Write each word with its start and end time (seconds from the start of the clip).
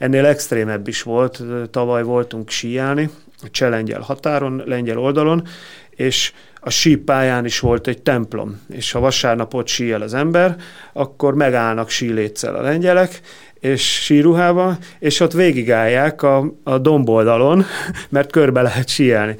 ennél 0.00 0.26
extrémebb 0.26 0.88
is 0.88 1.02
volt. 1.02 1.42
Tavaly 1.70 2.02
voltunk 2.02 2.50
síelni, 2.50 3.10
a 3.42 3.50
cseh 3.50 3.98
határon, 4.00 4.62
lengyel 4.66 4.98
oldalon, 4.98 5.46
és 5.90 6.32
a 6.60 6.70
sípályán 6.70 7.44
is 7.44 7.60
volt 7.60 7.86
egy 7.86 8.02
templom, 8.02 8.60
és 8.68 8.92
ha 8.92 9.00
vasárnap 9.00 9.54
ott 9.54 9.66
síel 9.66 10.02
az 10.02 10.14
ember, 10.14 10.56
akkor 10.92 11.34
megállnak 11.34 11.90
síléccel 11.90 12.54
a 12.54 12.62
lengyelek, 12.62 13.20
és 13.60 14.02
síruhába, 14.02 14.78
és 14.98 15.20
ott 15.20 15.32
végigállják 15.32 16.22
a, 16.22 16.54
a 16.62 16.78
domboldalon, 16.78 17.64
mert 18.08 18.32
körbe 18.32 18.62
lehet 18.62 18.88
síelni. 18.88 19.36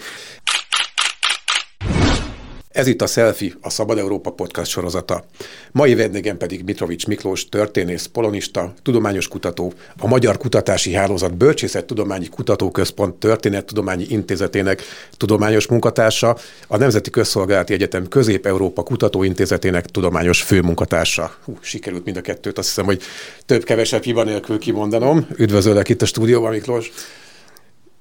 Ez 2.70 2.86
itt 2.86 3.02
a 3.02 3.06
Selfie, 3.06 3.52
a 3.60 3.70
Szabad 3.70 3.98
Európa 3.98 4.30
podcast 4.30 4.70
sorozata. 4.70 5.24
Mai 5.72 5.94
vendégem 5.94 6.36
pedig 6.36 6.64
Mitrovics 6.64 7.06
Miklós, 7.06 7.48
történész, 7.48 8.06
polonista, 8.06 8.72
tudományos 8.82 9.28
kutató, 9.28 9.72
a 9.98 10.06
Magyar 10.06 10.36
Kutatási 10.36 10.92
Hálózat 10.92 11.36
Bölcsészettudományi 11.36 12.28
Kutatóközpont 12.28 13.14
Történettudományi 13.14 14.06
Intézetének 14.08 14.82
tudományos 15.16 15.66
munkatársa, 15.66 16.36
a 16.66 16.76
Nemzeti 16.76 17.10
Közszolgálati 17.10 17.72
Egyetem 17.72 18.08
Közép-Európa 18.08 18.82
Kutatóintézetének 18.82 19.86
tudományos 19.86 20.42
főmunkatársa. 20.42 21.34
Hú, 21.44 21.58
sikerült 21.60 22.04
mind 22.04 22.16
a 22.16 22.20
kettőt, 22.20 22.58
azt 22.58 22.68
hiszem, 22.68 22.84
hogy 22.84 23.02
több-kevesebb 23.46 24.02
hiba 24.02 24.24
nélkül 24.24 24.58
kimondanom. 24.58 25.26
Üdvözöllek 25.36 25.88
itt 25.88 26.02
a 26.02 26.06
stúdióban, 26.06 26.50
Miklós. 26.50 26.92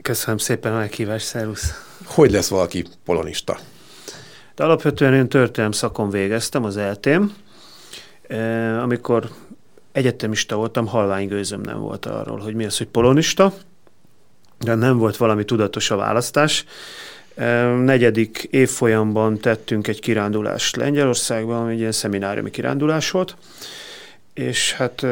Köszönöm 0.01 0.37
szépen 0.37 0.73
a 0.73 0.77
meghívást, 0.77 1.25
szervusz. 1.25 1.73
Hogy 2.05 2.31
lesz 2.31 2.47
valaki 2.47 2.85
polonista? 3.05 3.59
De 4.59 4.65
alapvetően 4.65 5.13
én 5.13 5.29
történelem 5.29 5.71
szakon 5.71 6.09
végeztem 6.09 6.63
az 6.63 6.77
eltém. 6.77 7.33
Amikor 8.81 9.29
egyetemista 9.91 10.55
voltam, 10.55 10.87
halvány 10.87 11.27
gőzöm 11.27 11.61
nem 11.61 11.79
volt 11.79 12.05
arról, 12.05 12.37
hogy 12.37 12.53
mi 12.53 12.65
az, 12.65 12.77
hogy 12.77 12.87
polonista, 12.87 13.53
de 14.57 14.75
nem 14.75 14.97
volt 14.97 15.17
valami 15.17 15.45
tudatos 15.45 15.91
a 15.91 15.95
választás. 15.95 16.65
Negyedik 17.83 18.47
évfolyamban 18.51 19.37
tettünk 19.37 19.87
egy 19.87 19.99
kirándulást 19.99 20.75
Lengyelországban, 20.75 21.69
egy 21.69 21.79
ilyen 21.79 21.91
szemináriumi 21.91 22.49
kirándulás 22.49 23.11
volt, 23.11 23.35
és 24.33 24.73
hát 24.73 25.05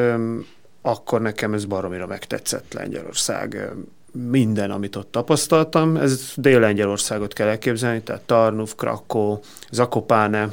akkor 0.82 1.22
nekem 1.22 1.54
ez 1.54 1.66
baromira 1.66 2.08
megtetszett 2.08 2.74
Lengyelország 2.74 3.72
minden, 4.12 4.72
amit 4.72 4.96
ott 4.96 5.12
tapasztaltam, 5.12 5.96
ez 5.98 6.34
Dél-Lengyelországot 6.36 7.34
kell 7.34 7.48
elképzelni, 7.48 8.02
tehát 8.02 8.22
Tarnów, 8.22 8.76
Krakó, 8.76 9.40
Zakopáne 9.72 10.50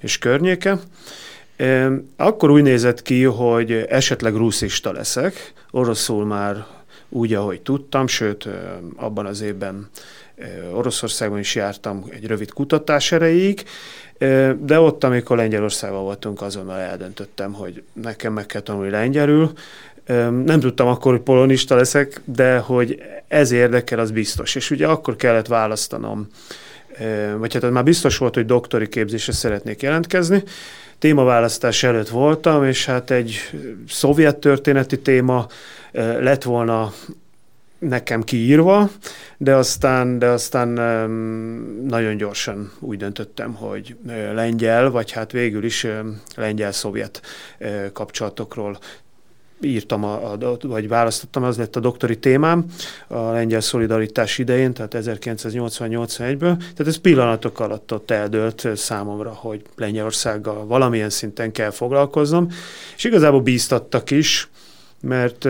és 0.00 0.18
környéke. 0.18 0.78
Akkor 2.16 2.50
úgy 2.50 2.62
nézett 2.62 3.02
ki, 3.02 3.24
hogy 3.24 3.72
esetleg 3.72 4.34
ruszista 4.34 4.92
leszek, 4.92 5.52
oroszul 5.70 6.24
már 6.24 6.66
úgy, 7.08 7.34
ahogy 7.34 7.60
tudtam, 7.60 8.06
sőt, 8.06 8.48
abban 8.96 9.26
az 9.26 9.40
évben 9.40 9.90
Oroszországban 10.72 11.38
is 11.38 11.54
jártam 11.54 12.04
egy 12.10 12.26
rövid 12.26 12.52
kutatás 12.52 13.12
erejéig, 13.12 13.64
de 14.58 14.80
ott, 14.80 15.04
amikor 15.04 15.36
Lengyelországban 15.36 16.02
voltunk, 16.02 16.42
azonnal 16.42 16.78
eldöntöttem, 16.78 17.52
hogy 17.52 17.82
nekem 17.92 18.32
meg 18.32 18.46
kell 18.46 18.60
tanulni 18.60 18.90
lengyelül, 18.90 19.52
nem 20.44 20.60
tudtam 20.60 20.86
akkor, 20.86 21.12
hogy 21.12 21.22
polonista 21.22 21.74
leszek, 21.76 22.20
de 22.24 22.58
hogy 22.58 23.02
ez 23.28 23.50
érdekel, 23.50 23.98
az 23.98 24.10
biztos. 24.10 24.54
És 24.54 24.70
ugye 24.70 24.86
akkor 24.86 25.16
kellett 25.16 25.46
választanom, 25.46 26.28
vagy 27.38 27.52
hát 27.52 27.70
már 27.70 27.84
biztos 27.84 28.18
volt, 28.18 28.34
hogy 28.34 28.46
doktori 28.46 28.88
képzésre 28.88 29.32
szeretnék 29.32 29.82
jelentkezni. 29.82 30.42
Témaválasztás 30.98 31.82
előtt 31.82 32.08
voltam, 32.08 32.64
és 32.64 32.86
hát 32.86 33.10
egy 33.10 33.38
szovjet 33.88 34.36
történeti 34.36 34.98
téma 35.00 35.46
lett 36.20 36.42
volna 36.42 36.92
nekem 37.78 38.22
kiírva, 38.22 38.90
de 39.36 39.54
aztán, 39.54 40.18
de 40.18 40.26
aztán 40.26 40.68
nagyon 41.86 42.16
gyorsan 42.16 42.72
úgy 42.78 42.98
döntöttem, 42.98 43.54
hogy 43.54 43.96
lengyel, 44.34 44.90
vagy 44.90 45.10
hát 45.10 45.32
végül 45.32 45.64
is 45.64 45.86
lengyel-szovjet 46.36 47.20
kapcsolatokról 47.92 48.78
írtam, 49.64 50.04
a, 50.04 50.32
a, 50.32 50.56
vagy 50.62 50.88
választottam, 50.88 51.42
az 51.42 51.56
lett 51.56 51.76
a 51.76 51.80
doktori 51.80 52.18
témám 52.18 52.64
a 53.08 53.20
lengyel 53.20 53.60
szolidaritás 53.60 54.38
idején, 54.38 54.72
tehát 54.72 54.94
1980-81-ből. 54.96 56.56
Tehát 56.56 56.86
ez 56.86 56.96
pillanatok 56.96 57.60
alatt 57.60 57.92
ott 57.92 58.10
eldőlt 58.10 58.68
számomra, 58.74 59.30
hogy 59.30 59.62
Lengyelországgal 59.76 60.66
valamilyen 60.66 61.10
szinten 61.10 61.52
kell 61.52 61.70
foglalkoznom, 61.70 62.48
és 62.96 63.04
igazából 63.04 63.40
bíztattak 63.40 64.10
is, 64.10 64.50
mert, 65.00 65.44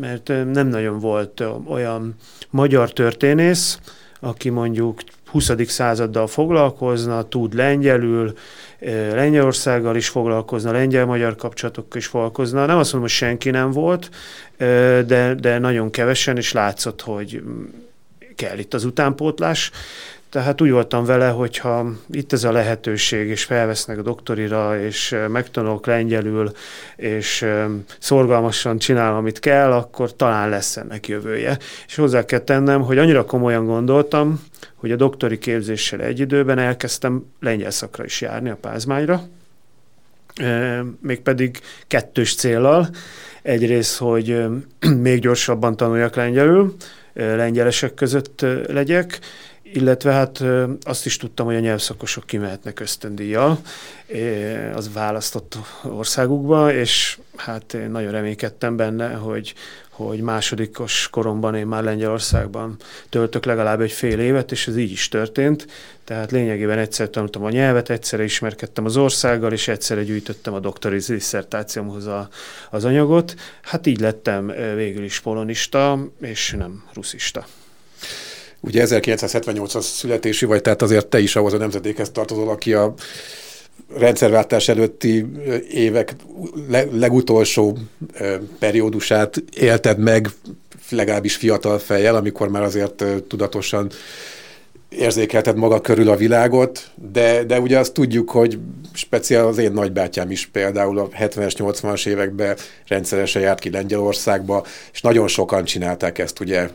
mert 0.00 0.28
nem 0.28 0.66
nagyon 0.66 0.98
volt 0.98 1.42
olyan 1.66 2.14
magyar 2.50 2.92
történész, 2.92 3.78
aki 4.20 4.48
mondjuk 4.48 5.00
20. 5.30 5.50
századdal 5.66 6.26
foglalkozna, 6.26 7.22
tud 7.22 7.54
lengyelül, 7.54 8.32
Lengyelországgal 9.14 9.96
is 9.96 10.08
foglalkozna, 10.08 10.72
lengyel-magyar 10.72 11.36
kapcsolatokkal 11.36 11.98
is 11.98 12.06
foglalkozna. 12.06 12.66
Nem 12.66 12.78
azt 12.78 12.92
mondom, 12.92 13.00
hogy 13.00 13.18
senki 13.18 13.50
nem 13.50 13.70
volt, 13.70 14.10
de, 15.06 15.34
de 15.34 15.58
nagyon 15.58 15.90
kevesen, 15.90 16.36
és 16.36 16.52
látszott, 16.52 17.00
hogy 17.00 17.42
kell 18.36 18.58
itt 18.58 18.74
az 18.74 18.84
utánpótlás. 18.84 19.70
Tehát 20.30 20.60
úgy 20.60 20.70
voltam 20.70 21.04
vele, 21.04 21.28
hogyha 21.28 21.92
itt 22.10 22.32
ez 22.32 22.44
a 22.44 22.52
lehetőség, 22.52 23.28
és 23.28 23.44
felvesznek 23.44 23.98
a 23.98 24.02
doktorira, 24.02 24.80
és 24.80 25.16
megtanulok 25.28 25.86
lengyelül, 25.86 26.52
és 26.96 27.46
szorgalmasan 27.98 28.78
csinálom, 28.78 29.16
amit 29.16 29.38
kell, 29.38 29.72
akkor 29.72 30.16
talán 30.16 30.48
lesz 30.48 30.76
ennek 30.76 31.08
jövője. 31.08 31.58
És 31.86 31.94
hozzá 31.94 32.24
kell 32.24 32.38
tennem, 32.38 32.82
hogy 32.82 32.98
annyira 32.98 33.24
komolyan 33.24 33.64
gondoltam, 33.64 34.44
hogy 34.74 34.92
a 34.92 34.96
doktori 34.96 35.38
képzéssel 35.38 36.00
egy 36.00 36.20
időben 36.20 36.58
elkezdtem 36.58 37.24
lengyel 37.40 37.70
szakra 37.70 38.04
is 38.04 38.20
járni 38.20 38.50
a 38.50 38.58
Pázmányra, 38.60 39.22
mégpedig 41.00 41.60
kettős 41.86 42.34
célral. 42.34 42.88
Egyrészt, 43.42 43.98
hogy 43.98 44.44
még 45.02 45.20
gyorsabban 45.20 45.76
tanuljak 45.76 46.14
lengyelül, 46.14 46.74
lengyelesek 47.14 47.94
között 47.94 48.46
legyek, 48.66 49.18
illetve 49.72 50.12
hát 50.12 50.42
azt 50.82 51.06
is 51.06 51.16
tudtam, 51.16 51.46
hogy 51.46 51.56
a 51.56 51.60
nyelvszakosok 51.60 52.26
kimehetnek 52.26 52.80
ösztöndíjjal 52.80 53.58
az 54.74 54.92
választott 54.92 55.58
országukba, 55.82 56.72
és 56.72 57.18
hát 57.36 57.74
én 57.74 57.90
nagyon 57.90 58.10
reménykedtem 58.10 58.76
benne, 58.76 59.12
hogy, 59.14 59.54
hogy 59.90 60.20
másodikos 60.20 61.08
koromban 61.10 61.54
én 61.54 61.66
már 61.66 61.82
Lengyelországban 61.82 62.76
töltök 63.08 63.44
legalább 63.44 63.80
egy 63.80 63.92
fél 63.92 64.20
évet, 64.20 64.52
és 64.52 64.66
ez 64.66 64.76
így 64.76 64.90
is 64.90 65.08
történt. 65.08 65.66
Tehát 66.04 66.30
lényegében 66.30 66.78
egyszer 66.78 67.10
tanultam 67.10 67.44
a 67.44 67.50
nyelvet, 67.50 67.90
egyszerre 67.90 68.24
ismerkedtem 68.24 68.84
az 68.84 68.96
országgal, 68.96 69.52
és 69.52 69.68
egyszerre 69.68 70.02
gyűjtöttem 70.02 70.54
a 70.54 70.60
doktori 70.60 70.98
diszertációmhoz 70.98 72.06
a, 72.06 72.28
az 72.70 72.84
anyagot. 72.84 73.34
Hát 73.62 73.86
így 73.86 74.00
lettem 74.00 74.46
végül 74.74 75.04
is 75.04 75.20
polonista, 75.20 75.98
és 76.20 76.54
nem 76.58 76.84
ruszista. 76.94 77.46
Ugye 78.60 78.86
1978-as 78.88 79.80
születésű 79.80 80.46
vagy, 80.46 80.62
tehát 80.62 80.82
azért 80.82 81.06
te 81.06 81.20
is 81.20 81.36
ahhoz 81.36 81.52
a 81.52 81.56
nemzedékhez 81.56 82.10
tartozol, 82.10 82.48
aki 82.48 82.74
a 82.74 82.94
rendszerváltás 83.96 84.68
előtti 84.68 85.26
évek 85.70 86.14
legutolsó 86.92 87.78
periódusát 88.58 89.42
élted 89.56 89.98
meg, 89.98 90.28
legalábbis 90.90 91.36
fiatal 91.36 91.78
fejjel, 91.78 92.14
amikor 92.14 92.48
már 92.48 92.62
azért 92.62 93.04
tudatosan 93.28 93.90
érzékelted 94.90 95.56
maga 95.56 95.80
körül 95.80 96.08
a 96.08 96.16
világot, 96.16 96.90
de, 97.12 97.44
de 97.44 97.60
ugye 97.60 97.78
azt 97.78 97.92
tudjuk, 97.92 98.30
hogy 98.30 98.58
speciál 98.92 99.46
az 99.46 99.58
én 99.58 99.72
nagybátyám 99.72 100.30
is 100.30 100.46
például 100.46 100.98
a 100.98 101.08
70-es, 101.08 101.52
80-as 101.56 102.06
években 102.06 102.56
rendszeresen 102.88 103.42
járt 103.42 103.58
ki 103.58 103.70
Lengyelországba, 103.70 104.64
és 104.92 105.00
nagyon 105.00 105.28
sokan 105.28 105.64
csinálták 105.64 106.18
ezt 106.18 106.40
ugye 106.40 106.68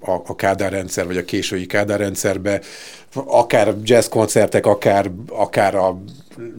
a, 0.00 0.10
a 0.26 0.34
Kádár 0.34 0.72
rendszer, 0.72 1.06
vagy 1.06 1.16
a 1.16 1.24
késői 1.24 1.66
Kádár 1.66 1.98
rendszerbe, 1.98 2.60
akár 3.14 3.74
jazzkoncertek, 3.82 4.66
akár, 4.66 5.10
akár 5.28 5.74
a 5.74 6.02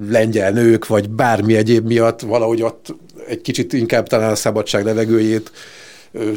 lengyel 0.09 0.51
nők, 0.51 0.87
vagy 0.87 1.09
bármi 1.09 1.55
egyéb 1.55 1.85
miatt 1.85 2.19
valahogy 2.21 2.61
ott 2.61 2.95
egy 3.27 3.41
kicsit 3.41 3.73
inkább 3.73 4.07
talán 4.07 4.31
a 4.31 4.35
szabadság 4.35 4.85
levegőjét 4.85 5.51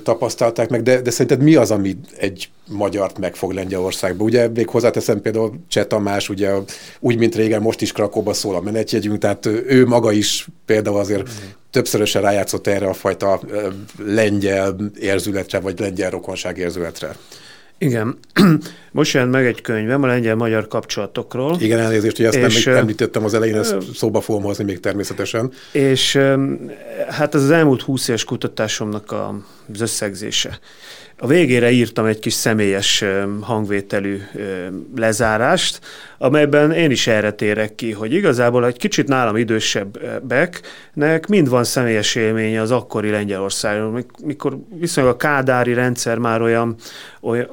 tapasztalták 0.02 0.68
meg, 0.68 0.82
de, 0.82 1.00
de 1.00 1.10
szerinted 1.10 1.42
mi 1.42 1.54
az, 1.54 1.70
ami 1.70 1.96
egy 2.16 2.50
magyart 2.68 3.18
megfog 3.18 3.52
Lengyelországba? 3.52 4.24
Ugye 4.24 4.48
még 4.48 4.68
hozzáteszem 4.68 5.20
például 5.20 5.52
Cseh 5.68 5.84
Tamás, 5.84 6.28
ugye 6.28 6.52
úgy, 7.00 7.18
mint 7.18 7.34
régen, 7.34 7.62
most 7.62 7.80
is 7.80 7.92
Krakóba 7.92 8.32
szól 8.32 8.54
a 8.54 8.60
menetjegyünk, 8.60 9.18
tehát 9.18 9.46
ő 9.46 9.86
maga 9.86 10.12
is 10.12 10.48
például 10.66 10.98
azért 10.98 11.22
mm. 11.22 11.48
többszörösen 11.70 12.22
rájátszott 12.22 12.66
erre 12.66 12.86
a 12.86 12.92
fajta 12.92 13.40
lengyel 13.98 14.76
érzületre, 15.00 15.60
vagy 15.60 15.78
lengyel 15.78 16.10
rokonság 16.10 16.58
érzületre. 16.58 17.16
Igen. 17.82 18.18
Most 18.92 19.14
jelent 19.14 19.32
meg 19.32 19.46
egy 19.46 19.60
könyvem 19.60 20.02
a 20.02 20.06
lengyel-magyar 20.06 20.68
kapcsolatokról. 20.68 21.56
Igen, 21.60 21.78
elnézést, 21.78 22.16
hogy 22.16 22.26
ezt 22.26 22.36
és, 22.36 22.64
nem 22.64 22.76
említettem 22.76 23.24
az 23.24 23.34
elején, 23.34 23.56
ezt 23.56 23.76
szóba 23.94 24.20
fogom 24.20 24.42
hozni 24.42 24.64
még 24.64 24.80
természetesen. 24.80 25.52
És 25.72 26.18
hát 27.08 27.34
ez 27.34 27.42
az 27.42 27.50
elmúlt 27.50 27.82
húsz 27.82 28.08
éves 28.08 28.24
kutatásomnak 28.24 29.12
az 29.72 29.80
összegzése. 29.80 30.58
A 31.18 31.26
végére 31.26 31.70
írtam 31.70 32.04
egy 32.04 32.18
kis 32.18 32.32
személyes 32.32 33.04
hangvételű 33.40 34.20
lezárást, 34.96 35.80
amelyben 36.22 36.72
én 36.72 36.90
is 36.90 37.06
erre 37.06 37.32
térek 37.32 37.74
ki, 37.74 37.92
hogy 37.92 38.12
igazából 38.12 38.66
egy 38.66 38.76
kicsit 38.76 39.08
nálam 39.08 39.36
idősebbeknek 39.36 41.26
mind 41.28 41.48
van 41.48 41.64
személyes 41.64 42.14
élménye 42.14 42.60
az 42.60 42.70
akkori 42.70 43.10
Lengyelországról, 43.10 44.04
mikor 44.24 44.58
viszonylag 44.78 45.14
a 45.14 45.16
kádári 45.16 45.74
rendszer 45.74 46.18
már 46.18 46.42
olyan, 46.42 46.74
olyan 47.20 47.48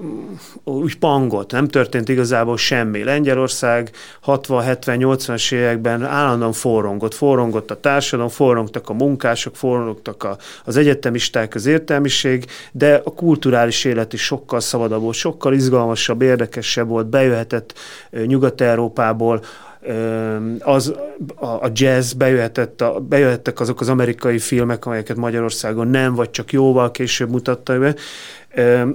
úgy 0.63 0.97
pangot, 0.97 1.51
nem 1.51 1.67
történt 1.67 2.09
igazából 2.09 2.57
semmi. 2.57 3.03
Lengyelország 3.03 3.91
60-70-80-as 4.25 5.53
években 5.53 6.03
állandóan 6.03 6.53
forrongott, 6.53 7.13
forrongott 7.13 7.71
a 7.71 7.79
társadalom, 7.79 8.31
forrongtak 8.31 8.89
a 8.89 8.93
munkások, 8.93 9.55
forrongtak 9.55 10.23
a, 10.23 10.37
az 10.63 10.77
egyetemisták, 10.77 11.55
az 11.55 11.65
értelmiség, 11.65 12.45
de 12.71 13.01
a 13.03 13.13
kulturális 13.13 13.85
élet 13.85 14.13
is 14.13 14.21
sokkal 14.21 14.59
szabadabb 14.59 15.01
volt, 15.01 15.15
sokkal 15.15 15.53
izgalmasabb, 15.53 16.21
érdekesebb 16.21 16.87
volt, 16.87 17.07
bejöhetett 17.07 17.73
nyugat 18.25 18.55
Nyugat-Európából, 18.57 19.42
az, 20.59 20.94
a, 21.36 21.69
jazz 21.74 22.12
bejöhetett, 22.12 22.81
a, 22.81 23.00
bejöhettek 23.00 23.59
azok 23.59 23.80
az 23.81 23.89
amerikai 23.89 24.39
filmek, 24.39 24.86
amelyeket 24.86 25.18
Magyarországon 25.18 25.88
nem, 25.88 26.15
vagy 26.15 26.30
csak 26.30 26.51
jóval 26.51 26.92
később 26.92 27.30
mutatta 27.30 27.80
be, 27.80 27.95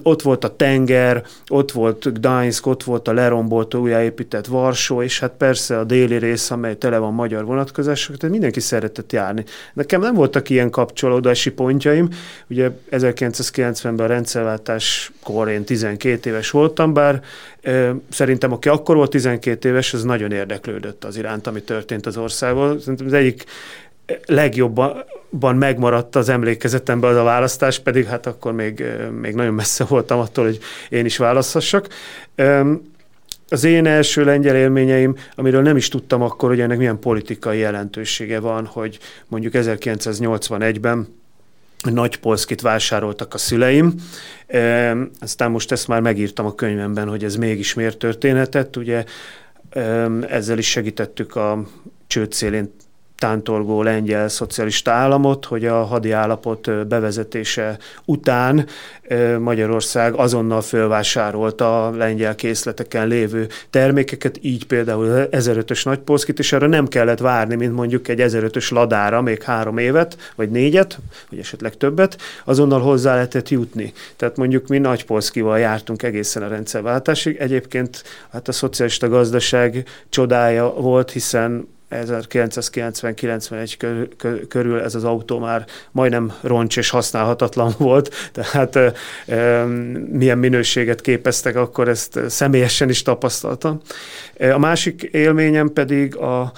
ott 0.03 0.23
volt 0.23 0.45
a 0.45 0.57
tenger, 0.57 1.25
ott 1.49 1.73
volt 1.73 2.13
Gdańsk, 2.13 2.67
ott 2.67 2.83
volt 2.83 3.09
a 3.09 3.13
lerombolt, 3.13 3.75
újjáépített 3.75 4.47
Varsó, 4.47 5.03
és 5.03 5.21
hát 5.21 5.33
persze 5.39 5.79
a 5.79 5.85
déli 5.85 6.17
rész, 6.17 6.51
amely 6.51 6.77
tele 6.77 6.99
van 6.99 7.15
magyar 7.15 7.45
vonatkozások, 7.45 8.17
tehát 8.17 8.33
mindenki 8.33 8.61
szeretett 8.61 9.13
járni. 9.13 9.45
Nekem 9.73 10.01
nem 10.01 10.15
voltak 10.15 10.51
ilyen 10.51 10.71
kapcsolódási 10.71 11.51
pontjaim, 11.51 12.09
ugye 12.47 12.71
1990-ben 12.91 14.07
a 14.07 14.07
rendszerváltáskor 14.07 15.49
én 15.49 15.65
12 15.65 16.31
éves 16.31 16.51
voltam, 16.51 16.93
bár 16.93 17.23
szerintem 18.09 18.53
aki 18.53 18.69
akkor 18.69 18.97
volt 18.97 19.11
12 19.11 19.69
éves, 19.69 19.95
az 19.95 20.03
nagyon 20.03 20.33
érdeklődött 20.33 21.05
az 21.05 21.17
iránt, 21.17 21.47
ami 21.47 21.63
történt 21.63 22.07
az 22.07 22.17
országban. 22.17 22.81
Szerintem 22.81 23.07
az 23.07 23.13
egyik 23.13 23.45
legjobban 24.27 25.05
megmaradt 25.41 26.17
az 26.17 26.29
emlékezetemben 26.29 27.11
az 27.11 27.17
a 27.17 27.23
választás, 27.23 27.79
pedig 27.79 28.05
hát 28.05 28.27
akkor 28.27 28.53
még, 28.53 28.85
még 29.21 29.35
nagyon 29.35 29.55
messze 29.55 29.85
voltam 29.85 30.19
attól, 30.19 30.45
hogy 30.45 30.59
én 30.89 31.05
is 31.05 31.17
választhassak. 31.17 31.89
Az 33.49 33.65
én 33.65 33.87
első 33.87 34.25
lengyel 34.25 34.57
élményeim, 34.57 35.17
amiről 35.35 35.63
nem 35.63 35.77
is 35.77 35.89
tudtam 35.89 36.23
akkor, 36.23 36.49
hogy 36.49 36.61
ennek 36.61 36.79
milyen 36.79 36.99
politikai 36.99 37.59
jelentősége 37.59 38.41
van, 38.41 38.67
hogy 38.67 38.99
mondjuk 39.29 39.53
1981-ben 39.57 41.21
nagy 41.91 42.17
polszkit 42.17 42.61
vásároltak 42.61 43.35
a 43.35 43.39
szüleim, 43.39 43.95
aztán 45.21 45.51
most 45.51 45.73
ezt 45.73 45.89
már 45.89 46.01
megírtam 46.01 46.47
a 46.47 46.55
könyvemben, 46.55 47.09
hogy 47.09 47.25
ez 47.25 47.37
mégis 47.37 47.75
miért 47.75 47.99
történhetett, 47.99 48.77
ugye 48.77 49.05
ezzel 50.29 50.59
is 50.59 50.71
segítettük 50.71 51.37
a 51.37 51.67
csőd 52.07 52.33
szélén 52.33 52.75
tántolgó 53.23 53.83
lengyel 53.83 54.29
szocialista 54.29 54.91
államot, 54.91 55.45
hogy 55.45 55.65
a 55.65 55.83
hadi 55.83 56.11
állapot 56.11 56.87
bevezetése 56.87 57.79
után 58.05 58.67
Magyarország 59.39 60.15
azonnal 60.15 60.61
fölvásárolta 60.61 61.87
a 61.87 61.91
lengyel 61.91 62.35
készleteken 62.35 63.09
lévő 63.09 63.49
termékeket, 63.71 64.39
így 64.41 64.67
például 64.67 65.29
1005-ös 65.31 65.85
nagypolszkit, 65.85 66.39
és 66.39 66.53
arra 66.53 66.67
nem 66.67 66.87
kellett 66.87 67.19
várni, 67.19 67.55
mint 67.55 67.75
mondjuk 67.75 68.09
egy 68.09 68.23
1005-ös 68.23 68.73
ladára 68.73 69.21
még 69.21 69.43
három 69.43 69.79
évet, 69.79 70.33
vagy 70.37 70.51
négyet, 70.51 70.99
vagy 71.31 71.39
esetleg 71.39 71.77
többet, 71.77 72.17
azonnal 72.45 72.81
hozzá 72.81 73.15
lehetett 73.15 73.49
jutni. 73.49 73.93
Tehát 74.17 74.37
mondjuk 74.37 74.67
mi 74.67 74.79
nagypolszkival 74.79 75.59
jártunk 75.59 76.03
egészen 76.03 76.43
a 76.43 76.49
rendszerváltásig. 76.49 77.37
Egyébként 77.37 78.03
hát 78.33 78.49
a 78.49 78.53
szocialista 78.53 79.09
gazdaság 79.09 79.85
csodája 80.09 80.73
volt, 80.73 81.11
hiszen 81.11 81.69
1990-91 81.93 84.47
körül 84.49 84.81
ez 84.81 84.95
az 84.95 85.05
autó 85.05 85.39
már 85.39 85.67
majdnem 85.91 86.33
roncs 86.41 86.77
és 86.77 86.91
használhatatlan 86.91 87.75
volt, 87.89 88.15
tehát 88.33 88.79
milyen 90.11 90.39
minőséget 90.39 91.01
képeztek, 91.01 91.57
akkor 91.57 91.89
ezt 91.89 92.21
személyesen 92.29 92.89
is 92.89 93.03
tapasztaltam. 93.03 93.81
A 94.53 94.59
másik 94.59 95.03
élményem 95.03 95.73
pedig 95.73 96.17
a, 96.17 96.53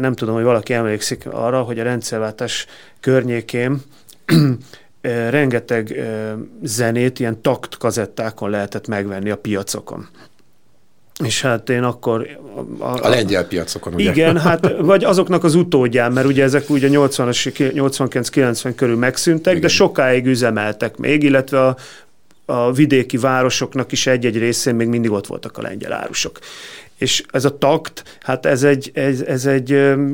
nem 0.00 0.14
tudom, 0.14 0.34
hogy 0.34 0.44
valaki 0.44 0.72
emlékszik 0.72 1.26
arra, 1.26 1.62
hogy 1.62 1.78
a 1.78 1.82
rendszerváltás 1.82 2.66
környékén 3.00 3.82
rengeteg 5.30 6.00
zenét 6.62 7.20
ilyen 7.20 7.42
takt 7.42 7.76
kazettákon 7.76 8.50
lehetett 8.50 8.86
megvenni 8.86 9.30
a 9.30 9.36
piacokon. 9.36 10.08
És 11.24 11.42
hát 11.42 11.68
én 11.70 11.82
akkor... 11.82 12.38
A, 12.78 12.84
a, 12.84 13.04
a 13.04 13.08
lengyel 13.08 13.46
piacokon, 13.46 13.94
ugye? 13.94 14.10
Igen, 14.10 14.38
hát 14.38 14.74
vagy 14.80 15.04
azoknak 15.04 15.44
az 15.44 15.54
utódján, 15.54 16.12
mert 16.12 16.26
ugye 16.26 16.42
ezek 16.42 16.70
ugye 16.70 16.88
80-as, 16.90 17.52
89-90 17.58 18.72
körül 18.76 18.96
megszűntek, 18.96 19.52
igen. 19.52 19.60
de 19.60 19.68
sokáig 19.68 20.26
üzemeltek 20.26 20.96
még, 20.96 21.22
illetve 21.22 21.66
a, 21.66 21.76
a 22.44 22.72
vidéki 22.72 23.16
városoknak 23.16 23.92
is 23.92 24.06
egy-egy 24.06 24.38
részén 24.38 24.74
még 24.74 24.88
mindig 24.88 25.10
ott 25.10 25.26
voltak 25.26 25.58
a 25.58 25.62
lengyel 25.62 25.92
árusok 25.92 26.38
és 26.98 27.22
ez 27.30 27.44
a 27.44 27.58
takt, 27.58 28.18
hát 28.20 28.46
ez 28.46 28.62
egy, 28.62 28.90
ez, 28.94 29.20
ez 29.20 29.46
egy 29.46 29.68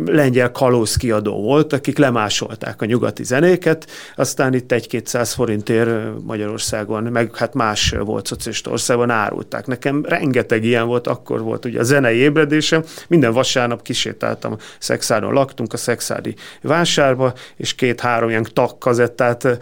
lengyel 0.05 0.51
kalózkiadó 0.51 1.43
volt, 1.43 1.73
akik 1.73 1.99
lemásolták 1.99 2.83
a 2.83 2.85
nyugati 2.85 3.25
zenéket, 3.25 3.91
aztán 4.17 4.55
itt 4.55 4.73
egy-kétszáz 4.73 5.33
forintért 5.33 6.23
Magyarországon, 6.23 7.03
meg 7.03 7.37
hát 7.37 7.55
más 7.55 7.95
volt 8.05 8.27
szocialista 8.27 8.71
országban 8.71 9.11
árulták. 9.11 9.67
Nekem 9.67 10.05
rengeteg 10.05 10.65
ilyen 10.65 10.87
volt, 10.87 11.07
akkor 11.07 11.41
volt 11.41 11.65
ugye 11.65 11.81
a 11.81 11.83
zenei 11.83 12.17
ébredésem, 12.17 12.85
minden 13.09 13.33
vasárnap 13.33 13.83
kisétáltam, 13.83 14.57
Szexáron 14.79 15.33
laktunk, 15.33 15.73
a 15.73 15.77
Szexádi 15.77 16.35
vásárba, 16.63 17.35
és 17.57 17.75
két-három 17.75 18.29
ilyen 18.29 18.47
takkazettát 18.53 19.59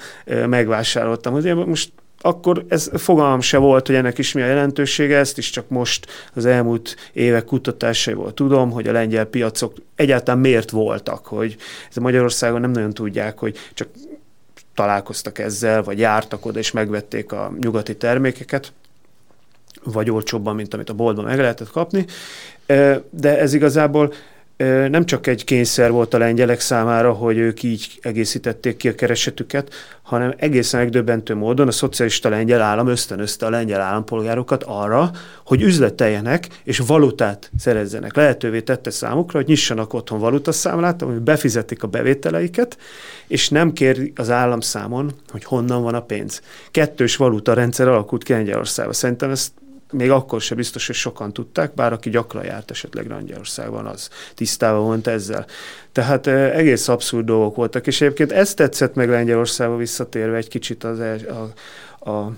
megvásároltam. 0.46 1.34
Ugye 1.34 1.54
most 1.54 1.92
akkor 2.22 2.64
ez 2.68 2.90
fogalmam 2.94 3.40
se 3.40 3.56
volt, 3.56 3.86
hogy 3.86 3.96
ennek 3.96 4.18
is 4.18 4.32
mi 4.32 4.42
a 4.42 4.46
jelentősége, 4.46 5.18
ezt 5.18 5.38
is 5.38 5.50
csak 5.50 5.68
most 5.68 6.06
az 6.34 6.46
elmúlt 6.46 6.96
évek 7.12 7.44
kutatásaiból 7.44 8.34
tudom, 8.34 8.70
hogy 8.70 8.88
a 8.88 8.92
lengyel 8.92 9.24
piacok 9.24 9.74
egyáltalán 9.96 10.40
miért 10.40 10.70
voltak, 10.70 11.26
hogy 11.26 11.56
ez 11.90 11.96
Magyarországon 11.96 12.60
nem 12.60 12.70
nagyon 12.70 12.92
tudják, 12.92 13.38
hogy 13.38 13.56
csak 13.74 13.88
találkoztak 14.74 15.38
ezzel, 15.38 15.82
vagy 15.82 15.98
jártak 15.98 16.46
oda 16.46 16.58
és 16.58 16.70
megvették 16.70 17.32
a 17.32 17.52
nyugati 17.60 17.96
termékeket, 17.96 18.72
vagy 19.84 20.10
olcsóbban, 20.10 20.54
mint 20.54 20.74
amit 20.74 20.90
a 20.90 20.94
boltban 20.94 21.24
meg 21.24 21.38
lehetett 21.38 21.70
kapni. 21.70 22.06
De 23.10 23.38
ez 23.38 23.52
igazából 23.54 24.12
nem 24.88 25.04
csak 25.04 25.26
egy 25.26 25.44
kényszer 25.44 25.90
volt 25.90 26.14
a 26.14 26.18
lengyelek 26.18 26.60
számára, 26.60 27.12
hogy 27.12 27.36
ők 27.36 27.62
így 27.62 27.98
egészítették 28.02 28.76
ki 28.76 28.88
a 28.88 28.94
keresetüket, 28.94 29.74
hanem 30.02 30.34
egészen 30.36 30.80
megdöbbentő 30.80 31.34
módon 31.34 31.68
a 31.68 31.70
szocialista 31.70 32.28
lengyel 32.28 32.60
állam 32.60 32.86
ösztönözte 32.86 33.46
a 33.46 33.50
lengyel 33.50 33.80
állampolgárokat 33.80 34.62
arra, 34.62 35.10
hogy 35.44 35.62
üzleteljenek 35.62 36.48
és 36.64 36.78
valutát 36.78 37.50
szerezzenek. 37.58 38.16
Lehetővé 38.16 38.60
tette 38.60 38.90
számukra, 38.90 39.38
hogy 39.38 39.48
nyissanak 39.48 39.94
otthon 39.94 40.18
valutaszámlát, 40.18 41.02
ami 41.02 41.18
befizetik 41.18 41.82
a 41.82 41.86
bevételeiket, 41.86 42.76
és 43.26 43.48
nem 43.48 43.72
kér 43.72 44.12
az 44.14 44.30
állam 44.30 44.60
számon, 44.60 45.12
hogy 45.30 45.44
honnan 45.44 45.82
van 45.82 45.94
a 45.94 46.02
pénz. 46.02 46.40
Kettős 46.70 47.16
valuta 47.16 47.54
rendszer 47.54 47.88
alakult 47.88 48.24
ki 48.24 48.32
Lengyelországban. 48.32 48.94
Szerintem 48.94 49.30
ezt 49.30 49.52
még 49.92 50.10
akkor 50.10 50.40
sem 50.40 50.56
biztos, 50.56 50.86
hogy 50.86 50.96
sokan 50.96 51.32
tudták, 51.32 51.74
bár 51.74 51.92
aki 51.92 52.10
gyakran 52.10 52.44
járt 52.44 52.70
esetleg 52.70 53.06
Lengyelországban, 53.06 53.86
az 53.86 54.08
tisztában 54.34 54.82
volt 54.82 55.06
ezzel. 55.06 55.46
Tehát 55.92 56.26
egész 56.26 56.88
abszurd 56.88 57.26
dolgok 57.26 57.56
voltak, 57.56 57.86
és 57.86 58.00
egyébként 58.00 58.32
ezt 58.32 58.56
tetszett 58.56 58.94
meg 58.94 59.08
Lengyelországba 59.08 59.76
visszatérve 59.76 60.36
egy 60.36 60.48
kicsit 60.48 60.84
az 60.84 61.00
el, 61.00 61.18
a, 61.18 62.10
a 62.10 62.32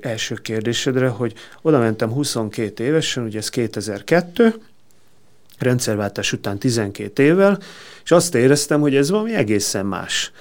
első 0.00 0.34
kérdésedre, 0.34 1.08
hogy 1.08 1.32
oda 1.62 1.78
mentem 1.78 2.10
22 2.10 2.84
évesen, 2.84 3.24
ugye 3.24 3.38
ez 3.38 3.48
2002, 3.48 4.58
rendszerváltás 5.58 6.32
után 6.32 6.58
12 6.58 7.22
évvel, 7.22 7.58
és 8.04 8.10
azt 8.10 8.34
éreztem, 8.34 8.80
hogy 8.80 8.96
ez 8.96 9.10
valami 9.10 9.34
egészen 9.34 9.86
más 9.86 10.32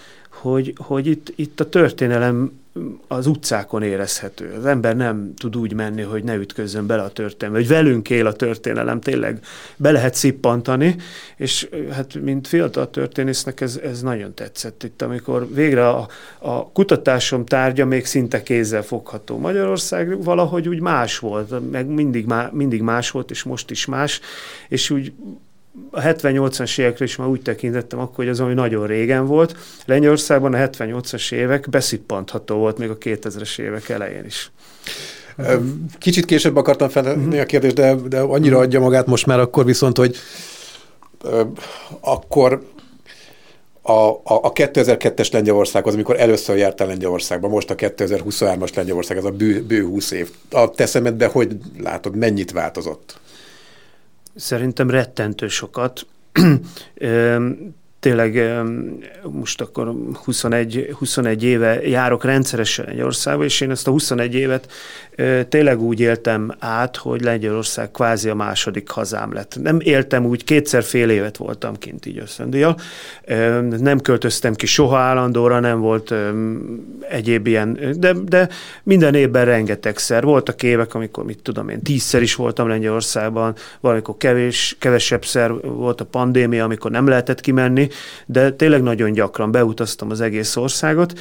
hogy, 0.42 0.74
hogy 0.78 1.08
itt, 1.08 1.34
itt 1.36 1.60
a 1.60 1.70
történelem 1.70 2.61
az 3.08 3.28
utcákon 3.28 3.84
érezhető. 3.84 4.54
Az 4.58 4.66
ember 4.66 4.96
nem 4.96 5.34
tud 5.36 5.58
úgy 5.58 5.74
menni, 5.74 6.02
hogy 6.02 6.24
ne 6.24 6.36
ütközzön 6.36 6.86
bele 6.86 7.02
a 7.02 7.10
történelem, 7.10 7.62
hogy 7.62 7.70
velünk 7.70 8.10
él 8.10 8.28
a 8.28 8.34
történelem, 8.34 9.02
tényleg 9.02 9.40
be 9.78 9.92
lehet 9.92 10.16
szippantani, 10.16 10.96
és 11.38 11.70
hát 11.92 12.14
mint 12.14 12.48
fiatal 12.48 12.90
történésznek 12.90 13.62
ez, 13.62 13.80
ez 13.84 14.02
nagyon 14.02 14.34
tetszett 14.34 14.84
itt, 14.84 15.02
amikor 15.02 15.54
végre 15.54 15.90
a, 15.90 16.08
a 16.40 16.72
kutatásom 16.72 17.46
tárgya 17.46 17.86
még 17.86 18.06
szinte 18.06 18.44
kézzel 18.44 18.84
fogható. 18.84 19.38
Magyarország 19.38 20.24
valahogy 20.24 20.68
úgy 20.68 20.80
más 20.80 21.20
volt, 21.20 21.72
meg 21.72 21.88
mindig, 21.88 22.26
má, 22.26 22.50
mindig 22.54 22.82
más 22.82 23.12
volt, 23.12 23.32
és 23.32 23.44
most 23.44 23.72
is 23.72 23.86
más, 23.86 24.20
és 24.68 24.90
úgy 24.90 25.14
a 25.92 26.02
70-80-as 26.02 26.80
évekre 26.80 27.06
is 27.06 27.16
már 27.16 27.28
úgy 27.28 27.42
tekintettem 27.42 28.00
akkor, 28.00 28.16
hogy 28.16 28.28
az, 28.28 28.40
ami 28.40 28.54
nagyon 28.54 28.88
régen 28.88 29.26
volt. 29.26 29.56
Lengyelországban 29.86 30.54
a 30.54 30.58
70-80-as 30.58 31.32
évek 31.32 31.70
beszippantható 31.70 32.56
volt 32.56 32.78
még 32.78 32.90
a 32.90 32.98
2000-es 32.98 33.60
évek 33.60 33.90
elején 33.90 34.26
is. 34.26 34.52
Kicsit 35.98 36.26
később 36.26 36.56
akartam 36.56 36.90
feltenni 36.90 37.26
uh-huh. 37.26 37.42
a 37.42 37.46
kérdést, 37.46 37.76
de, 37.76 37.96
de 37.96 38.20
annyira 38.20 38.56
uh-huh. 38.56 38.62
adja 38.62 38.80
magát 38.80 39.06
most 39.06 39.26
már 39.26 39.40
akkor 39.40 39.66
viszont, 39.66 39.98
hogy 39.98 40.18
uh, 41.24 41.48
akkor 42.00 42.62
a, 43.82 43.92
a, 43.92 44.22
a 44.24 44.52
2002-es 44.52 45.34
Lengyelország 45.34 45.88
az, 45.88 45.94
amikor 45.94 46.20
először 46.20 46.58
jártál 46.58 46.88
Lengyelországban, 46.88 47.50
most 47.50 47.70
a 47.70 47.76
2023-as 47.76 48.76
Lengyelország, 48.76 49.18
ez 49.18 49.24
a 49.24 49.32
bő, 49.32 49.64
bő 49.64 49.84
20 49.86 50.12
év. 50.12 50.30
A 50.52 50.70
te 50.70 50.86
szemedben 50.86 51.30
hogy 51.30 51.58
látod, 51.84 52.16
mennyit 52.16 52.52
változott? 52.52 53.20
Szerintem 54.36 54.90
rettentő 54.90 55.48
sokat. 55.48 56.08
Tényleg 58.02 58.62
most 59.32 59.62
akkor 59.62 59.96
21, 60.26 60.90
21 60.98 61.44
éve 61.44 61.82
járok 61.82 62.24
rendszeresen 62.24 62.88
egy 62.88 63.02
országba, 63.02 63.44
és 63.44 63.62
én 63.62 63.72
ezt 63.72 63.88
a 63.88 63.92
21 63.92 64.36
évet 64.36 64.68
tényleg 65.50 65.82
úgy 65.82 66.00
éltem 66.00 66.56
át, 66.60 66.98
hogy 66.98 67.22
Lengyelország 67.22 67.92
kvázi 67.92 68.30
a 68.30 68.36
második 68.36 68.90
hazám 68.90 69.34
lett. 69.34 69.58
Nem 69.62 69.80
éltem 69.80 70.26
úgy, 70.26 70.44
kétszer 70.44 70.84
fél 70.84 71.10
évet 71.10 71.38
voltam 71.38 71.78
kint 71.78 72.06
így 72.06 72.18
összöndíjjal. 72.18 72.76
Nem 73.78 74.00
költöztem 74.00 74.54
ki 74.54 74.66
soha 74.66 74.98
állandóra, 74.98 75.60
nem 75.60 75.80
volt 75.80 76.14
egyéb 77.10 77.48
ilyen, 77.48 77.80
de, 77.98 78.14
de 78.14 78.50
minden 78.84 79.16
évben 79.16 79.46
rengetegszer. 79.46 80.24
Voltak 80.24 80.64
évek, 80.64 80.94
amikor, 80.94 81.24
mit 81.26 81.40
tudom 81.42 81.70
én, 81.70 81.82
tízszer 81.82 82.22
is 82.22 82.36
voltam 82.36 82.68
Lengyelországban, 82.68 83.56
valamikor 83.80 84.18
kevés, 84.18 84.76
kevesebbszer 84.80 85.52
volt 85.62 86.02
a 86.02 86.06
pandémia, 86.06 86.64
amikor 86.64 86.92
nem 86.92 87.08
lehetett 87.08 87.42
kimenni, 87.42 87.90
de 88.26 88.52
tényleg 88.52 88.82
nagyon 88.82 89.12
gyakran 89.12 89.52
beutaztam 89.52 90.10
az 90.10 90.22
egész 90.22 90.56
országot, 90.56 91.14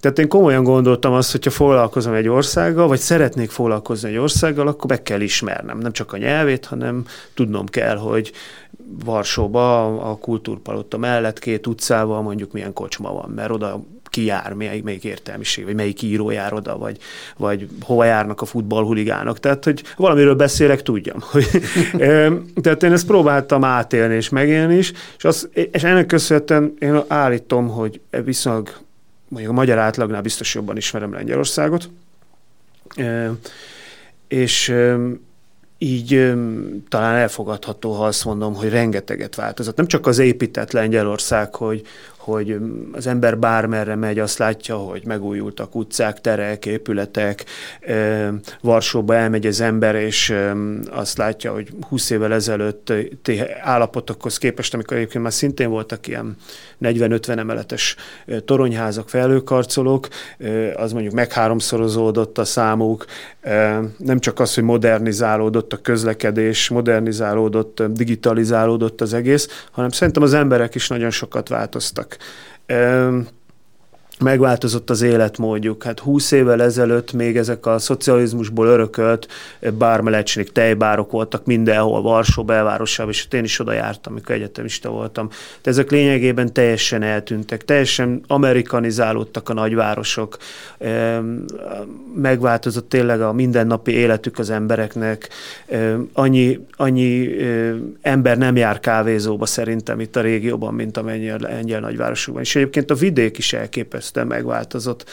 tehát 0.00 0.18
én 0.18 0.28
komolyan 0.28 0.62
gondoltam 0.62 1.12
azt, 1.12 1.32
hogyha 1.32 1.50
foglalkozom 1.50 2.12
egy 2.12 2.28
országgal, 2.28 2.88
vagy 2.88 2.98
szeretnék 2.98 3.50
foglalkozni 3.50 4.08
egy 4.08 4.16
országgal, 4.16 4.68
akkor 4.68 4.86
be 4.86 5.02
kell 5.02 5.20
ismernem. 5.20 5.78
Nem 5.78 5.92
csak 5.92 6.12
a 6.12 6.16
nyelvét, 6.16 6.64
hanem 6.64 7.04
tudnom 7.34 7.66
kell, 7.66 7.96
hogy 7.96 8.32
Varsóba 9.04 9.84
a 10.10 10.16
kultúrpalota 10.16 10.98
mellett 10.98 11.38
két 11.38 11.66
utcával 11.66 12.22
mondjuk 12.22 12.52
milyen 12.52 12.72
kocsma 12.72 13.12
van, 13.12 13.30
mert 13.30 13.50
oda 13.50 13.84
ki 14.08 14.24
jár, 14.24 14.52
melyik, 14.52 14.82
melyik 14.82 15.04
értelmiség, 15.04 15.64
vagy 15.64 15.74
melyik 15.74 16.02
író 16.02 16.30
jár 16.30 16.52
oda, 16.52 16.78
vagy, 16.78 16.96
vagy 17.36 17.68
hova 17.80 18.04
járnak 18.04 18.40
a 18.40 18.44
futballhuligánok. 18.44 19.40
Tehát, 19.40 19.64
hogy 19.64 19.82
valamiről 19.96 20.34
beszélek, 20.34 20.82
tudjam. 20.82 21.18
Tehát 22.62 22.82
én 22.82 22.92
ezt 22.92 23.06
próbáltam 23.06 23.64
átélni 23.64 24.14
és 24.14 24.28
megélni 24.28 24.76
is, 24.76 24.92
és, 25.16 25.24
az, 25.24 25.48
és 25.52 25.82
ennek 25.82 26.06
köszönhetően 26.06 26.74
én 26.78 27.02
állítom, 27.06 27.68
hogy 27.68 28.00
viszonylag 28.24 28.70
mondjuk 29.28 29.52
a 29.52 29.56
magyar 29.56 29.78
átlagnál 29.78 30.22
biztos 30.22 30.54
jobban 30.54 30.76
ismerem 30.76 31.12
Lengyelországot, 31.12 31.88
és 34.28 34.74
így 35.78 36.32
talán 36.88 37.14
elfogadható, 37.14 37.92
ha 37.92 38.04
azt 38.04 38.24
mondom, 38.24 38.54
hogy 38.54 38.68
rengeteget 38.68 39.34
változott. 39.34 39.76
Nem 39.76 39.86
csak 39.86 40.06
az 40.06 40.18
épített 40.18 40.72
Lengyelország, 40.72 41.54
hogy, 41.54 41.82
hogy 42.28 42.56
az 42.92 43.06
ember 43.06 43.38
bármerre 43.38 43.94
megy, 43.94 44.18
azt 44.18 44.38
látja, 44.38 44.76
hogy 44.76 45.02
megújultak 45.06 45.74
utcák, 45.74 46.20
terek, 46.20 46.66
épületek. 46.66 47.44
Varsóba 48.60 49.14
elmegy 49.14 49.46
az 49.46 49.60
ember, 49.60 49.94
és 49.94 50.34
azt 50.90 51.18
látja, 51.18 51.52
hogy 51.52 51.68
20 51.88 52.10
évvel 52.10 52.32
ezelőtt 52.32 52.92
állapotokhoz 53.62 54.38
képest, 54.38 54.74
amikor 54.74 54.96
egyébként 54.96 55.22
már 55.22 55.32
szintén 55.32 55.70
voltak 55.70 56.06
ilyen 56.06 56.36
40-50 56.82 57.38
emeletes 57.38 57.96
toronyházak, 58.44 59.08
felőkarcolók, 59.08 60.08
az 60.74 60.92
mondjuk 60.92 61.14
megháromszorozódott 61.14 62.38
a 62.38 62.44
számuk, 62.44 63.04
nem 63.98 64.18
csak 64.18 64.40
az, 64.40 64.54
hogy 64.54 64.64
modernizálódott 64.64 65.72
a 65.72 65.76
közlekedés, 65.76 66.68
modernizálódott, 66.68 67.82
digitalizálódott 67.82 69.00
az 69.00 69.14
egész, 69.14 69.66
hanem 69.70 69.90
szerintem 69.90 70.22
az 70.22 70.34
emberek 70.34 70.74
is 70.74 70.88
nagyon 70.88 71.10
sokat 71.10 71.48
változtak 71.48 72.17
Um, 72.70 73.28
megváltozott 74.20 74.90
az 74.90 75.02
életmódjuk. 75.02 75.82
Hát 75.82 75.98
húsz 75.98 76.30
évvel 76.30 76.62
ezelőtt 76.62 77.12
még 77.12 77.36
ezek 77.36 77.66
a 77.66 77.78
szocializmusból 77.78 78.66
örökölt 78.66 79.28
bármelecsnik, 79.78 80.52
tejbárok 80.52 81.10
voltak 81.10 81.44
mindenhol, 81.44 82.02
Varsó 82.02 82.44
belvárosában, 82.44 83.12
és 83.12 83.26
én 83.30 83.44
is 83.44 83.58
oda 83.58 83.72
jártam, 83.72 84.12
amikor 84.12 84.34
egyetemista 84.34 84.90
voltam. 84.90 85.28
De 85.62 85.70
ezek 85.70 85.90
lényegében 85.90 86.52
teljesen 86.52 87.02
eltűntek, 87.02 87.64
teljesen 87.64 88.22
amerikanizálódtak 88.26 89.48
a 89.48 89.52
nagyvárosok, 89.52 90.36
megváltozott 92.14 92.88
tényleg 92.88 93.20
a 93.20 93.32
mindennapi 93.32 93.92
életük 93.92 94.38
az 94.38 94.50
embereknek, 94.50 95.28
annyi, 96.12 96.66
annyi 96.76 97.36
ember 98.00 98.38
nem 98.38 98.56
jár 98.56 98.80
kávézóba 98.80 99.46
szerintem 99.46 100.00
itt 100.00 100.16
a 100.16 100.20
régióban, 100.20 100.74
mint 100.74 100.96
amennyi 100.96 101.30
a 101.30 101.36
lengyel 101.40 101.80
nagyvárosokban. 101.80 102.42
És 102.42 102.56
egyébként 102.56 102.90
a 102.90 102.94
vidék 102.94 103.38
is 103.38 103.52
elképesztő 103.52 104.07
elképesztően 104.08 104.26
megváltozott. 104.26 105.04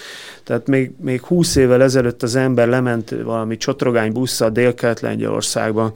Tehát 0.44 0.68
még, 0.68 0.92
még 1.00 1.22
20 1.22 1.56
évvel 1.56 1.82
ezelőtt 1.82 2.24
az 2.24 2.36
ember 2.36 2.68
lement 2.68 3.10
valami 3.10 3.58
csotrogány 3.58 4.12
busszal 4.12 4.50
Dél-Kelet-Lengyelországban, 4.50 5.92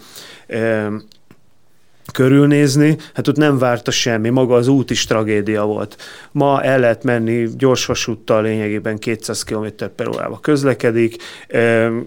körülnézni, 2.12 2.98
hát 3.14 3.28
ott 3.28 3.36
nem 3.36 3.58
várta 3.58 3.92
semmi, 3.92 4.30
maga 4.30 4.56
az 4.56 4.68
út 4.68 4.90
is 4.90 5.06
tragédia 5.06 5.66
volt. 5.66 5.98
Ma 6.32 6.64
el 6.64 6.80
lehet 6.80 7.04
menni 7.04 7.48
gyorsvasúttal 7.58 8.42
lényegében 8.42 8.98
200 8.98 9.44
km 9.44 9.66
per 9.96 10.08
órába 10.08 10.40
közlekedik, 10.40 11.16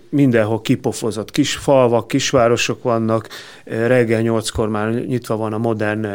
mindenhol 0.08 0.60
kipofozott 0.60 1.30
kis 1.30 1.54
falvak, 1.54 2.08
kisvárosok 2.08 2.82
vannak, 2.82 3.28
reggel 3.64 4.20
nyolckor 4.20 4.68
már 4.68 4.92
nyitva 4.92 5.36
van 5.36 5.52
a 5.52 5.58
modern 5.58 6.06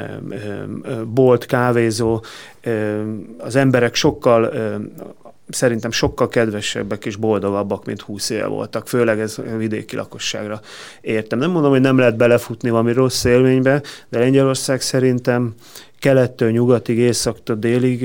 bolt, 1.13 1.45
kávézó, 1.45 2.23
az 3.37 3.55
emberek 3.55 3.95
sokkal 3.95 4.53
szerintem 5.49 5.91
sokkal 5.91 6.27
kedvesebbek 6.27 7.05
és 7.05 7.15
boldogabbak, 7.15 7.85
mint 7.85 8.01
20 8.01 8.29
éve 8.29 8.45
voltak, 8.45 8.87
főleg 8.87 9.19
ez 9.19 9.37
vidéki 9.57 9.95
lakosságra 9.95 10.61
értem. 11.01 11.39
Nem 11.39 11.51
mondom, 11.51 11.71
hogy 11.71 11.81
nem 11.81 11.97
lehet 11.97 12.17
belefutni 12.17 12.69
valami 12.69 12.93
rossz 12.93 13.23
élménybe, 13.23 13.81
de 14.09 14.19
Lengyelország 14.19 14.81
szerintem 14.81 15.53
kelettől 15.99 16.51
nyugatig, 16.51 16.97
északtól 16.97 17.55
délig 17.55 18.03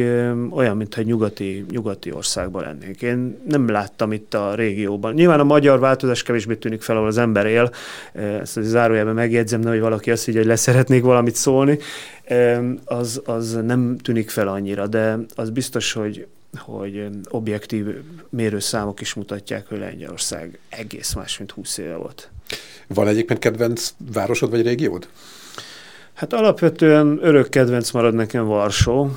olyan, 0.50 0.76
mintha 0.76 1.00
egy 1.00 1.06
nyugati, 1.06 1.64
nyugati 1.70 2.12
országban 2.12 2.62
lennénk. 2.62 3.02
Én 3.02 3.38
nem 3.48 3.68
láttam 3.68 4.12
itt 4.12 4.34
a 4.34 4.54
régióban. 4.54 5.14
Nyilván 5.14 5.40
a 5.40 5.44
magyar 5.44 5.78
változás 5.78 6.22
kevésbé 6.22 6.54
tűnik 6.54 6.82
fel, 6.82 6.96
ahol 6.96 7.08
az 7.08 7.18
ember 7.18 7.46
él. 7.46 7.70
Ezt 8.12 8.56
az 8.56 8.66
zárójelben 8.66 9.14
megjegyzem, 9.14 9.64
hogy 9.64 9.80
valaki 9.80 10.10
azt 10.10 10.28
így, 10.28 10.36
hogy 10.36 10.46
leszeretnék 10.46 11.02
valamit 11.02 11.34
szólni. 11.34 11.78
Az, 12.84 13.22
az 13.24 13.60
nem 13.64 13.96
tűnik 14.02 14.30
fel 14.30 14.48
annyira, 14.48 14.86
de 14.86 15.18
az 15.34 15.50
biztos, 15.50 15.92
hogy 15.92 16.26
hogy 16.58 17.08
objektív 17.28 17.86
mérőszámok 18.28 19.00
is 19.00 19.14
mutatják, 19.14 19.68
hogy 19.68 19.78
Lengyelország 19.78 20.58
egész 20.68 21.14
más, 21.14 21.38
mint 21.38 21.50
20 21.50 21.78
éve 21.78 21.96
volt. 21.96 22.30
Van 22.86 23.08
egyébként 23.08 23.38
kedvenc 23.38 23.94
városod 24.12 24.50
vagy 24.50 24.62
régiód? 24.62 25.08
Hát 26.12 26.32
alapvetően 26.32 27.18
örök 27.22 27.48
kedvenc 27.48 27.90
marad 27.90 28.14
nekem 28.14 28.44
Varsó. 28.44 29.10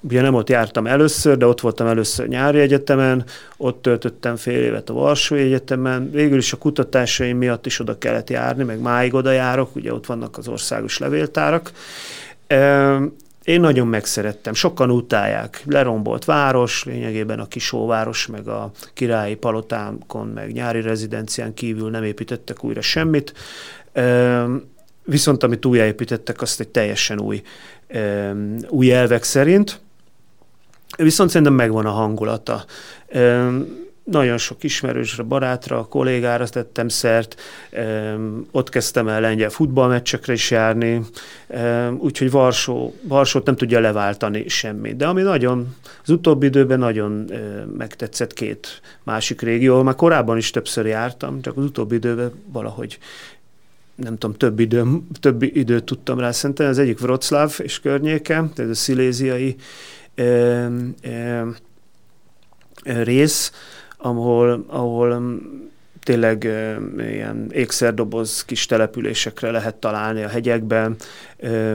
Ugye 0.00 0.20
nem 0.20 0.34
ott 0.34 0.48
jártam 0.48 0.86
először, 0.86 1.36
de 1.36 1.46
ott 1.46 1.60
voltam 1.60 1.86
először 1.86 2.28
nyári 2.28 2.58
egyetemen, 2.58 3.24
ott 3.56 3.82
töltöttem 3.82 4.36
fél 4.36 4.62
évet 4.62 4.90
a 4.90 4.92
Varsói 4.92 5.40
Egyetemen. 5.40 6.10
Végül 6.10 6.38
is 6.38 6.52
a 6.52 6.56
kutatásaim 6.56 7.36
miatt 7.36 7.66
is 7.66 7.80
oda 7.80 7.98
kellett 7.98 8.30
járni, 8.30 8.62
meg 8.62 8.80
máig 8.80 9.14
oda 9.14 9.30
járok, 9.30 9.76
ugye 9.76 9.92
ott 9.92 10.06
vannak 10.06 10.38
az 10.38 10.48
országos 10.48 10.98
levéltárak. 10.98 11.72
Én 13.44 13.60
nagyon 13.60 13.86
megszerettem, 13.86 14.54
sokan 14.54 14.90
utálják. 14.90 15.62
Lerombolt 15.66 16.24
város, 16.24 16.84
lényegében 16.84 17.40
a 17.40 17.46
kisóváros, 17.46 18.26
meg 18.26 18.48
a 18.48 18.70
királyi 18.94 19.34
palotánkon, 19.34 20.26
meg 20.26 20.52
nyári 20.52 20.80
rezidencián 20.80 21.54
kívül 21.54 21.90
nem 21.90 22.04
építettek 22.04 22.64
újra 22.64 22.80
semmit. 22.80 23.32
Viszont 25.04 25.42
amit 25.42 25.66
újjáépítettek, 25.66 26.42
azt 26.42 26.60
egy 26.60 26.68
teljesen 26.68 27.20
új, 27.20 27.42
új 28.68 28.92
elvek 28.92 29.22
szerint. 29.22 29.80
Viszont 30.96 31.30
szerintem 31.30 31.54
megvan 31.56 31.86
a 31.86 31.90
hangulata 31.90 32.64
nagyon 34.04 34.38
sok 34.38 34.64
ismerősre, 34.64 35.22
barátra, 35.22 35.84
kollégára 35.84 36.48
tettem 36.48 36.88
szert, 36.88 37.40
ott 38.50 38.68
kezdtem 38.68 39.08
el 39.08 39.20
lengyel 39.20 39.50
futballmeccsekre 39.50 40.32
is 40.32 40.50
járni, 40.50 41.00
úgyhogy 41.98 42.30
Varsó, 42.30 42.94
Varsót 43.02 43.46
nem 43.46 43.56
tudja 43.56 43.80
leváltani 43.80 44.48
semmi. 44.48 44.94
De 44.94 45.06
ami 45.06 45.22
nagyon, 45.22 45.76
az 46.02 46.10
utóbbi 46.10 46.46
időben 46.46 46.78
nagyon 46.78 47.30
megtetszett 47.76 48.32
két 48.32 48.80
másik 49.02 49.40
régió, 49.40 49.82
már 49.82 49.94
korábban 49.94 50.36
is 50.36 50.50
többször 50.50 50.86
jártam, 50.86 51.40
csak 51.42 51.56
az 51.56 51.64
utóbbi 51.64 51.94
időben 51.94 52.32
valahogy 52.52 52.98
nem 53.94 54.18
tudom, 54.18 54.36
több, 54.36 54.60
idő, 54.60 54.84
több 55.20 55.42
időt 55.42 55.84
tudtam 55.84 56.18
rá 56.18 56.30
szentelni. 56.30 56.72
Az 56.72 56.78
egyik 56.78 57.00
Wroclaw 57.00 57.48
és 57.58 57.80
környéke, 57.80 58.50
tehát 58.54 58.70
a 58.70 58.74
sziléziai 58.74 59.56
rész, 62.84 63.52
ahol, 64.02 64.64
ahol 64.68 65.18
mm, 65.18 65.36
tényleg 66.02 66.44
ilyen 66.98 67.50
ékszerdoboz 67.52 68.44
kis 68.44 68.66
településekre 68.66 69.50
lehet 69.50 69.74
találni 69.74 70.22
a 70.22 70.28
hegyekben. 70.28 70.96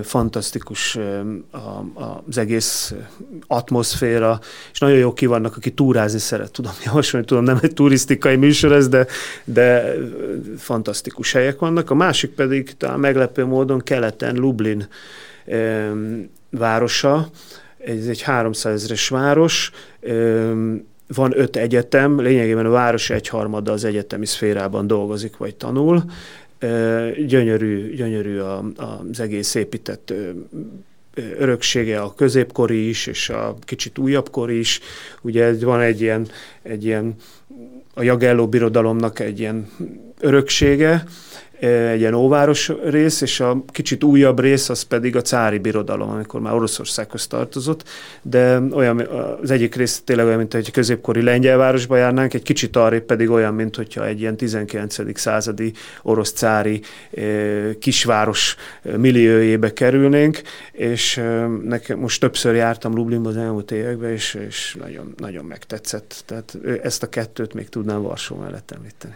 Fantasztikus 0.04 0.98
az 2.28 2.38
egész 2.38 2.94
atmoszféra, 3.48 4.40
és 4.72 4.80
nagyon 4.80 4.98
jó 4.98 5.14
ki 5.14 5.26
vannak, 5.26 5.58
aki 5.58 5.72
túrázni 5.74 6.20
szeret, 6.20 6.52
tudom 6.52 6.72
javasolni, 6.86 7.26
tudom, 7.26 7.44
nem 7.44 7.60
egy 7.62 7.74
turisztikai 7.74 8.36
műsor 8.36 8.72
ez, 8.72 8.88
de, 8.88 9.06
de 9.44 9.94
fantasztikus 10.58 11.32
helyek 11.32 11.60
vannak. 11.60 11.90
A 11.90 11.96
másik 11.96 12.32
pedig 12.32 12.78
talán 12.78 13.00
meglepő 13.00 13.46
módon 13.46 13.80
keleten 13.80 14.36
Lublin 14.36 14.88
városa, 16.50 17.30
ez 17.78 18.08
egy 18.08 18.22
300 18.22 18.74
ezeres 18.74 19.10
város, 19.10 19.72
van 21.08 21.40
öt 21.40 21.56
egyetem, 21.56 22.20
lényegében 22.20 22.66
a 22.66 22.70
város 22.70 23.10
egyharmada 23.10 23.72
az 23.72 23.84
egyetemi 23.84 24.26
szférában 24.26 24.88
dolgozik 24.88 25.38
vagy 25.38 25.56
tanul. 25.56 26.04
Gyönyörű, 27.26 27.96
gyönyörű 27.96 28.40
az 28.40 29.20
egész 29.20 29.56
épített 29.56 30.14
öröksége 31.38 32.02
a 32.02 32.14
középkori 32.14 32.88
is, 32.90 33.08
és 33.08 33.30
a 33.30 33.56
kicsit 33.62 33.98
újabb 33.98 34.30
kori 34.30 34.60
is. 34.60 34.80
Ugye 35.22 35.54
van 35.60 35.80
egy 35.80 36.02
ilyen, 36.02 36.28
egy 36.62 36.86
ilyen 36.86 37.16
a 37.94 38.04
Jagelló 38.04 38.48
birodalomnak 38.48 39.20
egy 39.20 39.40
ilyen 39.40 39.68
öröksége, 40.20 41.04
egy 41.60 42.00
ilyen 42.00 42.14
óváros 42.14 42.72
rész, 42.84 43.22
és 43.22 43.40
a 43.40 43.64
kicsit 43.68 44.04
újabb 44.04 44.40
rész 44.40 44.70
az 44.70 44.82
pedig 44.82 45.16
a 45.16 45.22
cári 45.22 45.58
birodalom, 45.58 46.10
amikor 46.10 46.40
már 46.40 46.54
Oroszországhoz 46.54 47.28
tartozott, 47.28 47.84
de 48.22 48.60
olyan, 48.72 49.00
az 49.42 49.52
egyik 49.52 49.76
rész 49.76 50.02
tényleg 50.06 50.26
olyan, 50.26 50.38
mint 50.38 50.54
egy 50.54 50.72
középkori 50.72 51.22
lengyelvárosba 51.22 51.98
járnánk, 51.98 52.34
egy 52.34 52.44
kicsit 52.44 52.76
arrébb 52.76 53.04
pedig 53.04 53.30
olyan, 53.30 53.54
mint 53.54 53.76
hogyha 53.76 54.06
egy 54.06 54.20
ilyen 54.20 54.38
19. 54.38 55.20
századi 55.20 55.74
orosz 56.02 56.32
cári 56.32 56.82
kisváros 57.80 58.56
milliójébe 58.98 59.74
kerülnénk, 59.74 60.42
és 60.72 61.22
nekem 61.64 62.00
most 62.00 62.20
többször 62.20 62.56
jártam 62.56 62.96
Lublinba 62.96 63.30
az 63.30 63.38
elmúlt 63.38 63.72
években, 63.72 64.12
és, 64.12 64.34
és 64.48 64.78
nagyon, 64.80 65.14
nagyon 65.18 65.46
megtetszett. 65.46 66.24
Tehát 66.26 66.58
ezt 66.84 67.04
a 67.04 67.10
kettőt 67.10 67.54
még 67.54 67.70
tudnám 67.70 68.02
Varsó 68.02 68.36
mellett 68.36 68.72
említeni. 68.72 69.16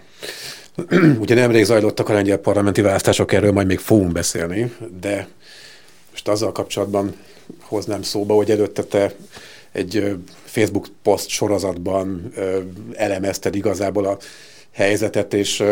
Ugye 1.20 1.36
nemrég 1.36 1.64
zajlottak 1.64 2.10
a 2.10 2.14
lengyel 2.14 2.38
parlamenti 2.38 2.82
választások, 2.82 3.34
erről 3.34 3.52
majd 3.52 3.68
még 3.68 3.80
fogunk 3.80 4.12
beszélni, 4.12 4.74
de 5.02 5.28
most 6.10 6.28
azzal 6.28 6.52
kapcsolatban 6.52 7.16
hoznám 7.62 8.02
szóba, 8.02 8.34
hogy 8.34 8.52
előtte 8.52 8.84
te 8.84 9.14
egy 9.72 10.16
Facebook 10.44 10.88
poszt 11.04 11.30
sorozatban 11.30 12.34
elemezted 12.94 13.56
igazából 13.56 14.06
a 14.06 14.18
helyzetet, 14.72 15.34
és 15.34 15.64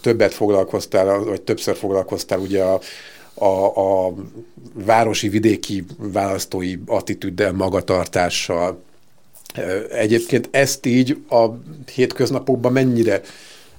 többet 0.00 0.34
foglalkoztál, 0.34 1.18
vagy 1.18 1.42
többször 1.42 1.76
foglalkoztál 1.76 2.38
ugye 2.38 2.62
a, 2.62 2.80
a, 3.34 4.06
a 4.06 4.14
városi 4.72 5.28
vidéki 5.28 5.84
választói 5.96 6.74
attitűddel, 6.86 7.52
magatartással. 7.52 8.82
Egyébként 9.90 10.48
ezt 10.50 10.86
így 10.86 11.22
a 11.28 11.46
hétköznapokban 11.94 12.72
mennyire 12.72 13.20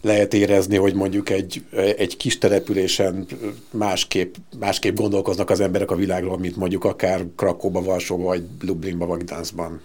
lehet 0.01 0.33
érezni, 0.33 0.77
hogy 0.77 0.93
mondjuk 0.93 1.29
egy, 1.29 1.63
egy 1.97 2.17
kis 2.17 2.37
településen 2.37 3.25
másképp, 3.71 4.35
másképp 4.59 4.95
gondolkoznak 4.95 5.49
az 5.49 5.59
emberek 5.59 5.91
a 5.91 5.95
világról, 5.95 6.37
mint 6.37 6.55
mondjuk 6.55 6.83
akár 6.83 7.25
Krakóba, 7.35 7.81
Varsóba, 7.81 8.23
vagy 8.23 8.43
Lublinba, 8.61 9.05
vagy 9.05 9.23
Gdanskban. 9.23 9.81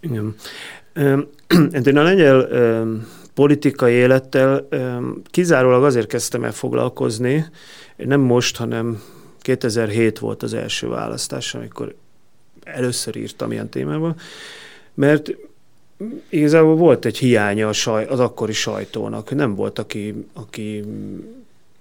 Igen. 0.00 0.34
Én 1.86 1.96
a 1.96 2.02
lengyel 2.02 2.48
politikai 3.34 3.92
élettel 3.92 4.68
kizárólag 5.30 5.84
azért 5.84 6.06
kezdtem 6.06 6.44
el 6.44 6.52
foglalkozni, 6.52 7.46
nem 7.96 8.20
most, 8.20 8.56
hanem 8.56 9.02
2007 9.40 10.18
volt 10.18 10.42
az 10.42 10.54
első 10.54 10.88
választás, 10.88 11.54
amikor 11.54 11.94
először 12.64 13.16
írtam 13.16 13.52
ilyen 13.52 13.68
témában, 13.68 14.16
mert 14.94 15.30
igazából 16.28 16.74
volt 16.74 17.04
egy 17.04 17.18
hiánya 17.18 17.68
a 17.68 17.72
saj, 17.72 18.04
az 18.04 18.20
akkori 18.20 18.52
sajtónak. 18.52 19.34
Nem 19.34 19.54
volt, 19.54 19.78
aki, 19.78 20.26
aki 20.34 20.84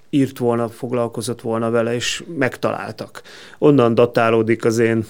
írt 0.09 0.37
volna, 0.37 0.69
foglalkozott 0.69 1.41
volna 1.41 1.69
vele, 1.69 1.93
és 1.93 2.23
megtaláltak. 2.37 3.21
Onnan 3.57 3.95
datálódik 3.95 4.65
az 4.65 4.77
én 4.77 5.05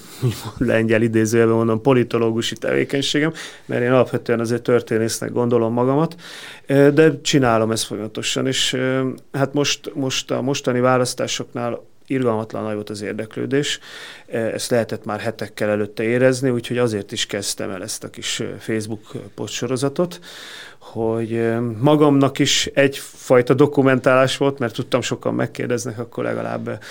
lengyel 0.58 1.02
idézőjelben 1.02 1.56
mondom 1.56 1.80
politológusi 1.80 2.56
tevékenységem, 2.56 3.32
mert 3.64 3.82
én 3.82 3.90
alapvetően 3.90 4.40
azért 4.40 4.62
történésznek 4.62 5.32
gondolom 5.32 5.72
magamat, 5.72 6.16
de 6.66 7.20
csinálom 7.20 7.70
ezt 7.70 7.84
folyamatosan, 7.84 8.46
és 8.46 8.76
hát 9.32 9.52
most, 9.52 9.94
most 9.94 10.30
a 10.30 10.42
mostani 10.42 10.80
választásoknál 10.80 11.84
irgalmatlan 12.06 12.62
nagy 12.62 12.74
volt 12.74 12.90
az 12.90 13.02
érdeklődés, 13.02 13.78
e, 14.26 14.38
ezt 14.38 14.70
lehetett 14.70 15.04
már 15.04 15.20
hetekkel 15.20 15.68
előtte 15.68 16.02
érezni, 16.02 16.50
úgyhogy 16.50 16.78
azért 16.78 17.12
is 17.12 17.26
kezdtem 17.26 17.70
el 17.70 17.82
ezt 17.82 18.04
a 18.04 18.10
kis 18.10 18.40
e, 18.40 18.44
Facebook 18.58 19.12
postsorozatot, 19.34 20.20
hogy 20.78 21.32
e, 21.32 21.60
magamnak 21.60 22.38
is 22.38 22.66
egyfajta 22.66 23.54
dokumentálás 23.54 24.36
volt, 24.36 24.58
mert 24.58 24.74
tudtam 24.74 25.00
sokan 25.00 25.34
megkérdeznek, 25.34 25.98
akkor 25.98 26.24
legalább 26.24 26.82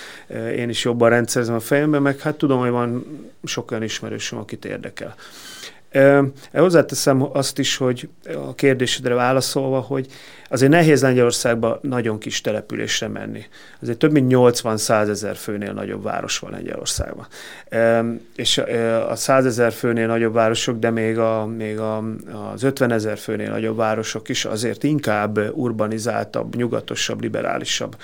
én 0.56 0.68
is 0.68 0.84
jobban 0.84 1.08
rendszerzem 1.08 1.54
a 1.54 1.60
fejembe, 1.60 1.98
meg 1.98 2.18
hát 2.18 2.36
tudom, 2.36 2.60
hogy 2.60 2.70
van 2.70 3.06
sok 3.44 3.70
olyan 3.70 3.82
ismerősöm, 3.82 4.38
akit 4.38 4.64
érdekel. 4.64 5.14
Hozzáteszem 6.52 7.28
azt 7.32 7.58
is, 7.58 7.76
hogy 7.76 8.08
a 8.34 8.54
kérdésedre 8.54 9.14
válaszolva, 9.14 9.80
hogy 9.80 10.06
azért 10.48 10.70
nehéz 10.70 11.02
Lengyelországba 11.02 11.78
nagyon 11.82 12.18
kis 12.18 12.40
településre 12.40 13.08
menni. 13.08 13.44
Azért 13.82 13.98
több 13.98 14.12
mint 14.12 14.32
80-100 14.34 15.08
ezer 15.08 15.36
főnél 15.36 15.72
nagyobb 15.72 16.02
város 16.02 16.38
van 16.38 16.50
Lengyelországban. 16.50 17.26
És 18.36 18.58
a 19.08 19.16
100 19.16 19.46
ezer 19.46 19.72
főnél 19.72 20.06
nagyobb 20.06 20.32
városok, 20.32 20.78
de 20.78 20.90
még, 20.90 21.18
a, 21.18 21.46
még 21.46 21.78
a, 21.78 22.04
az 22.52 22.62
50 22.62 22.92
ezer 22.92 23.18
főnél 23.18 23.50
nagyobb 23.50 23.76
városok 23.76 24.28
is 24.28 24.44
azért 24.44 24.82
inkább 24.82 25.38
urbanizáltabb, 25.54 26.56
nyugatosabb, 26.56 27.22
liberálisabb 27.22 27.96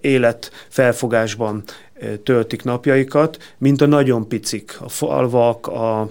életfelfogásban 0.00 1.62
töltik 2.22 2.62
napjaikat, 2.62 3.54
mint 3.58 3.80
a 3.80 3.86
nagyon 3.86 4.28
picik, 4.28 4.76
a 4.80 4.88
falvak, 4.88 5.66
a 5.66 6.10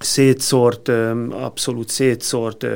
szétszórt, 0.00 0.88
abszolút 1.30 1.88
szétszórt, 1.88 2.66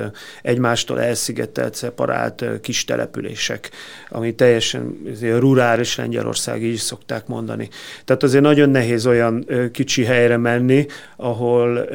egymástól 0.43 1.01
elszigetelt, 1.01 1.75
szeparált 1.75 2.45
kis 2.61 2.85
települések, 2.85 3.71
ami 4.09 4.35
teljesen 4.35 4.97
rurális 5.21 5.97
Lengyelország, 5.97 6.63
így 6.63 6.77
szokták 6.77 7.27
mondani. 7.27 7.69
Tehát 8.05 8.23
azért 8.23 8.43
nagyon 8.43 8.71
nehéz 8.71 9.07
olyan 9.07 9.47
kicsi 9.73 10.05
helyre 10.05 10.37
menni, 10.37 10.87
ahol 11.17 11.89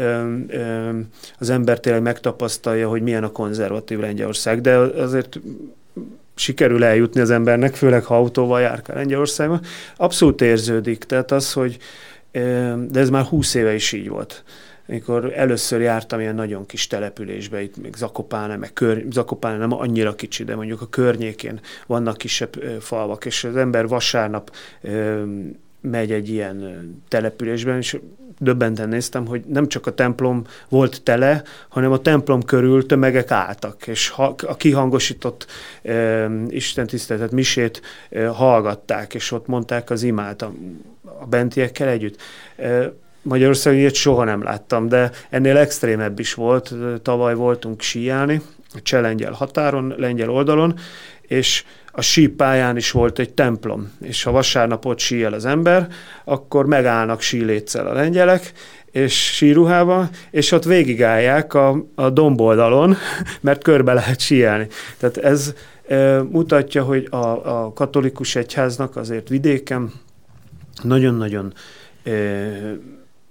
az 1.40 1.50
ember 1.50 1.80
tényleg 1.80 2.02
megtapasztalja, 2.02 2.90
hogy 2.90 3.02
milyen 3.02 3.24
a 3.24 3.32
konzervatív 3.32 4.00
Lengyelország, 4.00 4.62
de 4.62 4.76
azért 4.78 5.40
sikerül 6.40 6.84
eljutni 6.84 7.22
az 7.22 7.30
embernek, 7.30 7.76
főleg 7.76 8.04
ha 8.04 8.16
autóval 8.16 8.62
jár 8.62 8.82
Lengyelországba, 8.86 9.60
abszolút 9.96 10.42
érződik. 10.42 11.04
Tehát 11.04 11.32
az, 11.32 11.54
hogy 11.54 11.78
de 12.88 13.00
ez 13.00 13.10
már 13.10 13.24
húsz 13.24 13.54
éve 13.54 13.74
is 13.74 13.92
így 13.92 14.10
volt 14.10 14.44
amikor 14.90 15.34
először 15.36 15.82
jártam 15.82 16.20
ilyen 16.20 16.36
nagyon 16.36 16.66
kis 16.66 16.88
településbe, 16.88 17.62
itt 17.62 17.82
még 17.82 17.96
Zakopáne, 17.96 18.56
meg 18.56 18.74
kör, 18.74 19.06
Zakopáne 19.12 19.58
nem 19.58 19.74
annyira 19.74 20.16
kicsi, 20.16 20.44
de 20.44 20.56
mondjuk 20.56 20.82
a 20.82 20.90
környékén 20.90 21.60
vannak 21.88 22.18
kisebb 22.18 22.54
falvak, 22.80 23.26
és 23.26 23.44
az 23.44 23.56
ember 23.56 23.88
vasárnap 23.88 24.56
megy 25.82 26.12
egy 26.12 26.30
ilyen 26.30 27.02
településben, 27.08 27.78
és 27.78 27.98
döbbenten 28.40 28.90
néztem, 28.90 29.26
hogy 29.26 29.44
nem 29.48 29.68
csak 29.68 29.88
a 29.88 29.94
templom 29.94 30.44
volt 30.70 31.04
tele, 31.04 31.44
hanem 31.70 31.92
a 31.92 32.00
templom 32.00 32.44
körül 32.44 32.86
tömegek 32.86 33.32
álltak, 33.32 33.88
és 33.88 34.10
ha, 34.10 34.36
a 34.48 34.56
kihangosított 34.56 35.46
e, 35.84 36.30
Isten 36.48 36.88
tiszteletet, 36.88 37.32
misét 37.32 37.82
e, 38.10 38.28
hallgatták, 38.28 39.14
és 39.14 39.32
ott 39.32 39.48
mondták 39.48 39.90
az 39.90 40.04
imát 40.04 40.42
a, 40.42 40.52
a 41.20 41.26
bentiekkel 41.26 41.88
együtt. 41.88 42.22
E, 42.56 42.94
Magyarországon 43.22 43.80
ilyet 43.80 43.94
soha 43.94 44.24
nem 44.24 44.44
láttam, 44.44 44.88
de 44.88 45.12
ennél 45.30 45.58
extrémebb 45.58 46.20
is 46.20 46.34
volt. 46.34 46.74
Tavaly 47.02 47.36
voltunk 47.36 47.82
síelni, 47.82 48.42
a 48.74 48.82
cseh 48.82 49.02
lengyel 49.02 49.32
határon, 49.32 49.94
lengyel 49.98 50.30
oldalon, 50.30 50.80
és 51.22 51.64
a 51.92 52.02
sípályán 52.02 52.78
is 52.78 52.92
volt 52.92 53.20
egy 53.20 53.34
templom, 53.34 53.92
és 54.02 54.24
ha 54.24 54.32
vasárnap 54.32 54.86
ott 54.86 55.00
síel 55.00 55.34
az 55.34 55.46
ember, 55.46 55.88
akkor 56.24 56.66
megállnak 56.66 57.22
síléccel 57.22 57.88
a 57.88 57.94
lengyelek, 57.94 58.52
és 58.92 59.34
síruhába, 59.36 60.10
és 60.32 60.52
ott 60.52 60.64
végigállják 60.64 61.54
a, 61.54 61.86
a 61.96 62.10
domboldalon, 62.10 62.96
mert 63.42 63.64
körbe 63.64 63.94
lehet 63.94 64.20
síelni. 64.20 64.68
Tehát 64.98 65.18
ez 65.18 65.54
e, 65.88 66.22
mutatja, 66.22 66.84
hogy 66.84 67.08
a, 67.10 67.64
a 67.64 67.74
katolikus 67.74 68.36
egyháznak 68.36 68.96
azért 68.96 69.30
vidéken 69.30 69.92
nagyon-nagyon 70.84 71.54
e, 72.04 72.12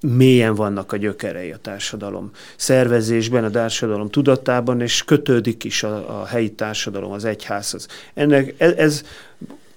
mélyen 0.01 0.55
vannak 0.55 0.93
a 0.93 0.97
gyökerei 0.97 1.51
a 1.51 1.57
társadalom 1.57 2.31
szervezésben, 2.57 3.45
a 3.45 3.51
társadalom 3.51 4.09
tudatában, 4.09 4.81
és 4.81 5.05
kötődik 5.05 5.65
is 5.65 5.83
a, 5.83 6.21
a 6.21 6.27
helyi 6.27 6.53
társadalom 6.53 7.13
az 7.13 7.25
egyházhoz. 7.25 7.87
Ennek, 8.15 8.55
ez, 8.59 8.73
ez 8.73 9.03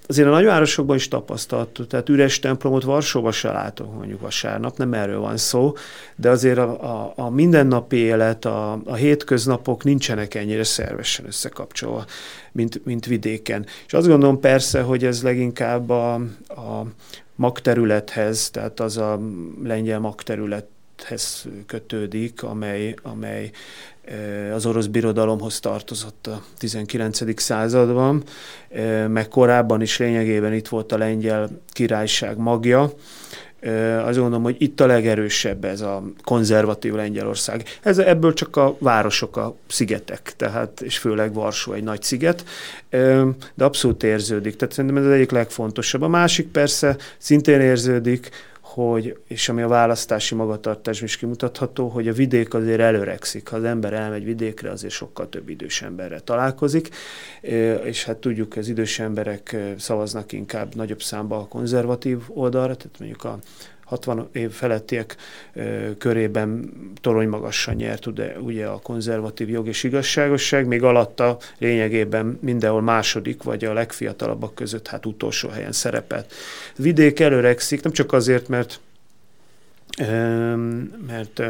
azért 0.06 0.28
a 0.28 0.30
nagyvárosokban 0.30 0.96
is 0.96 1.08
tapasztalható, 1.08 1.84
tehát 1.84 2.08
üres 2.08 2.38
templomot 2.38 2.82
Varsóba 2.82 3.32
se 3.32 3.50
látok 3.50 3.94
mondjuk 3.94 4.20
vasárnap, 4.20 4.76
nem 4.76 4.94
erről 4.94 5.20
van 5.20 5.36
szó, 5.36 5.74
de 6.16 6.30
azért 6.30 6.58
a, 6.58 7.02
a, 7.02 7.12
a 7.16 7.30
mindennapi 7.30 7.96
élet, 7.96 8.44
a, 8.44 8.80
a 8.84 8.94
hétköznapok 8.94 9.84
nincsenek 9.84 10.34
ennyire 10.34 10.64
szervesen 10.64 11.26
összekapcsolva, 11.26 12.04
mint, 12.52 12.84
mint 12.84 13.06
vidéken. 13.06 13.66
És 13.86 13.92
azt 13.92 14.06
gondolom 14.06 14.40
persze, 14.40 14.80
hogy 14.80 15.04
ez 15.04 15.22
leginkább 15.22 15.90
a, 15.90 16.14
a 16.48 16.86
magterülethez, 17.34 18.50
tehát 18.50 18.80
az 18.80 18.96
a 18.96 19.20
lengyel 19.62 19.98
magterülethez 19.98 21.46
kötődik, 21.66 22.42
amely, 22.42 22.94
amely 23.02 23.50
az 24.54 24.66
orosz 24.66 24.86
birodalomhoz 24.86 25.60
tartozott 25.60 26.26
a 26.26 26.42
19. 26.58 27.40
században, 27.40 28.22
meg 29.08 29.28
korábban 29.28 29.80
is 29.80 29.98
lényegében 29.98 30.52
itt 30.52 30.68
volt 30.68 30.92
a 30.92 30.98
lengyel 30.98 31.48
királyság 31.68 32.36
magja, 32.36 32.92
azt 34.04 34.18
gondolom, 34.18 34.42
hogy 34.42 34.56
itt 34.58 34.80
a 34.80 34.86
legerősebb 34.86 35.64
ez 35.64 35.80
a 35.80 36.02
konzervatív 36.24 36.94
Lengyelország. 36.94 37.64
Ez, 37.82 37.98
ebből 37.98 38.32
csak 38.32 38.56
a 38.56 38.76
városok, 38.78 39.36
a 39.36 39.56
szigetek, 39.68 40.32
tehát, 40.36 40.80
és 40.80 40.98
főleg 40.98 41.34
Varsó 41.34 41.72
egy 41.72 41.82
nagy 41.82 42.02
sziget, 42.02 42.44
de 43.54 43.64
abszolút 43.64 44.02
érződik. 44.02 44.56
Tehát 44.56 44.74
szerintem 44.74 45.02
ez 45.02 45.08
az 45.08 45.12
egyik 45.12 45.30
legfontosabb. 45.30 46.02
A 46.02 46.08
másik 46.08 46.46
persze 46.46 46.96
szintén 47.18 47.60
érződik, 47.60 48.30
hogy, 48.74 49.18
és 49.26 49.48
ami 49.48 49.62
a 49.62 49.68
választási 49.68 50.34
magatartás 50.34 51.00
is 51.00 51.16
kimutatható, 51.16 51.88
hogy 51.88 52.08
a 52.08 52.12
vidék 52.12 52.54
azért 52.54 52.80
előrekszik. 52.80 53.48
Ha 53.48 53.56
az 53.56 53.64
ember 53.64 53.92
elmegy 53.92 54.24
vidékre, 54.24 54.70
azért 54.70 54.92
sokkal 54.92 55.28
több 55.28 55.48
idős 55.48 55.82
emberre 55.82 56.20
találkozik, 56.20 56.88
és 57.84 58.04
hát 58.04 58.16
tudjuk, 58.16 58.56
az 58.56 58.68
idős 58.68 58.98
emberek 58.98 59.56
szavaznak 59.78 60.32
inkább 60.32 60.74
nagyobb 60.74 61.02
számba 61.02 61.36
a 61.36 61.46
konzervatív 61.48 62.18
oldalra, 62.28 62.76
tehát 62.76 62.98
mondjuk 62.98 63.24
a 63.24 63.38
60 63.92 64.28
év 64.32 64.50
felettiek 64.50 65.16
körében 65.98 66.72
torony 67.00 67.28
magassan 67.28 67.74
nyert 67.74 68.06
ugye, 68.06 68.38
ugye 68.38 68.66
a 68.66 68.78
konzervatív 68.78 69.48
jog 69.48 69.66
és 69.66 69.82
igazságosság, 69.82 70.66
még 70.66 70.82
alatta 70.82 71.38
lényegében 71.58 72.38
mindenhol 72.40 72.82
második, 72.82 73.42
vagy 73.42 73.64
a 73.64 73.72
legfiatalabbak 73.72 74.54
között 74.54 74.88
hát 74.88 75.06
utolsó 75.06 75.48
helyen 75.48 75.72
szerepelt. 75.72 76.32
Vidék 76.76 77.20
előrekszik, 77.20 77.82
nem 77.82 77.92
csak 77.92 78.12
azért, 78.12 78.48
mert 78.48 78.80
mert 81.06 81.42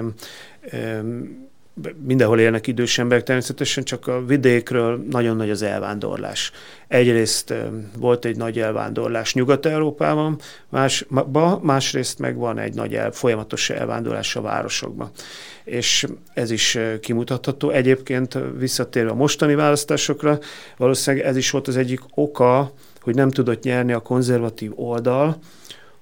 mindenhol 2.07 2.41
élnek 2.41 2.67
idős 2.67 2.99
emberek, 2.99 3.25
természetesen 3.25 3.85
csak 3.85 4.07
a 4.07 4.25
vidékről 4.25 5.05
nagyon 5.11 5.37
nagy 5.37 5.51
az 5.51 5.63
elvándorlás. 5.63 6.51
Egyrészt 6.89 7.55
volt 7.99 8.25
egy 8.25 8.37
nagy 8.37 8.59
elvándorlás 8.59 9.35
Nyugat-Európában, 9.35 10.39
más, 10.69 11.07
másrészt 11.61 12.19
meg 12.19 12.37
van 12.37 12.59
egy 12.59 12.75
nagy 12.75 12.95
el, 12.95 13.13
folyamatos 13.13 13.71
elvándorlás 13.71 14.37
a 14.37 14.41
városokban. 14.41 15.11
És 15.65 16.07
ez 16.35 16.51
is 16.51 16.79
kimutatható. 17.01 17.71
Egyébként 17.71 18.39
visszatérve 18.59 19.11
a 19.11 19.15
mostani 19.15 19.55
választásokra, 19.55 20.39
valószínűleg 20.77 21.27
ez 21.27 21.37
is 21.37 21.51
volt 21.51 21.69
az 21.69 21.77
egyik 21.77 22.01
oka, 22.15 22.73
hogy 23.01 23.15
nem 23.15 23.31
tudott 23.31 23.63
nyerni 23.63 23.93
a 23.93 24.01
konzervatív 24.01 24.73
oldal, 24.75 25.39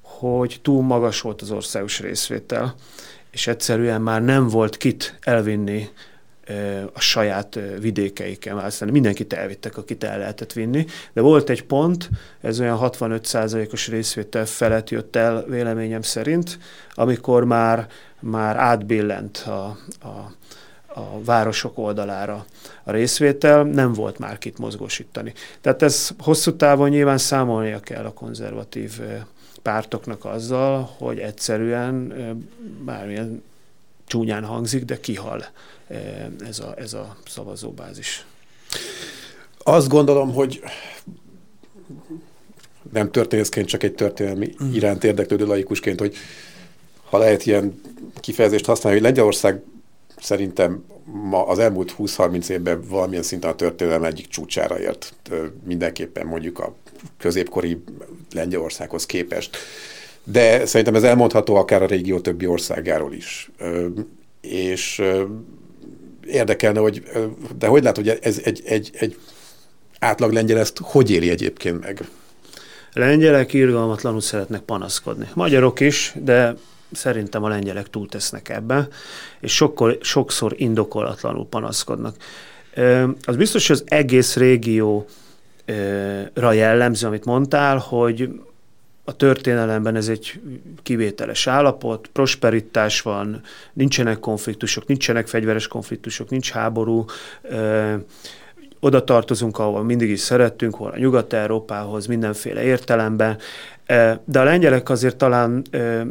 hogy 0.03 0.59
túl 0.63 0.83
magas 0.83 1.21
volt 1.21 1.43
az 1.43 1.51
országos 1.51 2.01
részvétel 2.01 2.75
és 3.31 3.47
egyszerűen 3.47 4.01
már 4.01 4.23
nem 4.23 4.49
volt 4.49 4.77
kit 4.77 5.19
elvinni 5.21 5.89
a 6.93 7.01
saját 7.01 7.59
vidékeiken 7.81 8.57
választani. 8.57 8.91
Mindenkit 8.91 9.33
elvittek, 9.33 9.77
akit 9.77 10.05
el 10.05 10.19
lehetett 10.19 10.53
vinni, 10.53 10.87
de 11.13 11.21
volt 11.21 11.51
egy 11.51 11.65
pont, 11.65 12.11
ez 12.41 12.61
olyan 12.61 12.79
65%-os 12.81 13.89
részvétel 13.89 14.47
felett 14.47 14.91
jött 14.91 15.17
el 15.17 15.45
véleményem 15.49 16.03
szerint, 16.03 16.59
amikor 16.95 17.45
már, 17.45 17.87
már 18.21 18.57
átbillent 18.57 19.37
a, 19.47 19.79
a, 20.01 20.33
a 21.01 21.23
városok 21.25 21.79
oldalára 21.79 22.45
a 22.85 22.91
részvétel, 22.91 23.63
nem 23.63 23.93
volt 23.93 24.19
már 24.19 24.39
kit 24.39 24.59
mozgósítani. 24.59 25.33
Tehát 25.61 25.83
ez 25.83 26.11
hosszú 26.19 26.57
távon 26.57 26.89
nyilván 26.89 27.19
számolnia 27.19 27.81
kell 27.81 28.05
a 28.05 28.13
konzervatív 28.13 29.01
pártoknak 29.63 30.25
azzal, 30.25 30.95
hogy 30.99 31.19
egyszerűen 31.19 32.15
bármilyen 32.85 33.43
csúnyán 34.07 34.45
hangzik, 34.45 34.85
de 34.85 35.01
kihal 35.01 35.45
ez 36.47 36.59
a, 36.59 36.75
ez 36.77 36.93
a 36.93 37.17
szavazóbázis. 37.27 38.27
Azt 39.59 39.89
gondolom, 39.89 40.33
hogy 40.33 40.63
nem 42.93 43.11
történészként, 43.11 43.67
csak 43.67 43.83
egy 43.83 43.95
történelmi 43.95 44.55
mm. 44.65 44.73
iránt 44.73 45.05
érdeklődő 45.05 45.47
laikusként, 45.47 46.01
hogy 46.01 46.17
ha 47.09 47.19
lehet 47.19 47.47
ilyen 47.47 47.81
kifejezést 48.15 48.65
használni, 48.65 48.99
hogy 48.99 49.09
Lengyelország 49.09 49.63
szerintem 50.21 50.85
ma 51.05 51.47
az 51.47 51.59
elmúlt 51.59 51.95
20-30 51.99 52.49
évben 52.49 52.83
valamilyen 52.89 53.23
szinten 53.23 53.51
a 53.51 53.55
történelem 53.55 54.05
egyik 54.05 54.29
csúcsára 54.29 54.81
ért. 54.81 55.15
Mindenképpen 55.65 56.27
mondjuk 56.27 56.59
a 56.59 56.75
középkori 57.19 57.83
Lengyelországhoz 58.33 59.07
képest. 59.07 59.57
De 60.25 60.67
szerintem 60.67 60.95
ez 60.95 61.03
elmondható 61.03 61.55
akár 61.55 61.83
a 61.83 61.87
régió 61.87 62.21
többi 62.21 62.47
országáról 62.47 63.13
is. 63.13 63.51
És 64.41 65.03
érdekelne, 66.27 66.81
hogy 66.81 67.03
de 67.59 67.67
hogy 67.67 67.83
látod, 67.83 68.07
hogy 68.07 68.19
ez 68.23 68.41
egy, 68.45 68.63
egy, 68.65 68.91
egy 68.95 69.19
átlag 69.99 70.33
lengyel 70.33 70.59
ezt 70.59 70.79
hogy 70.83 71.11
éli 71.11 71.31
egyébként 71.31 71.81
meg? 71.81 72.09
Lengyelek 72.93 73.53
irgalmatlanul 73.53 74.21
szeretnek 74.21 74.61
panaszkodni. 74.61 75.29
Magyarok 75.35 75.81
is, 75.81 76.15
de 76.23 76.55
szerintem 76.93 77.45
a 77.45 77.49
lengyelek 77.49 77.91
túltesznek 77.91 78.49
ebbe, 78.49 78.89
és 79.41 79.55
sokkor, 79.55 79.99
sokszor 80.01 80.55
indokolatlanul 80.57 81.47
panaszkodnak. 81.47 82.17
Az 83.25 83.37
biztos, 83.37 83.67
hogy 83.67 83.77
az 83.77 83.85
egész 83.87 84.37
régió 84.37 85.07
ra 86.35 86.53
jellemző, 86.53 87.07
amit 87.07 87.25
mondtál, 87.25 87.77
hogy 87.77 88.41
a 89.05 89.17
történelemben 89.17 89.97
ez 89.97 90.09
egy 90.09 90.41
kivételes 90.83 91.47
állapot, 91.47 92.07
prosperitás 92.13 93.01
van, 93.01 93.41
nincsenek 93.73 94.19
konfliktusok, 94.19 94.87
nincsenek 94.87 95.27
fegyveres 95.27 95.67
konfliktusok, 95.67 96.31
nincs 96.31 96.51
háború, 96.51 97.05
oda 98.81 99.05
tartozunk, 99.05 99.59
ahol 99.59 99.83
mindig 99.83 100.11
is 100.11 100.21
szerettünk, 100.21 100.75
hol 100.75 100.91
a 100.91 100.99
Nyugat-Európához 100.99 102.07
mindenféle 102.07 102.63
értelemben, 102.63 103.39
de 104.25 104.41
a 104.41 104.45
lengyelek 104.45 104.89
azért 104.89 105.17
talán 105.17 105.65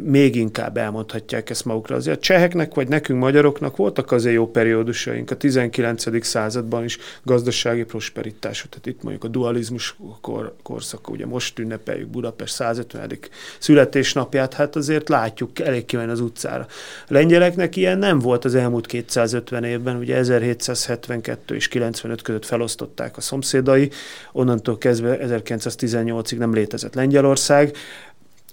még 0.04 0.36
inkább 0.36 0.76
elmondhatják 0.76 1.50
ezt 1.50 1.64
magukra. 1.64 1.96
Azért 1.96 2.16
a 2.16 2.20
cseheknek 2.20 2.74
vagy 2.74 2.88
nekünk 2.88 3.20
magyaroknak 3.20 3.76
voltak 3.76 4.12
azért 4.12 4.34
jó 4.34 4.50
periódusaink 4.50 5.30
a 5.30 5.36
19. 5.36 6.24
században 6.26 6.84
is 6.84 6.98
gazdasági 7.22 7.84
prosperitás. 7.84 8.66
Tehát 8.70 8.86
itt 8.86 9.02
mondjuk 9.02 9.24
a 9.24 9.28
dualizmus 9.28 9.96
kor, 10.20 10.54
korszak, 10.62 11.10
ugye 11.10 11.26
most 11.26 11.58
ünnepeljük 11.58 12.08
Budapest 12.08 12.54
150. 12.54 13.18
születésnapját, 13.58 14.54
hát 14.54 14.76
azért 14.76 15.08
látjuk, 15.08 15.58
elég 15.58 15.84
kimenni 15.84 16.10
az 16.10 16.20
utcára. 16.20 16.66
A 17.08 17.12
lengyeleknek 17.12 17.76
ilyen 17.76 17.98
nem 17.98 18.18
volt 18.18 18.44
az 18.44 18.54
elmúlt 18.54 18.86
250 18.86 19.64
évben, 19.64 19.96
ugye 19.96 20.16
1772 20.16 21.54
és 21.54 21.68
95 21.68 22.22
között 22.22 22.44
felosztották 22.44 23.16
a 23.16 23.20
szomszédai, 23.20 23.90
onnantól 24.32 24.78
kezdve 24.78 25.18
1918-ig 25.22 26.36
nem 26.36 26.54
létezett 26.54 26.94
Lengyelország, 26.94 27.69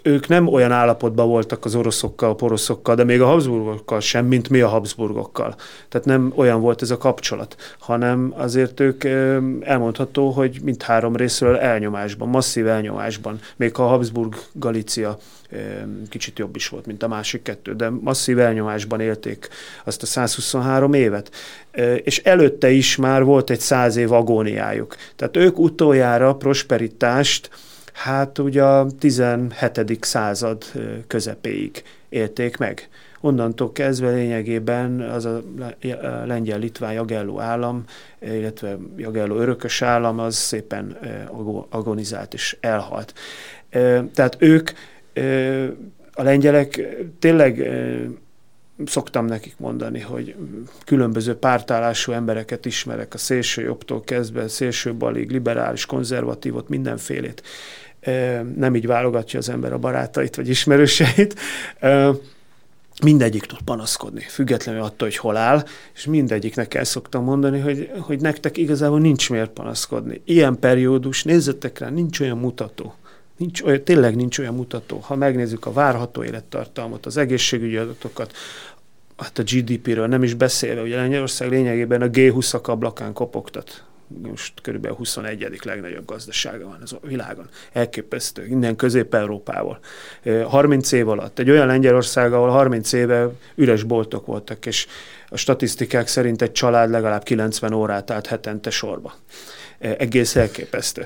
ők 0.03 0.27
nem 0.27 0.47
olyan 0.47 0.71
állapotban 0.71 1.27
voltak 1.27 1.65
az 1.65 1.75
oroszokkal, 1.75 2.30
a 2.30 2.36
poroszokkal, 2.36 2.95
de 2.95 3.03
még 3.03 3.21
a 3.21 3.25
Habsburgokkal 3.25 3.99
sem, 3.99 4.25
mint 4.25 4.49
mi 4.49 4.62
a 4.62 4.67
Habsburgokkal. 4.67 5.56
Tehát 5.89 6.08
nem 6.08 6.34
olyan 6.36 6.62
volt 6.62 6.82
ez 6.82 6.91
a 6.91 6.97
kapcsolat, 6.97 7.56
hanem 7.80 8.34
azért 8.38 8.80
ők 8.80 9.03
elmondható, 9.62 10.30
hogy 10.30 10.60
mindhárom 10.63 11.15
részről 11.15 11.56
elnyomásban, 11.56 12.27
masszív 12.27 12.67
elnyomásban, 12.67 13.39
még 13.56 13.75
ha 13.75 13.84
a 13.84 13.88
Habsburg 13.88 14.36
Galícia 14.51 15.17
kicsit 16.10 16.39
jobb 16.39 16.56
is 16.56 16.69
volt, 16.69 16.86
mint 16.86 17.03
a 17.03 17.08
másik 17.08 17.41
kettő, 17.41 17.73
de 17.75 17.89
masszív 17.89 18.39
elnyomásban 18.39 18.99
élték 18.99 19.47
azt 19.84 20.01
a 20.01 20.06
123 20.06 20.93
évet. 20.93 21.32
És 22.03 22.17
előtte 22.17 22.69
is 22.69 22.95
már 22.95 23.23
volt 23.23 23.49
egy 23.49 23.60
száz 23.60 23.95
év 23.95 24.12
agóniájuk. 24.12 24.95
Tehát 25.15 25.38
ők 25.38 25.60
utoljára 25.60 26.36
prosperitást 26.36 27.49
hát 27.97 28.39
ugye 28.39 28.63
a 28.63 28.88
17. 28.99 29.97
század 30.01 30.63
közepéig 31.07 31.83
élték 32.10 32.57
meg. 32.57 32.89
Onnantól 33.21 33.71
kezdve 33.71 34.10
lényegében 34.10 35.01
az 35.01 35.25
a 35.25 35.43
lengyel-litván 36.25 36.93
Jagelló 36.93 37.39
állam, 37.39 37.83
illetve 38.19 38.77
Jagelló 38.97 39.36
örökös 39.36 39.81
állam 39.81 40.19
az 40.19 40.36
szépen 40.36 40.97
agonizált 41.69 42.33
és 42.33 42.57
elhalt. 42.60 43.13
Tehát 44.13 44.36
ők, 44.39 44.71
a 46.13 46.23
lengyelek 46.23 46.97
tényleg 47.19 47.69
szoktam 48.86 49.25
nekik 49.25 49.53
mondani, 49.57 49.99
hogy 49.99 50.36
különböző 50.86 51.36
pártállású 51.36 52.12
embereket 52.12 52.65
ismerek, 52.65 53.13
a 53.13 53.17
szélső 53.17 53.62
jobbtól 53.62 54.01
kezdve, 54.01 54.47
szélső 54.47 54.93
balig, 54.93 55.31
liberális, 55.31 55.86
konzervatívot, 55.86 56.69
mindenfélét 56.69 57.43
nem 58.56 58.76
így 58.76 58.88
válogatja 58.88 59.39
az 59.39 59.50
ember 59.50 59.74
a 59.74 59.78
barátait 59.78 60.36
vagy 60.36 60.50
ismerőseit, 60.50 61.36
mindegyik 63.04 63.46
tud 63.46 63.62
panaszkodni, 63.62 64.22
függetlenül 64.22 64.82
attól, 64.82 65.08
hogy 65.08 65.17
hol 65.17 65.38
áll, 65.38 65.65
és 65.96 66.06
mindegyiknek 66.06 66.74
el 66.74 66.84
szoktam 66.84 67.24
mondani, 67.24 67.60
hogy, 67.60 67.91
hogy 68.00 68.22
nektek 68.22 68.58
igazából 68.58 69.00
nincs 69.00 69.30
miért 69.30 69.50
panaszkodni. 69.50 70.22
Ilyen 70.26 70.60
periódus, 70.60 71.24
nézzetek 71.24 71.80
rá, 71.80 71.89
nincs 71.89 72.20
olyan 72.20 72.38
mutató. 72.38 72.96
Nincs 73.38 73.62
olyan, 73.62 73.84
tényleg 73.84 74.15
nincs 74.15 74.39
olyan 74.39 74.56
mutató. 74.56 74.98
Ha 74.98 75.15
megnézzük 75.15 75.65
a 75.65 75.74
várható 75.74 76.24
élettartalmat, 76.24 77.06
az 77.06 77.17
egészségügyi 77.17 77.78
adatokat, 77.78 78.34
hát 79.17 79.38
a 79.39 79.43
GDP-ről 79.43 80.08
nem 80.08 80.24
is 80.24 80.34
beszélve, 80.34 80.82
ugye 80.82 80.96
Lengyelország 80.96 81.50
lényegében 81.50 82.02
a 82.02 82.08
G20-ak 82.08 82.63
ablakán 82.63 83.13
kopogtat 83.13 83.87
most 84.08 84.54
körülbelül 84.62 84.98
21. 84.98 85.60
legnagyobb 85.63 86.06
gazdasága 86.06 86.65
van 86.65 86.84
a 87.02 87.08
világon. 87.08 87.50
Elképesztő, 87.74 88.46
innen 88.46 88.76
Közép-Európával. 88.76 89.80
30 90.46 90.91
év 90.91 91.10
alatt, 91.10 91.39
egy 91.39 91.50
olyan 91.50 91.67
Lengyelország, 91.67 92.34
ahol 92.34 92.50
30 92.50 92.93
éve 92.93 93.30
üres 93.56 93.84
boltok 93.84 94.26
voltak, 94.26 94.65
és 94.65 94.88
a 95.30 95.38
statisztikák 95.38 96.08
szerint 96.08 96.41
egy 96.41 96.52
család 96.52 96.89
legalább 96.89 97.24
90 97.24 97.74
órát 97.74 98.12
állt 98.12 98.28
hetente 98.28 98.70
sorba. 98.70 99.13
Egész 99.80 100.36
elképesztő. 100.36 101.06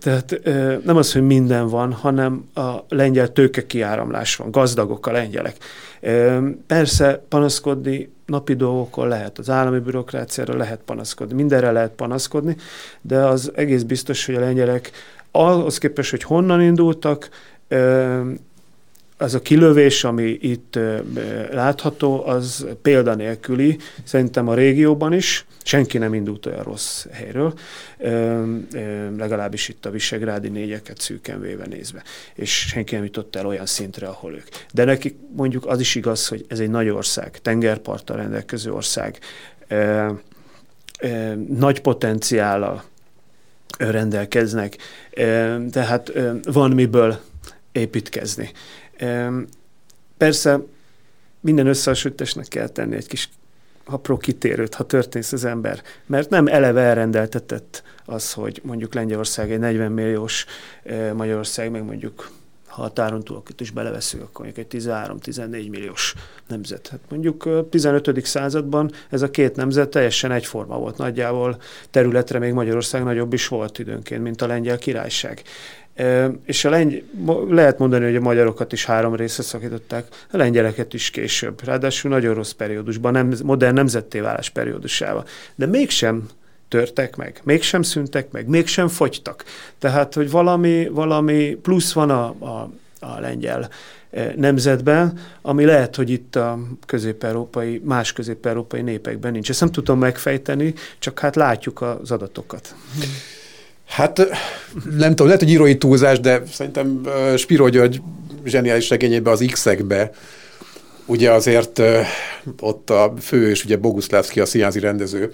Tehát 0.00 0.40
nem 0.84 0.96
az, 0.96 1.12
hogy 1.12 1.22
minden 1.22 1.68
van, 1.68 1.92
hanem 1.92 2.48
a 2.54 2.70
lengyel 2.88 3.32
tőke 3.32 3.66
kiáramlás 3.66 4.36
van, 4.36 4.50
gazdagok 4.50 5.06
a 5.06 5.12
lengyelek. 5.12 5.56
Persze 6.66 7.24
panaszkodni 7.28 8.12
napi 8.32 8.54
dolgokon 8.54 9.08
lehet, 9.08 9.38
az 9.38 9.50
állami 9.50 9.78
bürokráciára 9.78 10.56
lehet 10.56 10.80
panaszkodni, 10.84 11.34
mindenre 11.34 11.70
lehet 11.70 11.90
panaszkodni, 11.90 12.56
de 13.00 13.18
az 13.18 13.52
egész 13.54 13.82
biztos, 13.82 14.26
hogy 14.26 14.34
a 14.34 14.40
lengyelek 14.40 14.90
ahhoz 15.30 15.78
képest, 15.78 16.10
hogy 16.10 16.22
honnan 16.22 16.60
indultak, 16.60 17.28
az 19.22 19.34
a 19.34 19.40
kilövés, 19.40 20.04
ami 20.04 20.38
itt 20.40 20.78
látható, 21.50 22.26
az 22.26 22.66
példanélküli, 22.82 23.78
szerintem 24.04 24.48
a 24.48 24.54
régióban 24.54 25.12
is, 25.12 25.46
senki 25.62 25.98
nem 25.98 26.14
indult 26.14 26.46
olyan 26.46 26.62
rossz 26.62 27.06
helyről, 27.10 27.54
legalábbis 29.16 29.68
itt 29.68 29.86
a 29.86 29.90
visegrádi 29.90 30.48
négyeket 30.48 31.00
szűken 31.00 31.40
véve 31.40 31.66
nézve, 31.66 32.02
és 32.34 32.50
senki 32.50 32.94
nem 32.94 33.04
jutott 33.04 33.36
el 33.36 33.46
olyan 33.46 33.66
szintre, 33.66 34.06
ahol 34.06 34.32
ők. 34.32 34.48
De 34.72 34.84
nekik 34.84 35.16
mondjuk 35.36 35.66
az 35.66 35.80
is 35.80 35.94
igaz, 35.94 36.28
hogy 36.28 36.44
ez 36.48 36.60
egy 36.60 36.70
nagy 36.70 36.88
ország, 36.88 37.38
tengerparttal 37.42 38.16
rendelkező 38.16 38.72
ország, 38.72 39.18
nagy 41.48 41.80
potenciállal 41.80 42.82
rendelkeznek, 43.78 44.76
tehát 45.70 46.12
van 46.44 46.70
miből 46.70 47.20
építkezni. 47.72 48.50
Persze 50.16 50.60
minden 51.40 51.66
összehasonlításnak 51.66 52.48
kell 52.48 52.68
tenni 52.68 52.96
egy 52.96 53.06
kis 53.06 53.28
apró 53.84 54.16
kitérőt, 54.16 54.74
ha 54.74 54.84
történsz 54.84 55.32
az 55.32 55.44
ember. 55.44 55.82
Mert 56.06 56.30
nem 56.30 56.46
eleve 56.46 56.80
elrendeltetett 56.80 57.82
az, 58.04 58.32
hogy 58.32 58.60
mondjuk 58.64 58.94
Lengyelország 58.94 59.52
egy 59.52 59.58
40 59.58 59.92
milliós, 59.92 60.46
Magyarország 61.14 61.70
meg 61.70 61.84
mondjuk 61.84 62.30
ha 62.72 62.82
a 62.82 62.92
táron 62.92 63.22
túlokat 63.22 63.60
is 63.60 63.70
beleveszünk, 63.70 64.22
akkor 64.22 64.44
mondjuk 64.44 64.66
egy 64.72 64.82
13-14 64.82 65.70
milliós 65.70 66.14
nemzet. 66.48 66.88
Hát 66.88 67.00
mondjuk 67.08 67.44
a 67.44 67.68
15. 67.68 68.26
században 68.26 68.92
ez 69.10 69.22
a 69.22 69.30
két 69.30 69.56
nemzet 69.56 69.88
teljesen 69.88 70.32
egyforma 70.32 70.78
volt 70.78 70.96
nagyjából, 70.96 71.60
területre 71.90 72.38
még 72.38 72.52
Magyarország 72.52 73.04
nagyobb 73.04 73.32
is 73.32 73.48
volt 73.48 73.78
időnként, 73.78 74.22
mint 74.22 74.42
a 74.42 74.46
lengyel 74.46 74.78
királyság. 74.78 75.42
És 76.44 76.64
a 76.64 76.70
lengy- 76.70 77.04
lehet 77.48 77.78
mondani, 77.78 78.04
hogy 78.04 78.16
a 78.16 78.20
magyarokat 78.20 78.72
is 78.72 78.84
három 78.84 79.14
részre 79.14 79.42
szakították, 79.42 80.06
a 80.30 80.36
lengyeleket 80.36 80.94
is 80.94 81.10
később, 81.10 81.64
ráadásul 81.64 82.10
nagyon 82.10 82.34
rossz 82.34 82.50
periódusban, 82.50 83.12
nem, 83.12 83.32
modern 83.42 83.74
nemzetté 83.74 84.20
válás 84.20 84.50
periódusával. 84.50 85.24
De 85.54 85.66
mégsem 85.66 86.28
törtek 86.68 87.16
meg, 87.16 87.40
mégsem 87.44 87.82
szüntek 87.82 88.30
meg, 88.30 88.46
mégsem 88.46 88.88
fogytak. 88.88 89.44
Tehát, 89.78 90.14
hogy 90.14 90.30
valami, 90.30 90.88
valami 90.88 91.58
plusz 91.62 91.92
van 91.92 92.10
a, 92.10 92.24
a, 92.38 92.70
a 93.00 93.20
lengyel 93.20 93.68
nemzetben, 94.36 95.18
ami 95.42 95.64
lehet, 95.64 95.96
hogy 95.96 96.10
itt 96.10 96.36
a 96.36 96.58
közép-európai, 96.86 97.82
más 97.84 98.12
közép-európai 98.12 98.82
népekben 98.82 99.32
nincs. 99.32 99.50
Ezt 99.50 99.60
nem 99.60 99.70
tudom 99.70 99.98
megfejteni, 99.98 100.74
csak 100.98 101.18
hát 101.18 101.36
látjuk 101.36 101.80
az 101.80 102.10
adatokat. 102.10 102.74
Hát 103.92 104.18
nem 104.96 105.08
tudom, 105.08 105.26
lehet, 105.26 105.42
hogy 105.42 105.50
írói 105.50 105.78
túlzás, 105.78 106.20
de 106.20 106.42
szerintem 106.52 107.08
Spiro 107.36 107.68
György 107.68 108.00
zseniális 108.44 108.88
regényében 108.88 109.32
az 109.32 109.44
X-ekbe 109.52 110.10
ugye 111.06 111.30
azért 111.30 111.82
ott 112.60 112.90
a 112.90 113.14
főős, 113.20 113.64
ugye 113.64 113.76
Boguszlávszki, 113.76 114.40
a 114.40 114.46
színházi 114.46 114.78
rendező, 114.78 115.32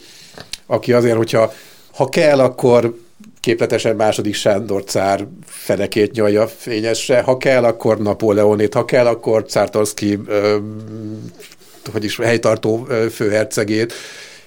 aki 0.66 0.92
azért, 0.92 1.16
hogyha 1.16 1.52
ha 1.94 2.08
kell, 2.08 2.40
akkor 2.40 2.98
képletesen 3.40 3.96
második 3.96 4.34
Sándor 4.34 4.84
cár 4.84 5.26
fenekét 5.46 6.12
nyalja 6.12 6.48
fényesre, 6.48 7.20
ha 7.20 7.36
kell, 7.36 7.64
akkor 7.64 7.98
Napóleonét, 7.98 8.74
ha 8.74 8.84
kell, 8.84 9.06
akkor 9.06 9.44
Czártorszki, 9.44 10.18
hogy 11.92 12.04
is 12.04 12.16
helytartó 12.16 12.86
főhercegét, 13.12 13.92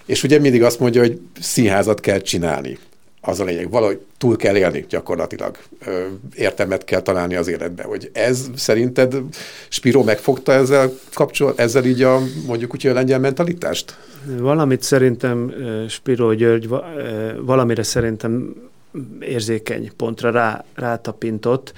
és 0.05 0.23
ugye 0.23 0.39
mindig 0.39 0.63
azt 0.63 0.79
mondja, 0.79 1.01
hogy 1.01 1.19
színházat 1.39 1.99
kell 1.99 2.19
csinálni 2.19 2.77
az 3.21 3.39
a 3.39 3.43
lényeg, 3.43 3.69
valahogy 3.69 3.99
túl 4.17 4.35
kell 4.35 4.55
élni 4.55 4.85
gyakorlatilag, 4.89 5.57
értelmet 6.35 6.83
kell 6.83 7.01
találni 7.01 7.35
az 7.35 7.47
életbe, 7.47 7.83
hogy 7.83 8.09
ez 8.13 8.49
szerinted 8.55 9.15
Spiro 9.69 10.03
megfogta 10.03 10.51
ezzel 10.51 10.91
kapcsolat, 11.13 11.59
ezzel 11.59 11.85
így 11.85 12.01
a 12.01 12.19
mondjuk 12.47 12.73
úgy 12.73 12.87
a 12.87 12.93
lengyel 12.93 13.19
mentalitást? 13.19 13.97
Valamit 14.25 14.81
szerintem 14.81 15.53
Spiro 15.89 16.33
György, 16.33 16.67
valamire 17.41 17.83
szerintem 17.83 18.55
érzékeny 19.19 19.91
pontra 19.97 20.31
rá, 20.31 20.65
rátapintott, 20.75 21.73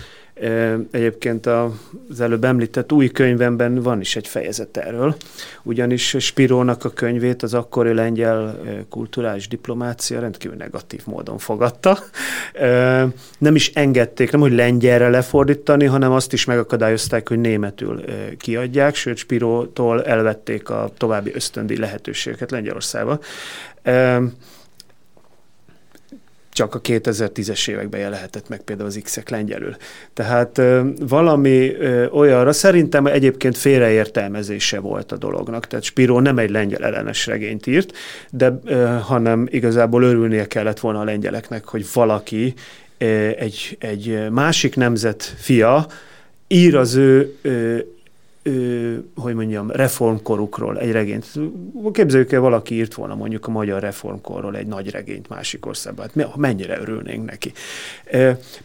Egyébként 0.91 1.45
az 1.45 2.21
előbb 2.21 2.43
említett 2.43 2.91
új 2.91 3.07
könyvemben 3.07 3.81
van 3.81 3.99
is 3.99 4.15
egy 4.15 4.27
fejezet 4.27 4.77
erről, 4.77 5.15
ugyanis 5.63 6.15
Spirónak 6.19 6.85
a 6.85 6.89
könyvét 6.89 7.43
az 7.43 7.53
akkori 7.53 7.93
lengyel 7.93 8.59
kulturális 8.89 9.47
diplomácia 9.47 10.19
rendkívül 10.19 10.57
negatív 10.57 11.01
módon 11.05 11.37
fogadta. 11.37 11.97
Nem 13.37 13.55
is 13.55 13.71
engedték, 13.73 14.31
nem 14.31 14.41
hogy 14.41 14.53
lengyelre 14.53 15.09
lefordítani, 15.09 15.85
hanem 15.85 16.11
azt 16.11 16.33
is 16.33 16.45
megakadályozták, 16.45 17.27
hogy 17.27 17.39
németül 17.39 18.03
kiadják, 18.37 18.95
sőt 18.95 19.17
Spirótól 19.17 20.03
elvették 20.03 20.69
a 20.69 20.89
további 20.97 21.31
ösztöndi 21.33 21.77
lehetőségeket 21.77 22.51
Lengyelországba 22.51 23.19
csak 26.53 26.75
a 26.75 26.81
2010-es 26.81 27.69
években 27.69 28.09
lehetett 28.09 28.49
meg 28.49 28.61
például 28.61 28.87
az 28.87 28.99
X-ek 29.03 29.29
lengyelül. 29.29 29.75
Tehát 30.13 30.61
valami 30.99 31.71
olyanra 32.11 32.51
szerintem 32.51 33.05
egyébként 33.05 33.57
félreértelmezése 33.57 34.79
volt 34.79 35.11
a 35.11 35.17
dolognak. 35.17 35.67
Tehát 35.67 35.85
Spiro 35.85 36.19
nem 36.19 36.37
egy 36.37 36.49
lengyel 36.49 36.83
ellenes 36.83 37.25
regényt 37.25 37.67
írt, 37.67 37.97
de 38.31 38.59
hanem 39.01 39.47
igazából 39.51 40.03
örülnie 40.03 40.47
kellett 40.47 40.79
volna 40.79 40.99
a 40.99 41.03
lengyeleknek, 41.03 41.65
hogy 41.65 41.85
valaki 41.93 42.53
egy, 43.37 43.77
egy 43.79 44.29
másik 44.29 44.75
nemzet 44.75 45.33
fia 45.37 45.87
ír 46.47 46.75
az 46.75 46.95
ő, 46.95 47.35
ő, 48.43 49.03
hogy 49.15 49.33
mondjam, 49.33 49.71
reformkorukról 49.71 50.79
egy 50.79 50.91
regényt. 50.91 51.25
Képzeljük 51.91 52.31
el, 52.31 52.39
valaki 52.39 52.75
írt 52.75 52.93
volna 52.93 53.15
mondjuk 53.15 53.47
a 53.47 53.51
magyar 53.51 53.81
reformkorról 53.81 54.55
egy 54.57 54.67
nagy 54.67 54.89
regényt 54.89 55.29
másik 55.29 55.65
országban. 55.65 56.09
Hát 56.15 56.35
mennyire 56.35 56.79
örülnénk 56.79 57.29
neki. 57.29 57.51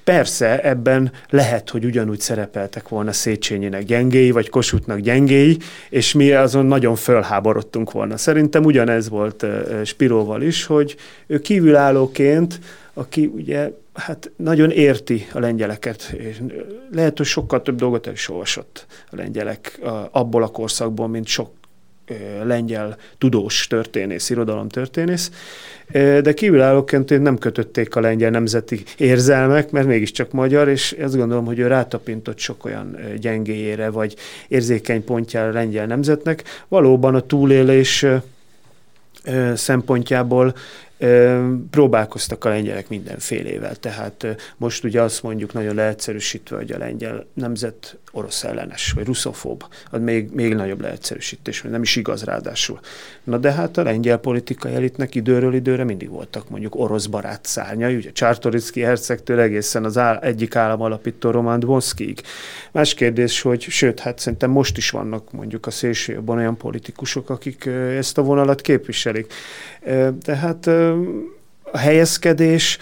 Persze 0.04 0.62
ebben 0.62 1.12
lehet, 1.30 1.70
hogy 1.70 1.84
ugyanúgy 1.84 2.20
szerepeltek 2.20 2.88
volna 2.88 3.12
Széchenyinek 3.12 3.84
gyengéi, 3.84 4.30
vagy 4.30 4.48
Kossuthnak 4.48 4.98
gyengéi, 4.98 5.56
és 5.90 6.12
mi 6.12 6.32
azon 6.32 6.66
nagyon 6.66 6.96
fölháborodtunk 6.96 7.92
volna. 7.92 8.16
Szerintem 8.16 8.64
ugyanez 8.64 9.08
volt 9.08 9.46
Spiróval 9.84 10.42
is, 10.42 10.64
hogy 10.64 10.96
ő 11.26 11.38
kívülállóként, 11.38 12.58
aki 12.98 13.26
ugye 13.26 13.70
hát 13.94 14.30
nagyon 14.36 14.70
érti 14.70 15.26
a 15.32 15.38
lengyeleket, 15.38 16.14
és 16.16 16.40
lehet, 16.92 17.16
hogy 17.16 17.26
sokkal 17.26 17.62
több 17.62 17.76
dolgot 17.76 18.06
el 18.06 18.12
is 18.12 18.28
olvasott 18.28 18.86
a 19.10 19.16
lengyelek 19.16 19.80
abból 20.10 20.42
a 20.42 20.48
korszakból, 20.48 21.08
mint 21.08 21.26
sok 21.26 21.50
lengyel 22.44 22.96
tudós 23.18 23.66
történész, 23.66 24.30
irodalomtörténész, 24.30 25.30
de 25.92 26.32
kívülállóként 26.34 27.22
nem 27.22 27.38
kötötték 27.38 27.96
a 27.96 28.00
lengyel 28.00 28.30
nemzeti 28.30 28.82
érzelmek, 28.96 29.70
mert 29.70 29.86
mégiscsak 29.86 30.32
magyar, 30.32 30.68
és 30.68 30.96
azt 31.02 31.16
gondolom, 31.16 31.44
hogy 31.44 31.58
ő 31.58 31.66
rátapintott 31.66 32.38
sok 32.38 32.64
olyan 32.64 32.96
gyengéjére, 33.20 33.90
vagy 33.90 34.16
érzékeny 34.48 35.04
pontjára 35.04 35.48
a 35.48 35.52
lengyel 35.52 35.86
nemzetnek. 35.86 36.44
Valóban 36.68 37.14
a 37.14 37.20
túlélés 37.20 38.06
szempontjából 39.54 40.54
próbálkoztak 41.70 42.44
a 42.44 42.48
lengyelek 42.48 42.88
mindenfélével. 42.88 43.76
Tehát 43.76 44.26
most 44.56 44.84
ugye 44.84 45.02
azt 45.02 45.22
mondjuk 45.22 45.52
nagyon 45.52 45.74
leegyszerűsítve, 45.74 46.56
hogy 46.56 46.72
a 46.72 46.78
lengyel 46.78 47.26
nemzet 47.34 47.96
orosz 48.12 48.44
ellenes, 48.44 48.92
vagy 48.92 49.06
russzofób, 49.06 49.64
az 49.90 50.00
még, 50.00 50.30
még 50.32 50.54
nagyobb 50.54 50.80
leegyszerűsítés, 50.80 51.62
mert 51.62 51.74
nem 51.74 51.82
is 51.82 51.96
igaz 51.96 52.24
ráadásul. 52.24 52.80
Na 53.24 53.36
de 53.36 53.52
hát 53.52 53.76
a 53.76 53.82
lengyel 53.82 54.16
politikai 54.16 54.74
elitnek 54.74 55.14
időről 55.14 55.54
időre 55.54 55.84
mindig 55.84 56.08
voltak 56.08 56.48
mondjuk 56.48 56.74
orosz 56.74 57.06
barát 57.06 57.46
szárnyai, 57.46 57.96
ugye 57.96 58.12
Csártoricki 58.12 58.80
hercegtől 58.80 59.40
egészen 59.40 59.84
az 59.84 59.98
áll, 59.98 60.16
egyik 60.16 60.56
államalapító 60.56 61.30
Roman 61.30 61.60
Dvoszkig. 61.60 62.20
Más 62.72 62.94
kérdés, 62.94 63.40
hogy 63.40 63.62
sőt, 63.62 64.00
hát 64.00 64.18
szerintem 64.18 64.50
most 64.50 64.76
is 64.76 64.90
vannak 64.90 65.32
mondjuk 65.32 65.66
a 65.66 65.70
szélsőjobban 65.70 66.38
olyan 66.38 66.56
politikusok, 66.56 67.30
akik 67.30 67.66
ezt 67.96 68.18
a 68.18 68.22
vonalat 68.22 68.60
képviselik. 68.60 69.32
Tehát 70.22 70.70
a 71.72 71.78
helyezkedés 71.78 72.78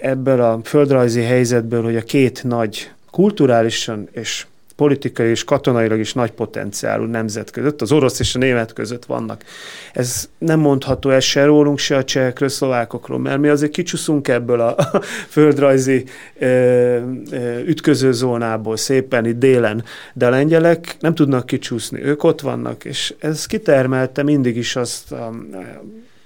ebből 0.00 0.40
a 0.40 0.60
földrajzi 0.64 1.22
helyzetből, 1.22 1.82
hogy 1.82 1.96
a 1.96 2.02
két 2.02 2.44
nagy 2.44 2.90
kulturálisan 3.10 4.08
és 4.12 4.46
politikai 4.76 5.28
és 5.28 5.44
katonailag 5.44 5.98
is 5.98 6.12
nagy 6.12 6.30
potenciálú 6.30 7.04
nemzet 7.04 7.50
között, 7.50 7.82
az 7.82 7.92
orosz 7.92 8.20
és 8.20 8.34
a 8.34 8.38
német 8.38 8.72
között 8.72 9.04
vannak. 9.04 9.44
Ez 9.92 10.28
nem 10.38 10.60
mondható 10.60 11.10
ez 11.10 11.24
se 11.24 11.44
rólunk, 11.44 11.78
se 11.78 11.96
a 11.96 12.04
csehekről, 12.04 12.48
szlovákokról, 12.48 13.18
mert 13.18 13.38
mi 13.38 13.48
azért 13.48 13.72
kicsúszunk 13.72 14.28
ebből 14.28 14.60
a, 14.60 14.76
a 14.76 15.02
földrajzi 15.36 16.04
ö, 16.38 16.46
ö, 16.46 17.58
ütközőzónából 17.58 18.76
szépen 18.76 19.26
itt 19.26 19.38
délen, 19.38 19.84
de 20.12 20.26
a 20.26 20.30
lengyelek 20.30 20.96
nem 21.00 21.14
tudnak 21.14 21.46
kicsúszni, 21.46 22.02
ők 22.02 22.24
ott 22.24 22.40
vannak, 22.40 22.84
és 22.84 23.14
ez 23.18 23.46
kitermelte 23.46 24.22
mindig 24.22 24.56
is 24.56 24.76
azt 24.76 25.12
a, 25.12 25.30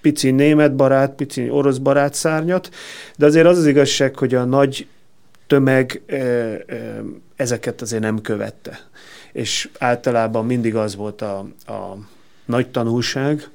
pici 0.07 0.31
német 0.31 0.77
barát, 0.77 1.14
pici 1.14 1.51
orosz 1.51 1.79
barát 1.79 2.14
szárnyat, 2.14 2.69
de 3.16 3.27
azért 3.27 3.47
az 3.47 3.59
az 3.59 3.66
igazság, 3.66 4.16
hogy 4.16 4.35
a 4.35 4.45
nagy 4.45 4.87
tömeg 5.47 6.03
ezeket 7.37 7.81
azért 7.81 8.03
nem 8.03 8.21
követte. 8.21 8.79
És 9.33 9.69
általában 9.79 10.47
mindig 10.47 10.75
az 10.75 10.97
volt 10.97 11.23
a, 11.23 11.38
a 11.66 11.97
nagy 12.45 12.71
tanulság, 12.71 13.49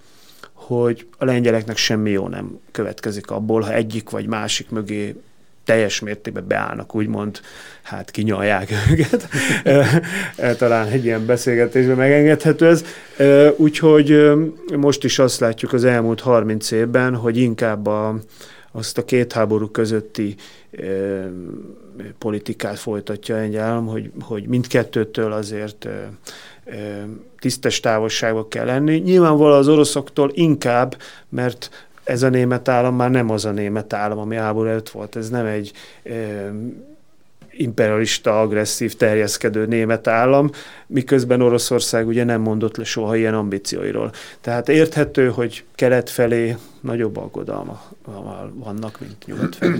hogy 0.54 1.08
a 1.18 1.26
lengyeleknek 1.26 1.78
semmi 1.78 2.10
jó 2.10 2.28
nem 2.28 2.60
következik 2.72 3.30
abból, 3.30 3.62
ha 3.62 3.74
egyik 3.74 4.10
vagy 4.10 4.28
másik 4.28 4.70
mögé 4.70 5.16
teljes 5.63 6.00
mértékben 6.00 6.47
beállnak, 6.47 6.95
úgymond, 6.95 7.39
hát 7.82 8.12
kinyalják 8.12 8.71
őket. 8.91 9.28
Talán 10.58 10.88
egy 10.88 11.06
ilyen 11.06 11.26
beszélgetésben 11.26 11.95
megengedhető 11.95 12.67
ez. 12.67 12.84
Úgyhogy 13.56 14.32
most 14.76 15.04
is 15.04 15.19
azt 15.19 15.39
látjuk 15.39 15.74
az 15.74 15.84
elmúlt 15.84 16.19
30 16.19 16.71
évben, 16.71 17.15
hogy 17.15 17.38
inkább 17.38 17.88
a, 17.88 18.19
azt 18.71 18.97
a 18.97 19.06
két 19.06 19.34
háború 19.34 19.67
közötti 19.67 20.36
politikát 22.17 22.80
folytatja 22.80 23.38
egy 23.38 23.56
állam, 23.56 23.88
hogy, 23.88 24.12
hogy 24.19 24.47
mindkettőtől 24.47 25.32
azért 25.32 25.88
tisztes 27.39 27.80
távolságba 27.80 28.47
kell 28.47 28.65
lenni. 28.65 28.97
Nyilvánvalóan 28.97 29.58
az 29.58 29.67
oroszoktól 29.67 30.32
inkább, 30.34 30.97
mert 31.30 31.89
ez 32.04 32.24
a 32.24 32.30
német 32.30 32.68
állam 32.68 32.96
már 32.96 33.12
nem 33.12 33.30
az 33.30 33.46
a 33.46 33.52
német 33.52 33.94
állam, 33.94 34.18
ami 34.18 34.36
háború 34.36 34.68
előtt 34.68 34.90
volt. 34.90 35.16
Ez 35.16 35.30
nem 35.30 35.46
egy 35.46 35.72
imperialista, 37.52 38.42
agresszív, 38.42 38.96
terjeszkedő 38.96 39.66
német 39.66 40.08
állam, 40.08 40.50
miközben 40.88 41.42
Oroszország 41.42 42.08
ugye 42.08 42.24
nem 42.24 42.42
mondott 42.42 42.78
le 42.78 42.84
soha 42.84 43.16
ilyen 43.16 43.34
ambícióiról. 43.34 44.12
Tehát 44.42 44.70
érthető, 44.70 45.30
hogy 45.30 45.64
kelet 45.76 46.10
felé 46.10 46.56
nagyobb 46.82 47.18
aggodalma 47.18 47.82
vannak, 48.54 49.00
mint 49.00 49.26
nyugat 49.26 49.56
felé. 49.56 49.80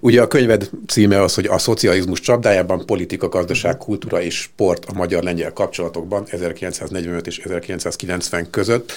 Ugye 0.00 0.22
a 0.22 0.26
könyved 0.26 0.70
címe 0.86 1.22
az, 1.22 1.34
hogy 1.34 1.46
a 1.46 1.58
szocializmus 1.58 2.20
csapdájában 2.20 2.86
politika, 2.86 3.28
gazdaság, 3.28 3.76
kultúra 3.76 4.22
és 4.22 4.40
sport 4.40 4.84
a 4.84 4.92
magyar-lengyel 4.92 5.52
kapcsolatokban 5.52 6.24
1945 6.26 7.26
és 7.26 7.38
1990 7.38 8.50
között. 8.50 8.92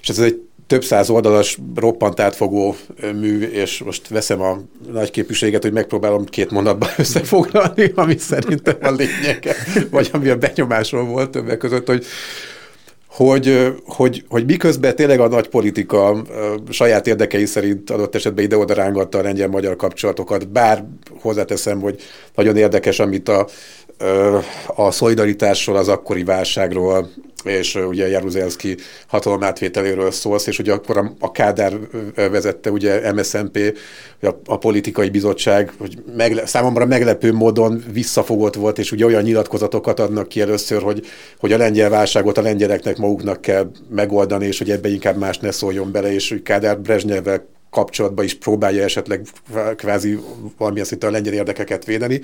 És 0.00 0.08
ez 0.08 0.18
egy 0.18 0.42
több 0.66 0.84
száz 0.84 1.10
oldalas, 1.10 1.58
roppant 1.74 2.20
átfogó 2.20 2.76
mű, 3.20 3.42
és 3.42 3.82
most 3.82 4.08
veszem 4.08 4.40
a 4.40 4.60
nagy 4.92 5.10
képviséget, 5.10 5.62
hogy 5.62 5.72
megpróbálom 5.72 6.24
két 6.24 6.50
mondatban 6.50 6.88
összefoglalni, 6.96 7.92
ami 7.94 8.18
szerintem 8.18 8.76
a 8.80 8.90
lényege, 8.90 9.54
vagy 9.90 10.10
ami 10.12 10.28
a 10.28 10.36
benyomásról 10.36 11.04
volt 11.04 11.30
többek 11.30 11.58
között, 11.58 11.86
hogy 11.86 12.04
hogy, 13.16 13.74
hogy, 13.84 14.24
hogy 14.28 14.44
miközben 14.44 14.96
tényleg 14.96 15.20
a 15.20 15.28
nagy 15.28 15.48
politika 15.48 16.22
saját 16.70 17.06
érdekei 17.06 17.46
szerint 17.46 17.90
adott 17.90 18.14
esetben 18.14 18.44
ide-oda 18.44 18.74
rángatta 18.74 19.18
a 19.18 19.22
lengyel-magyar 19.22 19.76
kapcsolatokat, 19.76 20.48
bár 20.48 20.84
hozzáteszem, 21.20 21.80
hogy 21.80 22.02
nagyon 22.34 22.56
érdekes, 22.56 22.98
amit 22.98 23.28
a, 23.28 23.46
a 24.74 24.90
szolidaritásról, 24.90 25.76
az 25.76 25.88
akkori 25.88 26.24
válságról, 26.24 27.08
és 27.44 27.74
ugye 27.74 28.08
Jaruzelszki 28.08 28.76
hatalomátvételéről 29.06 30.10
szólsz, 30.10 30.46
és 30.46 30.58
ugye 30.58 30.72
akkor 30.72 30.98
a, 30.98 31.14
a 31.18 31.32
Kádár 31.32 31.78
vezette 32.14 32.70
ugye 32.70 33.12
MSZNP, 33.12 33.78
a, 34.22 34.28
a 34.46 34.58
politikai 34.58 35.10
bizottság, 35.10 35.72
hogy 35.78 36.02
megle, 36.16 36.46
számomra 36.46 36.86
meglepő 36.86 37.32
módon 37.32 37.84
visszafogott 37.92 38.54
volt, 38.54 38.78
és 38.78 38.92
ugye 38.92 39.04
olyan 39.04 39.22
nyilatkozatokat 39.22 40.00
adnak 40.00 40.28
ki 40.28 40.40
először, 40.40 40.82
hogy, 40.82 41.06
hogy 41.38 41.52
a 41.52 41.56
lengyel 41.56 41.90
válságot 41.90 42.38
a 42.38 42.42
lengyeleknek 42.42 42.96
maguknak 42.96 43.40
kell 43.40 43.70
megoldani, 43.88 44.46
és 44.46 44.58
hogy 44.58 44.70
ebbe 44.70 44.88
inkább 44.88 45.16
más 45.16 45.38
ne 45.38 45.50
szóljon 45.50 45.92
bele, 45.92 46.12
és 46.12 46.28
hogy 46.28 46.42
Kádár 46.42 46.80
Brezsnyelvel 46.80 47.46
kapcsolatban 47.70 48.24
is 48.24 48.34
próbálja 48.34 48.84
esetleg 48.84 49.26
kvázi 49.76 50.18
valamilyen 50.58 50.86
szinte 50.86 51.06
a 51.06 51.10
lengyel 51.10 51.32
érdekeket 51.32 51.84
védeni. 51.84 52.20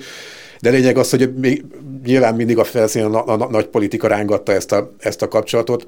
De 0.61 0.69
lényeg 0.69 0.97
az, 0.97 1.09
hogy 1.09 1.33
még, 1.35 1.65
nyilván 2.05 2.35
mindig 2.35 2.57
a 2.57 2.63
felszínen 2.63 3.13
a, 3.13 3.25
a, 3.25 3.41
a 3.41 3.49
nagy 3.49 3.65
politika 3.65 4.07
rángatta 4.07 4.51
ezt 4.51 4.71
a, 4.71 4.91
ezt 4.97 5.21
a 5.21 5.27
kapcsolatot, 5.27 5.87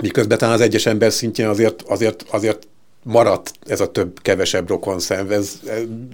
miközben 0.00 0.38
talán 0.38 0.54
az 0.54 0.60
egyes 0.60 0.86
ember 0.86 1.12
szintjén 1.12 1.48
azért, 1.48 1.82
azért, 1.82 2.24
azért 2.30 2.68
maradt 3.02 3.52
ez 3.66 3.80
a 3.80 3.86
több-kevesebb 3.86 4.68
rokon 4.68 4.98
szenvez. 4.98 5.60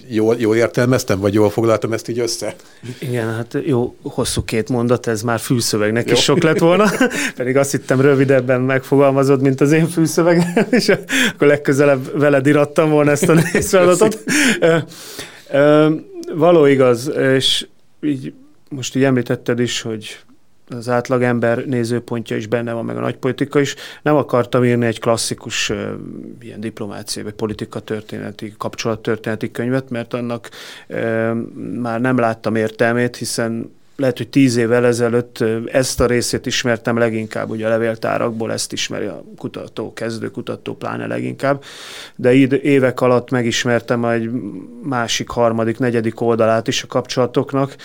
Jól, 0.08 0.36
jól 0.38 0.56
értelmeztem, 0.56 1.20
vagy 1.20 1.34
jól 1.34 1.50
foglaltam 1.50 1.92
ezt 1.92 2.08
így 2.08 2.18
össze? 2.18 2.54
Igen, 2.98 3.34
hát 3.34 3.58
jó, 3.64 3.94
hosszú 4.02 4.44
két 4.44 4.68
mondat, 4.68 5.06
ez 5.06 5.22
már 5.22 5.38
fűszövegnek 5.38 6.06
jó. 6.06 6.12
is 6.12 6.22
sok 6.22 6.42
lett 6.42 6.58
volna, 6.58 6.90
pedig 7.36 7.56
azt 7.56 7.70
hittem 7.70 8.00
rövidebben 8.00 8.60
megfogalmazod, 8.60 9.40
mint 9.40 9.60
az 9.60 9.72
én 9.72 9.88
fűszövegem, 9.88 10.66
és 10.70 10.88
akkor 11.34 11.46
legközelebb 11.46 12.18
veled 12.18 12.46
irattam 12.46 12.90
volna 12.90 13.10
ezt 13.10 13.28
a 13.28 13.32
nehéz 13.42 13.68
feladatot. 13.68 14.24
Való 16.34 16.66
igaz, 16.66 17.10
és 17.36 17.66
így 18.00 18.34
most 18.68 18.96
így 18.96 19.04
említetted 19.04 19.58
is, 19.58 19.80
hogy 19.80 20.18
az 20.68 20.88
átlagember 20.88 21.66
nézőpontja 21.66 22.36
is 22.36 22.46
benne 22.46 22.72
van, 22.72 22.84
meg 22.84 22.96
a 22.96 23.00
nagypolitika 23.00 23.60
is. 23.60 23.74
Nem 24.02 24.16
akartam 24.16 24.64
írni 24.64 24.86
egy 24.86 25.00
klasszikus 25.00 25.70
uh, 25.70 25.90
ilyen 26.40 26.60
diplomácia, 26.60 27.22
vagy 27.22 27.32
politika 27.32 27.80
történeti, 27.80 28.54
kapcsolattörténeti 28.58 29.50
könyvet, 29.50 29.90
mert 29.90 30.14
annak 30.14 30.50
uh, 30.88 31.34
már 31.80 32.00
nem 32.00 32.18
láttam 32.18 32.54
értelmét, 32.54 33.16
hiszen 33.16 33.75
lehet, 33.96 34.16
hogy 34.16 34.28
tíz 34.28 34.56
évvel 34.56 34.86
ezelőtt 34.86 35.44
ezt 35.66 36.00
a 36.00 36.06
részét 36.06 36.46
ismertem 36.46 36.98
leginkább, 36.98 37.50
ugye 37.50 37.66
a 37.66 37.68
levéltárakból 37.68 38.52
ezt 38.52 38.72
ismeri 38.72 39.06
a 39.06 39.24
kutató, 39.36 39.92
kezdő 39.92 40.30
kutató 40.30 40.74
pláne 40.74 41.06
leginkább, 41.06 41.62
de 42.16 42.32
így 42.32 42.60
évek 42.64 43.00
alatt 43.00 43.30
megismertem 43.30 44.04
egy 44.04 44.30
másik, 44.82 45.28
harmadik, 45.28 45.78
negyedik 45.78 46.20
oldalát 46.20 46.68
is 46.68 46.82
a 46.82 46.86
kapcsolatoknak, 46.86 47.76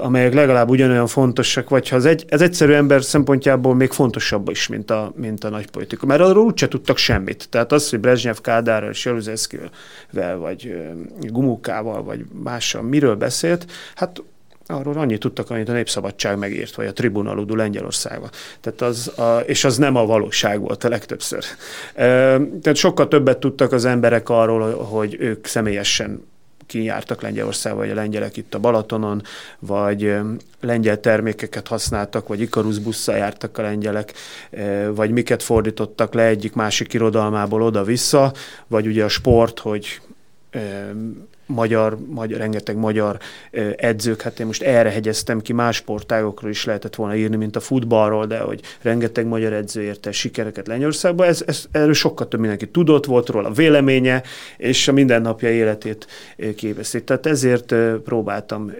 amelyek 0.00 0.34
legalább 0.34 0.68
ugyanolyan 0.68 1.06
fontosak, 1.06 1.68
vagy 1.68 1.88
ha 1.88 1.96
az, 1.96 2.04
egy, 2.04 2.24
az 2.30 2.40
egyszerű 2.40 2.72
ember 2.72 3.02
szempontjából 3.02 3.74
még 3.74 3.90
fontosabb 3.90 4.48
is, 4.48 4.68
mint 4.68 4.90
a, 4.90 5.12
mint 5.16 5.44
a 5.44 5.48
nagy 5.48 5.70
politika. 5.70 6.06
Mert 6.06 6.20
arról 6.20 6.44
úgyse 6.44 6.68
tudtak 6.68 6.96
semmit. 6.96 7.46
Tehát 7.50 7.72
az, 7.72 7.90
hogy 7.90 8.00
Brezsnyev 8.00 8.36
Kádárral 8.36 8.90
és 8.90 9.10
vagy 10.38 10.76
Gumukával, 11.20 12.02
vagy 12.02 12.24
mással 12.42 12.82
miről 12.82 13.14
beszélt, 13.14 13.66
hát 13.94 14.22
arról 14.66 14.98
annyit 14.98 15.20
tudtak, 15.20 15.50
amit 15.50 15.68
a 15.68 15.72
Népszabadság 15.72 16.38
megírt, 16.38 16.74
vagy 16.74 16.86
a 16.86 16.92
Tribunaludú 16.92 17.54
Lengyelországban. 17.54 18.30
Tehát 18.60 18.80
az 18.80 19.18
a, 19.18 19.38
és 19.38 19.64
az 19.64 19.76
nem 19.76 19.96
a 19.96 20.06
valóság 20.06 20.60
volt 20.60 20.84
a 20.84 20.88
legtöbbször. 20.88 21.44
Tehát 21.94 22.74
sokkal 22.74 23.08
többet 23.08 23.38
tudtak 23.38 23.72
az 23.72 23.84
emberek 23.84 24.28
arról, 24.28 24.74
hogy 24.74 25.16
ők 25.20 25.46
személyesen 25.46 26.26
kijártak 26.66 27.22
Lengyelországba, 27.22 27.78
vagy 27.78 27.90
a 27.90 27.94
lengyelek 27.94 28.36
itt 28.36 28.54
a 28.54 28.58
Balatonon, 28.58 29.22
vagy 29.58 30.14
lengyel 30.60 31.00
termékeket 31.00 31.68
használtak, 31.68 32.28
vagy 32.28 32.40
Ikarus 32.40 32.78
busszal 32.78 33.16
jártak 33.16 33.58
a 33.58 33.62
lengyelek, 33.62 34.12
vagy 34.94 35.10
miket 35.10 35.42
fordítottak 35.42 36.14
le 36.14 36.22
egyik 36.26 36.54
másik 36.54 36.92
irodalmából 36.92 37.62
oda-vissza, 37.62 38.32
vagy 38.66 38.86
ugye 38.86 39.04
a 39.04 39.08
sport, 39.08 39.58
hogy 39.58 40.00
magyar, 41.46 41.98
magyar, 42.06 42.38
rengeteg 42.38 42.76
magyar 42.76 43.18
edzők, 43.76 44.22
hát 44.22 44.40
én 44.40 44.46
most 44.46 44.62
erre 44.62 44.90
hegyeztem 44.90 45.40
ki, 45.40 45.52
más 45.52 45.76
sportágokról 45.76 46.50
is 46.50 46.64
lehetett 46.64 46.94
volna 46.94 47.16
írni, 47.16 47.36
mint 47.36 47.56
a 47.56 47.60
futballról, 47.60 48.26
de 48.26 48.38
hogy 48.38 48.60
rengeteg 48.82 49.26
magyar 49.26 49.52
edző 49.52 49.82
érte 49.82 50.12
sikereket 50.12 50.66
Lengyországban, 50.66 51.26
ez, 51.26 51.42
ez, 51.46 51.64
erről 51.70 51.94
sokkal 51.94 52.28
több 52.28 52.40
mindenki 52.40 52.68
tudott, 52.68 53.04
volt 53.04 53.28
róla 53.28 53.50
véleménye, 53.50 54.22
és 54.56 54.88
a 54.88 54.92
mindennapja 54.92 55.50
életét 55.50 56.06
képezték. 56.56 57.04
Tehát 57.04 57.26
ezért 57.26 57.74
próbáltam 58.04 58.72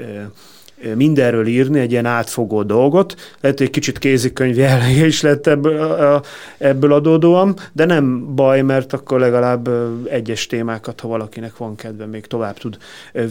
mindenről 0.95 1.47
írni, 1.47 1.81
egy 1.81 1.91
ilyen 1.91 2.07
átfogó 2.07 2.63
dolgot. 2.63 3.15
Lehet, 3.41 3.59
hogy 3.59 3.67
egy 3.67 3.73
kicsit 3.73 3.99
kézikönyv 3.99 4.57
jelleje 4.57 5.07
is 5.07 5.21
lett 5.21 5.47
ebből, 5.47 6.23
ebből 6.59 6.93
adódóan, 6.93 7.57
de 7.73 7.85
nem 7.85 8.35
baj, 8.35 8.63
mert 8.63 8.93
akkor 8.93 9.21
legalább 9.21 9.69
egyes 10.09 10.47
témákat, 10.47 11.01
ha 11.01 11.09
valakinek 11.09 11.57
van 11.57 11.75
kedve, 11.77 12.07
még 12.07 12.27
tovább 12.27 12.59
tud 12.59 12.77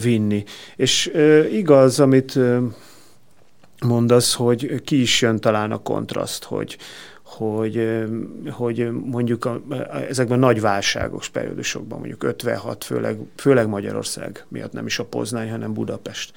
vinni. 0.02 0.44
És 0.76 1.12
igaz, 1.52 2.00
amit 2.00 2.38
mondasz, 3.86 4.34
hogy 4.34 4.80
ki 4.84 5.00
is 5.00 5.20
jön 5.20 5.40
talán 5.40 5.72
a 5.72 5.78
kontraszt, 5.78 6.44
hogy, 6.44 6.76
hogy, 7.36 8.04
hogy 8.50 8.90
mondjuk 8.90 9.44
a, 9.44 9.60
ezekben 10.08 10.38
nagy 10.38 10.60
válságos 10.60 11.28
periódusokban, 11.28 11.98
mondjuk 11.98 12.22
56, 12.22 12.84
főleg, 12.84 13.18
főleg 13.36 13.68
Magyarország 13.68 14.44
miatt 14.48 14.72
nem 14.72 14.86
is 14.86 14.98
a 14.98 15.04
Poznány, 15.04 15.50
hanem 15.50 15.72
Budapest, 15.72 16.32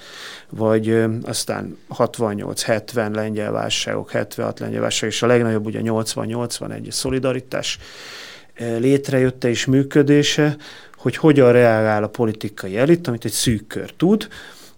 vagy 0.50 1.06
aztán 1.24 1.78
68-70 1.98 3.14
lengyel 3.14 3.52
válságok, 3.52 4.12
76 4.12 4.60
lengyel 4.60 4.82
válság, 4.82 5.10
és 5.10 5.24
a 5.24 5.28
legnagyobb 5.28 5.66
ugye 5.66 5.82
80-81 5.84 6.92
szolidaritás 6.92 7.78
létrejötte 8.58 9.50
és 9.50 9.66
működése, 9.66 10.58
hogy 10.98 11.16
hogyan 11.16 11.52
reagál 11.52 12.04
a 12.04 12.08
politikai 12.08 12.78
elit, 12.78 13.08
amit 13.08 13.26
egy 13.26 13.32
szűk 13.32 13.68
kör 13.68 13.92
tud, 13.92 14.28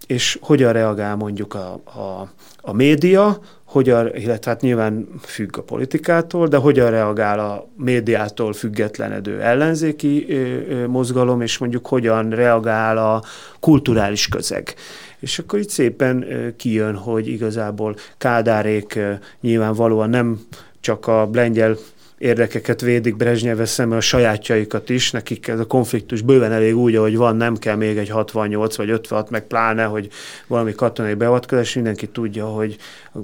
és 0.07 0.37
hogyan 0.41 0.73
reagál 0.73 1.15
mondjuk 1.15 1.53
a, 1.53 1.73
a, 1.83 2.31
a 2.61 2.73
média, 2.73 3.41
hogyan, 3.69 4.15
illetve 4.15 4.51
hát 4.51 4.61
nyilván 4.61 5.07
függ 5.21 5.57
a 5.57 5.61
politikától, 5.61 6.47
de 6.47 6.57
hogyan 6.57 6.89
reagál 6.89 7.39
a 7.39 7.67
médiától 7.77 8.53
függetlenedő 8.53 9.41
ellenzéki 9.41 10.25
mozgalom, 10.87 11.41
és 11.41 11.57
mondjuk 11.57 11.87
hogyan 11.87 12.29
reagál 12.29 12.97
a 12.97 13.23
kulturális 13.59 14.27
közeg. 14.27 14.73
És 15.19 15.39
akkor 15.39 15.59
itt 15.59 15.69
szépen 15.69 16.25
kijön, 16.57 16.95
hogy 16.95 17.27
igazából 17.27 17.95
Kádárék 18.17 18.99
nyilvánvalóan 19.41 20.09
nem 20.09 20.39
csak 20.79 21.07
a 21.07 21.29
lengyel 21.33 21.75
érdekeket 22.19 22.81
védik 22.81 23.15
Brezsnyev 23.15 23.63
szemmel 23.63 23.97
a 23.97 24.01
sajátjaikat 24.01 24.89
is, 24.89 25.11
nekik 25.11 25.47
ez 25.47 25.59
a 25.59 25.65
konfliktus 25.65 26.21
bőven 26.21 26.51
elég 26.51 26.77
úgy, 26.77 26.95
ahogy 26.95 27.17
van, 27.17 27.35
nem 27.35 27.55
kell 27.55 27.75
még 27.75 27.97
egy 27.97 28.09
68 28.09 28.75
vagy 28.75 28.89
56, 28.89 29.29
meg 29.29 29.47
pláne, 29.47 29.83
hogy 29.83 30.09
valami 30.47 30.73
katonai 30.73 31.13
beavatkozás, 31.13 31.73
mindenki 31.73 32.07
tudja, 32.07 32.45
hogy 32.45 32.77
a 33.13 33.17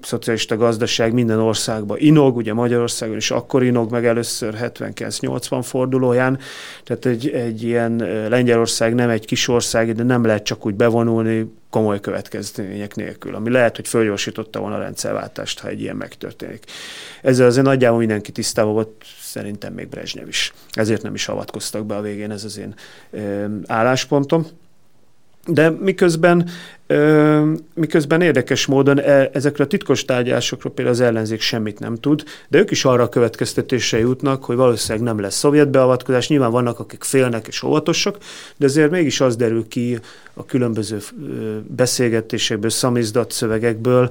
szocialista 0.00 0.56
gazdaság 0.56 1.12
minden 1.12 1.38
országban 1.38 1.96
inog, 2.00 2.36
ugye 2.36 2.52
Magyarországon 2.52 3.16
is 3.16 3.30
akkor 3.30 3.62
inog 3.62 3.90
meg 3.90 4.06
először 4.06 4.54
79-80 4.60 5.60
fordulóján, 5.62 6.38
tehát 6.84 7.06
egy, 7.06 7.28
egy 7.28 7.62
ilyen 7.62 7.96
Lengyelország 8.28 8.94
nem 8.94 9.10
egy 9.10 9.24
kis 9.24 9.48
ország, 9.48 9.92
de 9.92 10.02
nem 10.02 10.24
lehet 10.24 10.44
csak 10.44 10.66
úgy 10.66 10.74
bevonulni 10.74 11.50
komoly 11.70 12.00
következmények 12.00 12.94
nélkül, 12.94 13.34
ami 13.34 13.50
lehet, 13.50 13.76
hogy 13.76 13.88
fölgyorsította 13.88 14.60
volna 14.60 14.76
a 14.76 14.80
rendszerváltást, 14.80 15.60
ha 15.60 15.68
egy 15.68 15.80
ilyen 15.80 15.96
megtörténik. 15.96 16.64
Ezzel 17.22 17.46
azért 17.46 17.66
nagyjából 17.66 17.98
mindenki 17.98 18.32
tisztában 18.32 18.72
volt, 18.72 19.04
szerintem 19.20 19.72
még 19.72 19.88
Brezsnyev 19.88 20.28
is. 20.28 20.52
Ezért 20.70 21.02
nem 21.02 21.14
is 21.14 21.28
avatkoztak 21.28 21.86
be 21.86 21.96
a 21.96 22.00
végén, 22.00 22.30
ez 22.30 22.44
az 22.44 22.58
én 22.58 22.74
álláspontom. 23.66 24.46
De 25.50 25.70
miközben, 25.70 26.48
ö, 26.86 27.52
miközben 27.74 28.20
érdekes 28.20 28.66
módon 28.66 28.98
e, 28.98 29.30
ezekre 29.32 29.64
a 29.64 29.66
titkos 29.66 30.04
tárgyalásokról 30.04 30.72
például 30.72 30.96
az 30.96 31.02
ellenzék 31.02 31.40
semmit 31.40 31.78
nem 31.78 31.96
tud, 31.96 32.24
de 32.48 32.58
ők 32.58 32.70
is 32.70 32.84
arra 32.84 33.02
a 33.02 33.08
következtetésre 33.08 33.98
jutnak, 33.98 34.44
hogy 34.44 34.56
valószínűleg 34.56 35.06
nem 35.06 35.20
lesz 35.20 35.36
szovjet 35.36 35.70
beavatkozás. 35.70 36.28
Nyilván 36.28 36.50
vannak, 36.50 36.78
akik 36.78 37.04
félnek 37.04 37.46
és 37.46 37.62
óvatosak, 37.62 38.16
de 38.56 38.66
azért 38.66 38.90
mégis 38.90 39.20
az 39.20 39.36
derül 39.36 39.68
ki 39.68 39.98
a 40.34 40.44
különböző 40.44 40.98
beszélgetésekből, 41.66 42.70
szamizdat 42.70 43.32
szövegekből, 43.32 44.10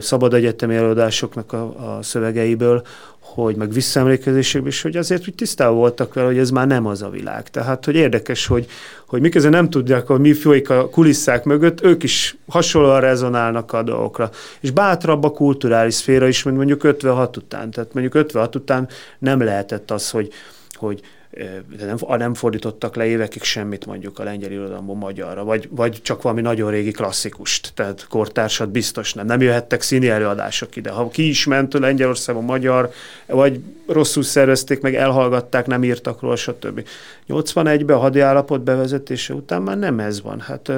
szabad 0.00 0.34
egyetemi 0.34 0.74
előadásoknak 0.74 1.52
a, 1.52 1.96
a 1.96 2.02
szövegeiből, 2.02 2.82
hogy 3.34 3.56
meg 3.56 3.72
visszaemlékezésekből 3.72 4.70
is, 4.70 4.82
hogy 4.82 4.96
azért 4.96 5.24
hogy 5.24 5.34
tisztában 5.34 5.76
voltak 5.76 6.14
vele, 6.14 6.26
hogy 6.26 6.38
ez 6.38 6.50
már 6.50 6.66
nem 6.66 6.86
az 6.86 7.02
a 7.02 7.10
világ. 7.10 7.50
Tehát, 7.50 7.84
hogy 7.84 7.94
érdekes, 7.94 8.46
hogy, 8.46 8.66
hogy 9.06 9.20
miközben 9.20 9.52
nem 9.52 9.70
tudják, 9.70 10.06
hogy 10.06 10.20
mi 10.20 10.32
folyik 10.32 10.70
a 10.70 10.88
kulisszák 10.88 11.44
mögött, 11.44 11.82
ők 11.82 12.02
is 12.02 12.36
hasonlóan 12.48 13.00
rezonálnak 13.00 13.72
a 13.72 13.82
dolgokra. 13.82 14.30
És 14.60 14.70
bátrabb 14.70 15.24
a 15.24 15.30
kulturális 15.30 15.94
szféra 15.94 16.28
is, 16.28 16.42
mint 16.42 16.56
mondjuk 16.56 16.84
56 16.84 17.36
után. 17.36 17.70
Tehát 17.70 17.92
mondjuk 17.92 18.14
56 18.14 18.54
után 18.54 18.88
nem 19.18 19.40
lehetett 19.40 19.90
az, 19.90 20.10
hogy, 20.10 20.32
hogy 20.72 21.00
de 21.76 21.84
nem, 21.84 21.96
nem 22.08 22.34
fordítottak 22.34 22.96
le 22.96 23.06
évekig 23.06 23.42
semmit 23.42 23.86
mondjuk 23.86 24.18
a 24.18 24.22
lengyel 24.22 24.50
irodalomból 24.50 24.96
magyarra, 24.96 25.44
vagy, 25.44 25.68
vagy 25.70 25.98
csak 26.02 26.22
valami 26.22 26.40
nagyon 26.40 26.70
régi 26.70 26.90
klasszikust, 26.90 27.72
tehát 27.74 28.06
kortársat 28.08 28.68
biztos 28.68 29.14
nem. 29.14 29.26
Nem 29.26 29.40
jöhettek 29.40 29.82
színi 29.82 30.08
előadások 30.08 30.76
ide. 30.76 30.90
Ha 30.90 31.08
ki 31.08 31.28
is 31.28 31.46
ment 31.46 31.72
Lengyelországban 31.72 32.44
magyar, 32.44 32.90
vagy 33.26 33.60
rosszul 33.86 34.22
szervezték, 34.22 34.80
meg 34.80 34.94
elhallgatták, 34.94 35.66
nem 35.66 35.84
írtak 35.84 36.20
róla, 36.20 36.36
stb. 36.36 36.86
81-ben 37.30 37.96
a 37.96 38.00
hadiállapot 38.00 38.62
bevezetése 38.62 39.34
után 39.34 39.62
már 39.62 39.78
nem 39.78 39.98
ez 39.98 40.22
van. 40.22 40.40
Hát 40.40 40.72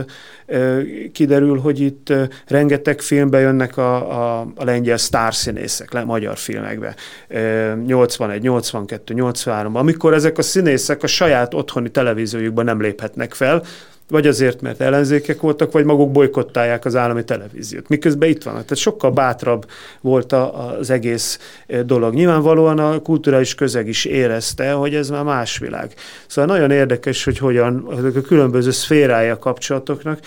kiderül, 1.12 1.59
hogy 1.59 1.80
itt 1.80 2.12
rengeteg 2.46 3.00
filmbe 3.00 3.38
jönnek 3.40 3.76
a, 3.76 3.94
a, 3.94 4.40
a 4.57 4.64
lengyel 4.64 4.96
sztárszínészek, 4.96 5.92
le, 5.92 6.05
magyar 6.05 6.36
filmekbe. 6.36 6.94
Ö, 7.28 7.74
81, 7.86 8.42
82, 8.42 9.14
83 9.14 9.76
amikor 9.76 10.14
ezek 10.14 10.38
a 10.38 10.42
színészek 10.42 11.03
a 11.03 11.07
saját 11.07 11.55
otthoni 11.55 11.88
televíziójukban 11.88 12.64
nem 12.64 12.80
léphetnek 12.80 13.34
fel, 13.34 13.62
vagy 14.09 14.26
azért, 14.26 14.61
mert 14.61 14.80
ellenzékek 14.80 15.40
voltak, 15.40 15.72
vagy 15.72 15.84
maguk 15.84 16.12
bolykottálják 16.12 16.84
az 16.84 16.96
állami 16.96 17.24
televíziót. 17.24 17.88
Miközben 17.88 18.28
itt 18.28 18.42
vannak. 18.42 18.62
Tehát 18.62 18.76
sokkal 18.76 19.11
bátrabb 19.11 19.66
volt 20.00 20.32
a, 20.32 20.68
az 20.78 20.90
egész 20.90 21.38
dolog. 21.84 22.14
Nyilvánvalóan 22.14 22.78
a 22.78 22.98
kulturális 22.98 23.55
közeg 23.55 23.88
is 23.88 24.05
érezte, 24.05 24.72
hogy 24.72 24.94
ez 24.94 25.11
már 25.11 25.24
más 25.24 25.59
világ. 25.59 25.94
Szóval 26.26 26.57
nagyon 26.57 26.70
érdekes, 26.70 27.24
hogy 27.24 27.38
hogyan 27.38 27.86
a 28.16 28.20
különböző 28.20 28.70
szférája 28.70 29.38
kapcsolatoknak, 29.38 30.20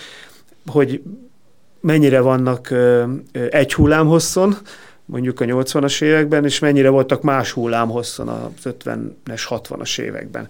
hogy 0.65 1.01
mennyire 1.79 2.19
vannak 2.19 2.73
egy 3.49 3.73
hullámhosszon, 3.73 4.55
mondjuk 5.05 5.39
a 5.39 5.45
80-as 5.45 6.01
években, 6.01 6.45
és 6.45 6.59
mennyire 6.59 6.89
voltak 6.89 7.21
más 7.21 7.51
hullámhosszon 7.51 8.27
a 8.27 8.51
50-es, 8.63 9.43
60-as 9.49 9.99
években. 9.99 10.47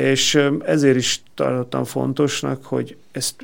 És 0.00 0.40
ezért 0.64 0.96
is 0.96 1.22
tartottam 1.34 1.84
fontosnak, 1.84 2.64
hogy 2.64 2.96
ezt 3.12 3.34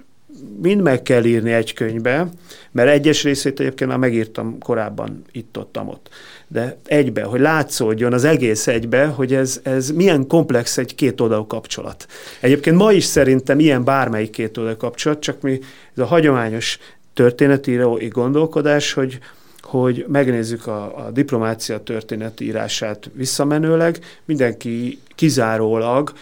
mind 0.62 0.80
meg 0.80 1.02
kell 1.02 1.24
írni 1.24 1.52
egy 1.52 1.72
könyvbe, 1.72 2.28
mert 2.70 2.88
egyes 2.88 3.22
részét 3.22 3.60
egyébként 3.60 3.90
már 3.90 3.98
megírtam 3.98 4.58
korábban 4.58 5.24
itt-ott, 5.32 5.78
ott. 5.86 6.08
De 6.48 6.76
egybe, 6.84 7.22
hogy 7.22 7.40
látszódjon 7.40 8.12
az 8.12 8.24
egész 8.24 8.66
egybe, 8.66 9.06
hogy 9.06 9.34
ez, 9.34 9.60
ez 9.62 9.90
milyen 9.90 10.26
komplex 10.26 10.78
egy 10.78 10.94
két 10.94 11.20
oldalú 11.20 11.46
kapcsolat. 11.46 12.06
Egyébként 12.40 12.76
ma 12.76 12.92
is 12.92 13.04
szerintem 13.04 13.58
ilyen 13.58 13.84
bármelyik 13.84 14.30
két 14.30 14.56
oldalú 14.56 14.76
kapcsolat, 14.76 15.20
csak 15.20 15.40
mi 15.40 15.60
ez 15.94 16.02
a 16.02 16.06
hagyományos 16.06 16.78
történetírói 17.14 18.08
gondolkodás, 18.08 18.92
hogy, 18.92 19.18
hogy 19.62 20.04
megnézzük 20.08 20.66
a, 20.66 21.06
a 21.06 21.10
diplomácia 21.10 21.82
történetírását 21.82 23.10
visszamenőleg, 23.12 23.98
mindenki 24.24 24.98
kizárólag 25.14 26.12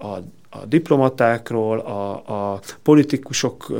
a 0.00 0.18
a 0.52 0.66
diplomatákról, 0.66 1.78
a, 1.78 2.10
a 2.52 2.60
politikusok 2.82 3.72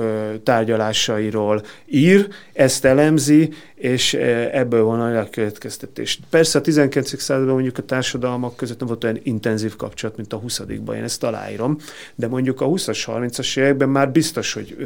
tárgyalásairól 0.44 1.62
ír, 1.86 2.28
ezt 2.52 2.84
elemzi, 2.84 3.52
és 3.74 4.14
ebből 4.52 4.84
van 4.84 5.16
a 5.16 5.30
következtetés. 5.30 6.20
Persze 6.30 6.58
a 6.58 6.60
19. 6.60 7.20
században 7.20 7.54
mondjuk 7.54 7.78
a 7.78 7.82
társadalmak 7.82 8.56
között 8.56 8.78
nem 8.78 8.88
volt 8.88 9.04
olyan 9.04 9.20
intenzív 9.22 9.76
kapcsolat, 9.76 10.16
mint 10.16 10.32
a 10.32 10.36
20 10.36 10.62
én 10.68 11.02
ezt 11.02 11.22
aláírom, 11.22 11.78
de 12.14 12.28
mondjuk 12.28 12.60
a 12.60 12.66
20-as, 12.66 13.02
30-as 13.06 13.58
években 13.58 13.88
már 13.88 14.10
biztos, 14.10 14.52
hogy 14.52 14.76
ö, 14.78 14.84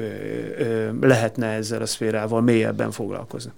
ö, 0.58 0.88
lehetne 1.00 1.46
ezzel 1.46 1.82
a 1.82 1.86
szférával 1.86 2.40
mélyebben 2.40 2.90
foglalkozni. 2.90 3.50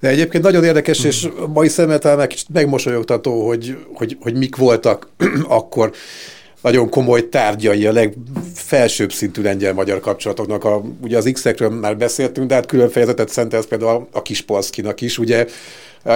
De 0.00 0.08
egyébként 0.08 0.44
nagyon 0.44 0.64
érdekes, 0.64 1.04
és 1.04 1.28
mai 1.52 1.68
szemmel 1.68 1.98
talán 1.98 2.16
meg 2.16 2.32
megmosolyogtató, 2.52 3.46
hogy, 3.46 3.86
hogy, 3.94 4.16
hogy 4.20 4.34
mik 4.34 4.56
voltak 4.56 5.08
akkor 5.48 5.92
nagyon 6.62 6.88
komoly 6.88 7.28
tárgyai 7.28 7.86
a 7.86 7.92
legfelsőbb 7.92 9.12
szintű 9.12 9.42
lengyel-magyar 9.42 10.00
kapcsolatoknak. 10.00 10.64
A, 10.64 10.82
ugye 11.02 11.16
az 11.16 11.30
X-ekről 11.32 11.70
már 11.70 11.96
beszéltünk, 11.96 12.48
de 12.48 12.54
hát 12.54 12.66
külön 12.66 12.90
fejezetet 12.90 13.28
szentelsz 13.28 13.66
például 13.66 14.08
a, 14.12 14.22
Kispolszkinak 14.22 15.00
is, 15.00 15.18
ugye, 15.18 15.46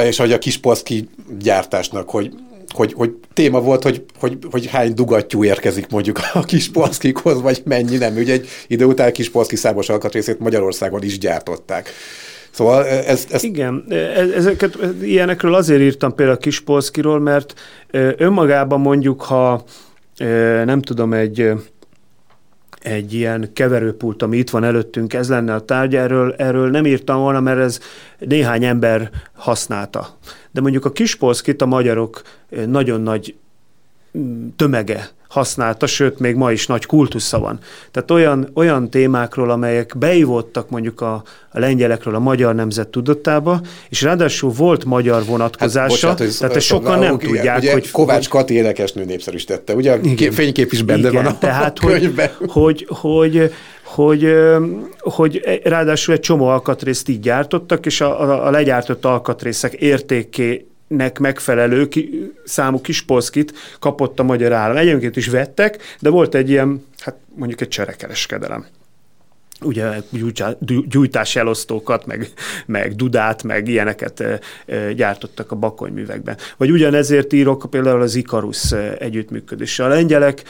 és 0.04 0.16
hogy 0.16 0.32
a 0.32 0.38
Kispolszki 0.38 1.08
gyártásnak, 1.38 2.10
hogy 2.10 2.32
hogy, 2.74 2.92
hogy 2.92 3.14
téma 3.34 3.60
volt, 3.60 3.82
hogy, 3.82 4.04
hogy, 4.18 4.38
hogy 4.50 4.66
hány 4.66 4.94
dugattyú 4.94 5.44
érkezik 5.44 5.88
mondjuk 5.88 6.18
a 6.32 6.40
Kispolszkikhoz, 6.40 7.40
vagy 7.40 7.62
mennyi 7.64 7.96
nem. 7.96 8.16
Ugye 8.16 8.32
egy 8.32 8.48
idő 8.66 8.84
után 8.84 9.12
Kispolszki 9.12 9.56
számos 9.56 9.88
alkatrészét 9.88 10.38
Magyarországon 10.38 11.02
is 11.02 11.18
gyártották. 11.18 11.90
Szóval 12.50 12.86
ez, 12.86 13.26
ez... 13.30 13.42
Igen, 13.42 13.84
e, 13.88 13.94
ezeket, 14.36 14.78
ilyenekről 15.02 15.54
azért 15.54 15.80
írtam 15.80 16.14
például 16.14 16.38
Kispolszkiról, 16.38 17.20
mert 17.20 17.54
önmagában 18.16 18.80
mondjuk, 18.80 19.22
ha 19.22 19.64
nem 20.64 20.80
tudom, 20.80 21.12
egy, 21.12 21.52
egy 22.80 23.12
ilyen 23.12 23.50
keverőpult, 23.52 24.22
ami 24.22 24.36
itt 24.36 24.50
van 24.50 24.64
előttünk, 24.64 25.14
ez 25.14 25.28
lenne 25.28 25.54
a 25.54 25.60
tárgy, 25.60 25.96
erről, 25.96 26.34
erről 26.38 26.70
nem 26.70 26.86
írtam 26.86 27.20
volna, 27.20 27.40
mert 27.40 27.58
ez 27.58 27.80
néhány 28.18 28.64
ember 28.64 29.10
használta. 29.32 30.16
De 30.50 30.60
mondjuk 30.60 30.84
a 30.84 30.92
kispolszkit 30.92 31.62
a 31.62 31.66
magyarok 31.66 32.22
nagyon 32.66 33.00
nagy 33.00 33.34
mm, 34.18 34.46
tömege 34.56 35.08
használta, 35.28 35.86
sőt, 35.86 36.18
még 36.18 36.34
ma 36.34 36.52
is 36.52 36.66
nagy 36.66 36.86
kultusza 36.86 37.38
van. 37.38 37.58
Tehát 37.90 38.10
olyan, 38.10 38.50
olyan 38.54 38.90
témákról, 38.90 39.50
amelyek 39.50 39.98
beivottak 39.98 40.70
mondjuk 40.70 41.00
a, 41.00 41.22
a 41.50 41.58
lengyelekről 41.58 42.14
a 42.14 42.18
magyar 42.18 42.54
nemzet 42.54 42.88
tudatába, 42.88 43.60
és 43.88 44.02
ráadásul 44.02 44.50
volt 44.50 44.84
magyar 44.84 45.24
vonatkozása, 45.24 46.06
hát, 46.06 46.16
bocsánat, 46.16 46.38
tehát 46.38 46.56
ezt 46.56 46.66
sokan 46.66 46.98
nem 46.98 47.14
igen, 47.14 47.18
tudják, 47.18 47.58
ugye 47.58 47.72
hogy... 47.72 47.90
Kovács 47.90 48.28
Kati 48.28 48.54
énekesnő 48.54 49.04
népszerűsítette, 49.04 49.74
ugye 49.74 49.92
a 49.92 49.98
igen, 50.02 50.32
fénykép 50.32 50.72
is 50.72 50.82
benne 50.82 51.08
igen, 51.08 51.12
van 51.12 51.32
a 51.32 51.38
tehát, 51.38 51.78
könyvben. 51.78 52.30
Hogy, 52.38 52.86
hogy, 52.88 52.88
hogy 52.88 53.52
hogy, 53.86 54.34
hogy 54.98 55.60
ráadásul 55.62 56.14
egy 56.14 56.20
csomó 56.20 56.46
alkatrészt 56.46 57.08
így 57.08 57.20
gyártottak, 57.20 57.86
és 57.86 58.00
a, 58.00 58.20
a, 58.20 58.46
a 58.46 58.50
legyártott 58.50 59.04
alkatrészek 59.04 59.72
értéké 59.72 60.66
nek 60.86 61.18
megfelelő 61.18 61.88
ki, 61.88 62.32
számú 62.44 62.80
kispolszkit 62.80 63.52
kapott 63.78 64.18
a 64.18 64.22
magyar 64.22 64.52
állam. 64.52 64.76
Egyébként 64.76 65.16
is 65.16 65.28
vettek, 65.28 65.96
de 66.00 66.10
volt 66.10 66.34
egy 66.34 66.50
ilyen, 66.50 66.84
hát 66.98 67.16
mondjuk 67.34 67.60
egy 67.60 67.68
cserekereskedelem 67.68 68.66
ugye 69.60 70.02
gyújtás 70.88 71.36
elosztókat, 71.36 72.06
meg, 72.06 72.28
meg 72.66 72.94
dudát, 72.94 73.42
meg 73.42 73.68
ilyeneket 73.68 74.24
gyártottak 74.94 75.52
a 75.52 75.56
bakonyművekben. 75.56 76.36
Vagy 76.56 76.70
ugyanezért 76.70 77.32
írok 77.32 77.66
például 77.70 78.00
az 78.00 78.14
Ikarus 78.14 78.72
együttműködésre. 78.98 79.84
A 79.84 79.88
lengyelek 79.88 80.42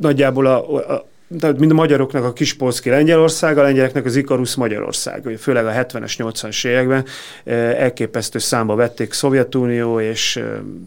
nagyjából 0.00 0.46
a, 0.46 0.76
a, 0.76 1.08
tehát 1.38 1.58
mind 1.58 1.70
a 1.70 1.74
magyaroknak 1.74 2.24
a 2.24 2.32
Kispolszki 2.32 2.90
Lengyelország, 2.90 3.58
a 3.58 3.62
lengyeleknek 3.62 4.04
az 4.04 4.16
Ikarusz 4.16 4.54
Magyarország. 4.54 5.36
Főleg 5.38 5.66
a 5.66 5.70
70-es, 5.70 6.14
80-as 6.18 6.66
években 6.66 7.04
eh, 7.44 7.80
elképesztő 7.80 8.38
számba 8.38 8.74
vették 8.74 9.12
Szovjetunió 9.12 10.00
és 10.00 10.36
eh, 10.36 10.44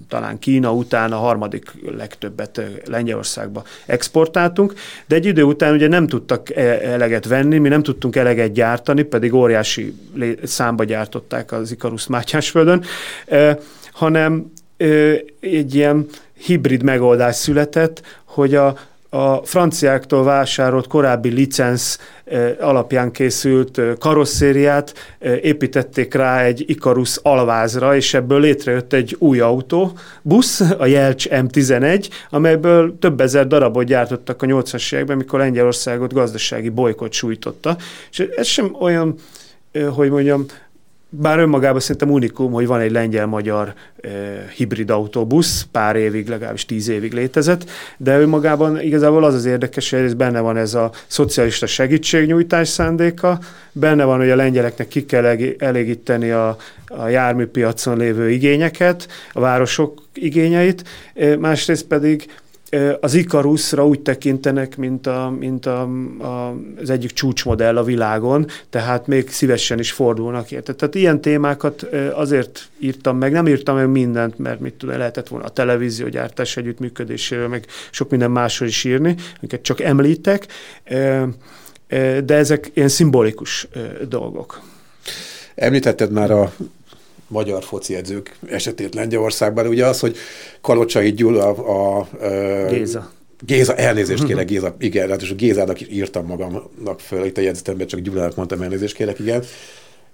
talán 0.09 0.39
Kína 0.39 0.73
után 0.73 1.11
a 1.11 1.17
harmadik 1.17 1.71
legtöbbet 1.97 2.57
eh, 2.57 2.65
Lengyelországba 2.85 3.63
exportáltunk, 3.85 4.73
de 5.07 5.15
egy 5.15 5.25
idő 5.25 5.43
után 5.43 5.73
ugye 5.73 5.87
nem 5.87 6.07
tudtak 6.07 6.55
eleget 6.55 7.25
venni, 7.25 7.57
mi 7.57 7.69
nem 7.69 7.83
tudtunk 7.83 8.15
eleget 8.15 8.51
gyártani, 8.51 9.03
pedig 9.03 9.33
óriási 9.33 9.95
számba 10.43 10.83
gyártották 10.83 11.51
az 11.51 11.71
Ikarusz 11.71 12.05
Mátyásföldön, 12.05 12.83
hanem 13.91 14.51
egy 15.39 15.75
ilyen 15.75 16.07
hibrid 16.37 16.83
megoldás 16.83 17.35
született, 17.35 18.01
hogy 18.23 18.55
a, 18.55 18.77
a 19.13 19.41
franciáktól 19.43 20.23
vásárolt 20.23 20.87
korábbi 20.87 21.29
licensz 21.29 21.97
eh, 22.25 22.55
alapján 22.59 23.11
készült 23.11 23.77
eh, 23.77 23.93
karosszériát 23.99 24.93
eh, 25.19 25.43
építették 25.43 26.13
rá 26.13 26.41
egy 26.41 26.63
Icarus 26.67 27.19
alvázra, 27.21 27.95
és 27.95 28.13
ebből 28.13 28.39
létrejött 28.39 28.93
egy 28.93 29.15
új 29.19 29.39
autó, 29.39 29.97
busz, 30.21 30.59
a 30.77 30.85
Jelcs 30.85 31.27
M11, 31.29 32.09
amelyből 32.29 32.97
több 32.99 33.21
ezer 33.21 33.47
darabot 33.47 33.85
gyártottak 33.85 34.41
a 34.41 34.45
80-as 34.45 34.93
években, 34.93 35.17
mikor 35.17 35.39
Lengyelországot 35.39 36.13
gazdasági 36.13 36.69
bolykot 36.69 37.13
sújtotta. 37.13 37.77
És 38.11 38.19
ez 38.35 38.47
sem 38.47 38.75
olyan, 38.79 39.15
hogy 39.95 40.09
mondjam, 40.09 40.45
bár 41.21 41.39
önmagában 41.39 41.79
szerintem 41.79 42.11
unikum, 42.11 42.51
hogy 42.51 42.67
van 42.67 42.79
egy 42.79 42.91
lengyel-magyar 42.91 43.73
e, 44.01 44.09
hibrid 44.55 44.89
autóbusz, 44.89 45.67
pár 45.71 45.95
évig, 45.95 46.27
legalábbis 46.27 46.65
tíz 46.65 46.87
évig 46.87 47.13
létezett, 47.13 47.69
de 47.97 48.19
önmagában 48.19 48.81
igazából 48.81 49.23
az 49.23 49.33
az 49.33 49.45
érdekes, 49.45 49.89
hogy 49.89 49.99
ez 49.99 50.13
benne 50.13 50.39
van 50.39 50.57
ez 50.57 50.73
a 50.73 50.91
szocialista 51.07 51.65
segítségnyújtás 51.65 52.67
szándéka, 52.67 53.39
benne 53.71 54.03
van, 54.03 54.17
hogy 54.17 54.29
a 54.29 54.35
lengyeleknek 54.35 54.87
ki 54.87 55.05
kell 55.05 55.37
elégíteni 55.57 56.29
a, 56.29 56.57
a 56.87 57.07
járműpiacon 57.07 57.97
lévő 57.97 58.29
igényeket, 58.29 59.07
a 59.31 59.39
városok 59.39 60.01
igényeit, 60.13 60.83
másrészt 61.39 61.85
pedig 61.85 62.25
az 62.99 63.13
Ikaruszra 63.13 63.87
úgy 63.87 63.99
tekintenek, 63.99 64.77
mint, 64.77 65.07
a, 65.07 65.35
mint 65.39 65.65
a, 65.65 65.81
a, 66.19 66.55
az 66.81 66.89
egyik 66.89 67.11
csúcsmodell 67.11 67.77
a 67.77 67.83
világon, 67.83 68.47
tehát 68.69 69.07
még 69.07 69.29
szívesen 69.29 69.79
is 69.79 69.91
fordulnak 69.91 70.51
érte. 70.51 70.73
Tehát 70.73 70.95
ilyen 70.95 71.21
témákat 71.21 71.81
azért 72.13 72.69
írtam 72.79 73.17
meg, 73.17 73.31
nem 73.31 73.47
írtam 73.47 73.75
meg 73.75 73.89
mindent, 73.89 74.37
mert 74.37 74.59
mit 74.59 74.73
tudom, 74.73 74.97
lehetett 74.97 75.27
volna 75.27 75.45
a 75.45 75.49
televíziógyártás 75.49 76.57
együttműködéséről, 76.57 77.47
meg 77.47 77.65
sok 77.91 78.09
minden 78.09 78.31
másról 78.31 78.69
is 78.69 78.83
írni, 78.83 79.15
amiket 79.39 79.61
csak 79.61 79.81
említek, 79.81 80.47
de 82.23 82.33
ezek 82.35 82.71
ilyen 82.73 82.89
szimbolikus 82.89 83.67
dolgok. 84.09 84.61
Említetted 85.55 86.11
már 86.11 86.31
a 86.31 86.53
magyar 87.33 87.63
foci 87.63 87.95
edzők 87.95 88.35
esetét 88.49 88.95
Lengyelországban. 88.95 89.67
Ugye 89.67 89.85
az, 89.85 89.99
hogy 89.99 90.15
Kalocsai 90.61 91.11
Gyula 91.11 91.47
a... 91.47 91.97
a 91.99 92.07
Géza. 92.69 93.11
Géza, 93.45 93.75
elnézést 93.75 94.25
kérek, 94.25 94.47
Géza, 94.51 94.75
igen, 94.79 95.09
hát 95.09 95.21
és 95.21 95.35
Gézának 95.35 95.91
írtam 95.91 96.25
magamnak 96.25 96.99
föl, 96.99 97.25
itt 97.25 97.37
a 97.37 97.41
jegyzetemben 97.41 97.87
csak 97.87 97.99
Gyulának 97.99 98.35
mondtam 98.35 98.61
elnézést 98.61 98.95
kérek, 98.95 99.19
igen. 99.19 99.43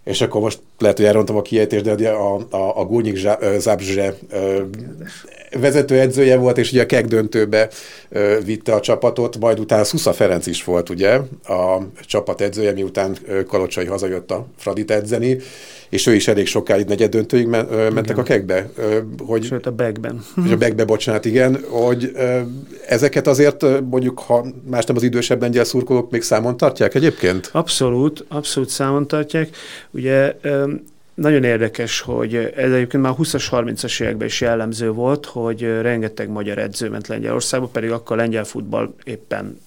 És 0.04 0.22
akkor 0.22 0.42
most 0.42 0.60
lehet, 0.78 0.98
hogy 0.98 1.06
elrontam 1.06 1.36
a 1.36 1.42
kiejtést, 1.42 1.96
de 1.96 2.10
a, 2.10 2.36
a, 2.50 2.80
a 2.80 2.86
Gúnyik 2.86 3.18
Zábzse 3.58 4.16
vezető 5.60 6.00
edzője 6.00 6.38
volt, 6.38 6.58
és 6.58 6.72
ugye 6.72 6.82
a 6.82 6.86
keg 6.86 7.08
döntőbe 7.08 7.70
vitte 8.46 8.74
a 8.74 8.80
csapatot, 8.80 9.38
majd 9.40 9.60
utána 9.60 9.84
Szusza 9.84 10.14
Ferenc 10.14 10.48
is 10.48 10.64
volt, 10.64 10.90
ugye, 10.90 11.10
a 11.44 11.82
csapat 12.06 12.42
edzője, 12.42 12.72
miután 12.72 13.18
Kalocsai 13.48 13.86
hazajött 13.86 14.32
a 14.32 14.46
Fradit 14.58 14.92
edzeni, 14.92 15.38
és 15.90 16.08
ő 16.08 16.14
is 16.14 16.28
elég 16.28 16.48
sokáig 16.48 16.86
negyed 16.86 17.12
döntőig 17.12 17.48
mentek 17.48 18.04
igen. 18.04 18.18
a 18.18 18.24
kekbe. 18.24 18.70
Hogy, 19.26 19.44
Sőt, 19.44 19.66
a 19.66 19.72
begben. 19.72 20.24
a 20.52 20.56
begbe, 20.56 20.86
bocsánat, 20.86 21.26
igen, 21.26 21.60
hogy 21.70 22.12
ezeket 22.88 23.28
azért 23.28 23.66
mondjuk, 23.90 24.20
ha 24.20 24.46
más 24.70 24.86
nem 24.86 24.96
az 24.96 25.04
idősebb 25.04 25.42
lengyel 25.42 25.64
szurkolók 25.64 26.12
még 26.12 26.22
számon 26.22 26.58
tartják 26.58 26.96
egyébként? 26.96 27.50
Abszolút, 27.52 28.26
abszolút 28.28 28.70
számon 28.70 29.08
tartják. 29.08 29.50
Ugye 29.92 30.36
nagyon 31.14 31.44
érdekes, 31.44 32.02
hogy 32.02 32.36
ez 32.36 32.72
egyébként 32.72 33.04
már 33.04 33.14
20-as, 33.18 33.48
30-as 33.52 34.02
években 34.02 34.28
is 34.28 34.42
jellemző 34.42 34.92
volt, 34.92 35.26
hogy 35.26 35.62
rengeteg 35.62 36.30
magyar 36.30 36.58
edző 36.58 36.90
ment 36.90 37.08
Lengyelországba, 37.08 37.68
pedig 37.68 37.92
akkor 37.92 38.18
lengyel 38.18 38.44
futball 38.44 38.94
éppen 39.04 39.60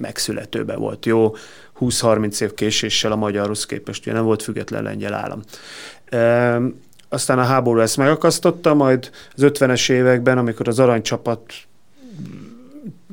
megszületőbe 0.00 0.76
volt 0.76 1.06
jó, 1.06 1.34
20-30 1.80 2.40
év 2.40 2.54
késéssel 2.54 3.12
a 3.12 3.16
magyarhoz 3.16 3.66
képest, 3.66 4.06
ugye 4.06 4.12
nem 4.12 4.24
volt 4.24 4.42
független 4.42 4.82
lengyel 4.82 5.14
állam. 5.14 5.42
E, 6.04 6.60
aztán 7.08 7.38
a 7.38 7.42
háború 7.42 7.80
ezt 7.80 7.96
megakasztotta, 7.96 8.74
majd 8.74 9.10
az 9.36 9.42
50-es 9.46 9.90
években, 9.90 10.38
amikor 10.38 10.68
az 10.68 10.78
aranycsapat 10.78 11.42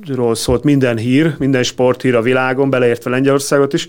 ról 0.07 0.35
szólt 0.35 0.63
minden 0.63 0.97
hír, 0.97 1.35
minden 1.37 1.63
sporthír 1.63 2.15
a 2.15 2.21
világon, 2.21 2.69
beleértve 2.69 3.09
Lengyelországot 3.09 3.73
is, 3.73 3.87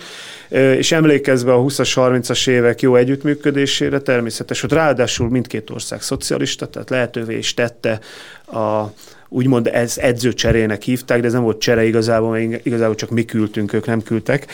és 0.48 0.92
emlékezve 0.92 1.52
a 1.52 1.62
20-as, 1.62 1.92
30-as 1.94 2.48
évek 2.48 2.80
jó 2.80 2.96
együttműködésére 2.96 4.00
természetes, 4.00 4.60
hogy 4.60 4.72
ráadásul 4.72 5.28
mindkét 5.28 5.70
ország 5.70 6.02
szocialista, 6.02 6.66
tehát 6.66 6.90
lehetővé 6.90 7.36
is 7.36 7.54
tette 7.54 8.00
a 8.46 8.92
úgymond 9.28 9.66
ez 9.66 9.98
edzőcserének 9.98 10.82
hívták, 10.82 11.20
de 11.20 11.26
ez 11.26 11.32
nem 11.32 11.42
volt 11.42 11.60
csere 11.60 11.84
igazából, 11.84 12.38
mert 12.38 12.66
igazából 12.66 12.94
csak 12.94 13.10
mi 13.10 13.24
küldtünk, 13.24 13.72
ők 13.72 13.86
nem 13.86 14.02
küldtek. 14.02 14.46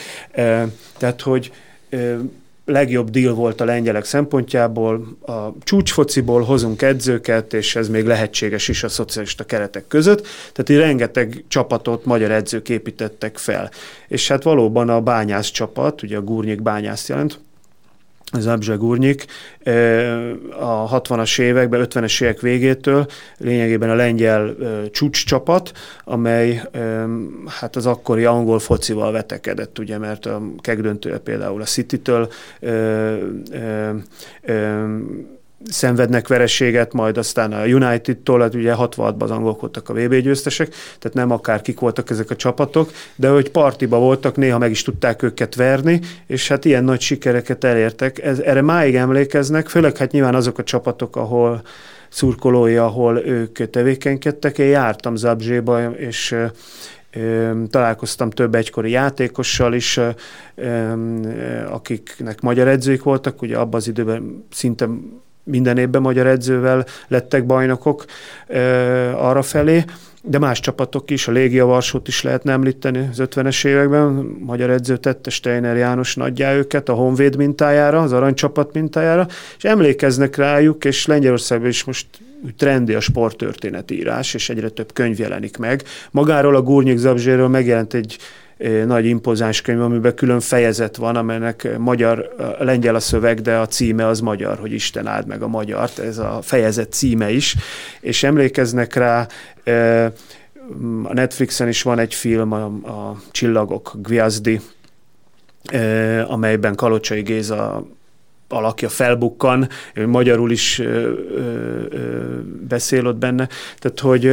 Tehát, 0.98 1.20
hogy 1.22 1.52
legjobb 2.64 3.10
deal 3.10 3.34
volt 3.34 3.60
a 3.60 3.64
lengyelek 3.64 4.04
szempontjából, 4.04 5.16
a 5.26 5.48
csúcsfociból 5.62 6.42
hozunk 6.42 6.82
edzőket, 6.82 7.54
és 7.54 7.76
ez 7.76 7.88
még 7.88 8.06
lehetséges 8.06 8.68
is 8.68 8.82
a 8.82 8.88
szocialista 8.88 9.44
keretek 9.44 9.86
között, 9.88 10.26
tehát 10.52 10.68
így 10.68 10.76
rengeteg 10.76 11.44
csapatot 11.48 12.04
magyar 12.04 12.30
edzők 12.30 12.68
építettek 12.68 13.38
fel. 13.38 13.70
És 14.08 14.28
hát 14.28 14.42
valóban 14.42 14.88
a 14.88 15.00
bányász 15.00 15.50
csapat, 15.50 16.02
ugye 16.02 16.16
a 16.16 16.22
Gurnyik 16.22 16.62
bányász 16.62 17.08
jelent, 17.08 17.38
Zabzsa 18.38 18.76
Gurnyik 18.76 19.24
a 20.58 21.00
60-as 21.00 21.40
években, 21.40 21.86
50-es 21.90 22.22
évek 22.22 22.40
végétől 22.40 23.06
lényegében 23.38 23.90
a 23.90 23.94
lengyel 23.94 24.56
csúcs 24.90 25.24
csapat, 25.24 25.72
amely 26.04 26.62
hát 27.46 27.76
az 27.76 27.86
akkori 27.86 28.24
angol 28.24 28.58
focival 28.58 29.12
vetekedett, 29.12 29.78
ugye, 29.78 29.98
mert 29.98 30.26
a 30.26 30.42
kegdöntője 30.60 31.18
például 31.18 31.60
a 31.60 31.64
City-től 31.64 32.28
szenvednek 35.68 36.28
vereséget, 36.28 36.92
majd 36.92 37.18
aztán 37.18 37.52
a 37.52 37.64
United-tól, 37.64 38.40
hát 38.40 38.54
ugye 38.54 38.74
66-ban 38.76 39.18
az 39.18 39.30
angolok 39.30 39.60
voltak 39.60 39.88
a 39.88 39.94
VB 39.94 40.14
győztesek, 40.14 40.68
tehát 40.68 41.12
nem 41.16 41.30
akár 41.30 41.60
kik 41.60 41.80
voltak 41.80 42.10
ezek 42.10 42.30
a 42.30 42.36
csapatok, 42.36 42.90
de 43.16 43.28
hogy 43.28 43.50
partiba 43.50 43.98
voltak, 43.98 44.36
néha 44.36 44.58
meg 44.58 44.70
is 44.70 44.82
tudták 44.82 45.22
őket 45.22 45.54
verni, 45.54 46.00
és 46.26 46.48
hát 46.48 46.64
ilyen 46.64 46.84
nagy 46.84 47.00
sikereket 47.00 47.64
elértek. 47.64 48.22
Ez, 48.22 48.38
erre 48.38 48.62
máig 48.62 48.94
emlékeznek, 48.94 49.68
főleg 49.68 49.96
hát 49.96 50.10
nyilván 50.10 50.34
azok 50.34 50.58
a 50.58 50.62
csapatok, 50.62 51.16
ahol 51.16 51.62
szurkolói, 52.08 52.76
ahol 52.76 53.18
ők 53.18 53.70
tevékenykedtek. 53.70 54.58
Én 54.58 54.68
jártam 54.68 55.16
Zabzséba, 55.16 55.90
és 55.90 56.36
találkoztam 57.70 58.30
több 58.30 58.54
egykori 58.54 58.90
játékossal 58.90 59.74
is, 59.74 60.00
akiknek 61.70 62.40
magyar 62.40 62.68
edzőik 62.68 63.02
voltak, 63.02 63.42
ugye 63.42 63.56
abban 63.56 63.80
az 63.80 63.88
időben 63.88 64.44
szinte 64.50 64.88
minden 65.44 65.78
évben 65.78 66.02
magyar 66.02 66.26
edzővel 66.26 66.86
lettek 67.08 67.46
bajnokok 67.46 68.04
arra 69.14 69.42
felé, 69.42 69.84
de 70.24 70.38
más 70.38 70.60
csapatok 70.60 71.10
is, 71.10 71.28
a 71.28 71.32
Légia 71.32 71.66
Varsót 71.66 72.08
is 72.08 72.22
lehetne 72.22 72.52
említeni 72.52 73.08
az 73.10 73.22
50-es 73.22 73.66
években, 73.66 74.36
magyar 74.40 74.70
edző 74.70 74.96
tette 74.96 75.30
Steiner 75.30 75.76
János 75.76 76.14
nagyjá 76.14 76.54
őket 76.54 76.88
a 76.88 76.92
Honvéd 76.92 77.36
mintájára, 77.36 78.00
az 78.00 78.12
aranycsapat 78.12 78.72
mintájára, 78.72 79.26
és 79.56 79.64
emlékeznek 79.64 80.36
rájuk, 80.36 80.84
és 80.84 81.06
Lengyelországban 81.06 81.68
is 81.68 81.84
most 81.84 82.06
trendi 82.56 82.94
a 82.94 83.00
sporttörténetírás, 83.00 84.34
és 84.34 84.48
egyre 84.48 84.68
több 84.68 84.92
könyv 84.92 85.18
jelenik 85.18 85.56
meg. 85.56 85.82
Magáról 86.10 86.56
a 86.56 86.62
Gurnyik 86.62 86.98
Zabzséről 86.98 87.48
megjelent 87.48 87.94
egy 87.94 88.16
nagy 88.86 89.06
impozáns 89.06 89.60
könyv, 89.60 89.80
amiben 89.80 90.14
külön 90.14 90.40
fejezet 90.40 90.96
van, 90.96 91.16
amelynek 91.16 91.78
magyar, 91.78 92.34
lengyel 92.58 92.94
a 92.94 93.00
szöveg, 93.00 93.40
de 93.40 93.56
a 93.56 93.66
címe 93.66 94.06
az 94.06 94.20
magyar, 94.20 94.58
hogy 94.58 94.72
Isten 94.72 95.06
áld 95.06 95.26
meg 95.26 95.42
a 95.42 95.48
magyart, 95.48 95.98
ez 95.98 96.18
a 96.18 96.38
fejezet 96.42 96.92
címe 96.92 97.30
is, 97.30 97.56
és 98.00 98.22
emlékeznek 98.22 98.94
rá, 98.94 99.26
a 101.02 101.12
Netflixen 101.12 101.68
is 101.68 101.82
van 101.82 101.98
egy 101.98 102.14
film, 102.14 102.52
a, 102.52 102.64
a 102.64 103.16
Csillagok, 103.30 103.92
Gviazdi, 103.94 104.60
amelyben 106.26 106.74
Kalocsai 106.74 107.22
Géza 107.22 107.86
alakja 108.52 108.88
felbukkan, 108.88 109.68
magyarul 110.06 110.50
is 110.50 110.78
ö, 110.78 110.84
ö, 110.84 111.50
beszél 112.68 113.06
ott 113.06 113.16
benne, 113.16 113.48
tehát 113.78 114.00
hogy 114.00 114.26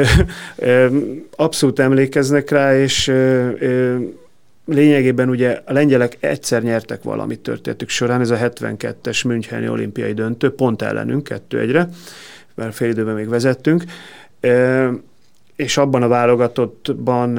ö, 0.56 0.88
abszolút 1.36 1.80
emlékeznek 1.80 2.50
rá, 2.50 2.78
és 2.78 3.08
ö, 3.08 3.98
lényegében 4.66 5.30
ugye 5.30 5.62
a 5.66 5.74
lengyelek 5.74 6.18
egyszer 6.20 6.64
nyertek 6.64 7.04
valamit 7.04 7.40
történetük 7.40 7.90
során, 7.90 8.22
ez 8.22 8.30
a 8.30 8.38
72-es 8.38 9.26
Müncheni 9.26 9.70
olimpiai 9.70 10.14
döntő, 10.14 10.50
pont 10.50 10.82
ellenünk, 10.82 11.24
kettő 11.24 11.60
egyre, 11.60 11.90
mert 12.56 12.76
fél 12.76 12.90
időben 12.90 13.16
még 13.16 13.30
vezettünk, 13.30 13.84
és 15.56 15.78
abban 15.78 16.04
a 16.04 16.08
válogatottban 16.08 17.38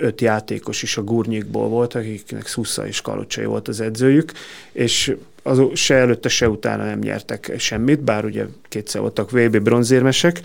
öt 0.00 0.20
játékos 0.20 0.82
is 0.82 0.96
a 0.96 1.02
Gurnyikból 1.02 1.68
volt, 1.68 1.94
akiknek 1.94 2.46
Szusza 2.46 2.86
és 2.86 3.00
Kalocsai 3.00 3.44
volt 3.44 3.68
az 3.68 3.80
edzőjük, 3.80 4.32
és 4.72 5.16
az, 5.48 5.62
se 5.74 5.94
előtte, 5.94 6.28
se 6.28 6.48
utána 6.48 6.84
nem 6.84 6.98
nyertek 6.98 7.54
semmit, 7.58 8.00
bár 8.00 8.24
ugye 8.24 8.44
kétszer 8.68 9.00
voltak 9.00 9.30
VB 9.30 9.58
bronzérmesek. 9.58 10.40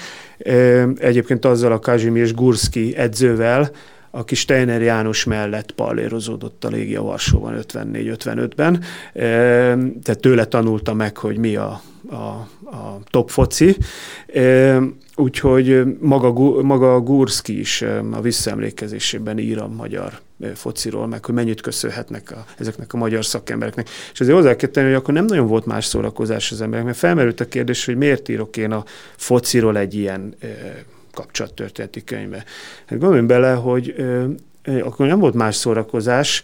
Egyébként 0.97 1.45
azzal 1.45 1.71
a 1.71 1.79
Kazimierz 1.79 2.31
Gurski 2.31 2.95
edzővel, 2.95 3.71
aki 4.11 4.35
Steiner 4.35 4.81
János 4.81 5.23
mellett 5.23 5.71
pallérozódott 5.71 6.63
a 6.63 6.69
Légia 6.69 7.01
Varsóban 7.01 7.59
54-55-ben, 7.73 8.83
tehát 10.03 10.19
tőle 10.19 10.45
tanulta 10.45 10.93
meg, 10.93 11.17
hogy 11.17 11.37
mi 11.37 11.55
a, 11.55 11.81
a, 12.09 12.15
a 12.65 12.99
top 13.09 13.29
foci. 13.29 13.77
Úgyhogy 15.15 15.97
maga, 15.99 16.61
maga 16.61 16.99
Gurski 16.99 17.59
is 17.59 17.81
a 18.11 18.21
visszaemlékezésében 18.21 19.37
ír 19.37 19.57
a 19.57 19.67
magyar 19.67 20.19
fociról, 20.55 21.07
meg 21.07 21.25
hogy 21.25 21.33
mennyit 21.33 21.61
köszönhetnek 21.61 22.31
a, 22.31 22.45
ezeknek 22.57 22.93
a 22.93 22.97
magyar 22.97 23.25
szakembereknek. 23.25 23.89
És 24.13 24.19
azért 24.19 24.35
hozzá 24.35 24.55
kell 24.55 24.69
tenni, 24.69 24.87
hogy 24.87 24.95
akkor 24.95 25.13
nem 25.13 25.25
nagyon 25.25 25.47
volt 25.47 25.65
más 25.65 25.85
szórakozás 25.85 26.51
az 26.51 26.61
emberek, 26.61 26.85
mert 26.85 26.97
felmerült 26.97 27.39
a 27.39 27.47
kérdés, 27.47 27.85
hogy 27.85 27.97
miért 27.97 28.29
írok 28.29 28.57
én 28.57 28.71
a 28.71 28.83
fociról 29.15 29.77
egy 29.77 29.93
ilyen 29.93 30.35
kapcsolattörténeti 31.13 32.03
könyvbe. 32.03 32.43
Hát 32.85 32.99
gondoljunk 32.99 33.27
bele, 33.27 33.53
hogy 33.53 33.95
akkor 34.81 35.07
nem 35.07 35.19
volt 35.19 35.33
más 35.33 35.55
szórakozás, 35.55 36.43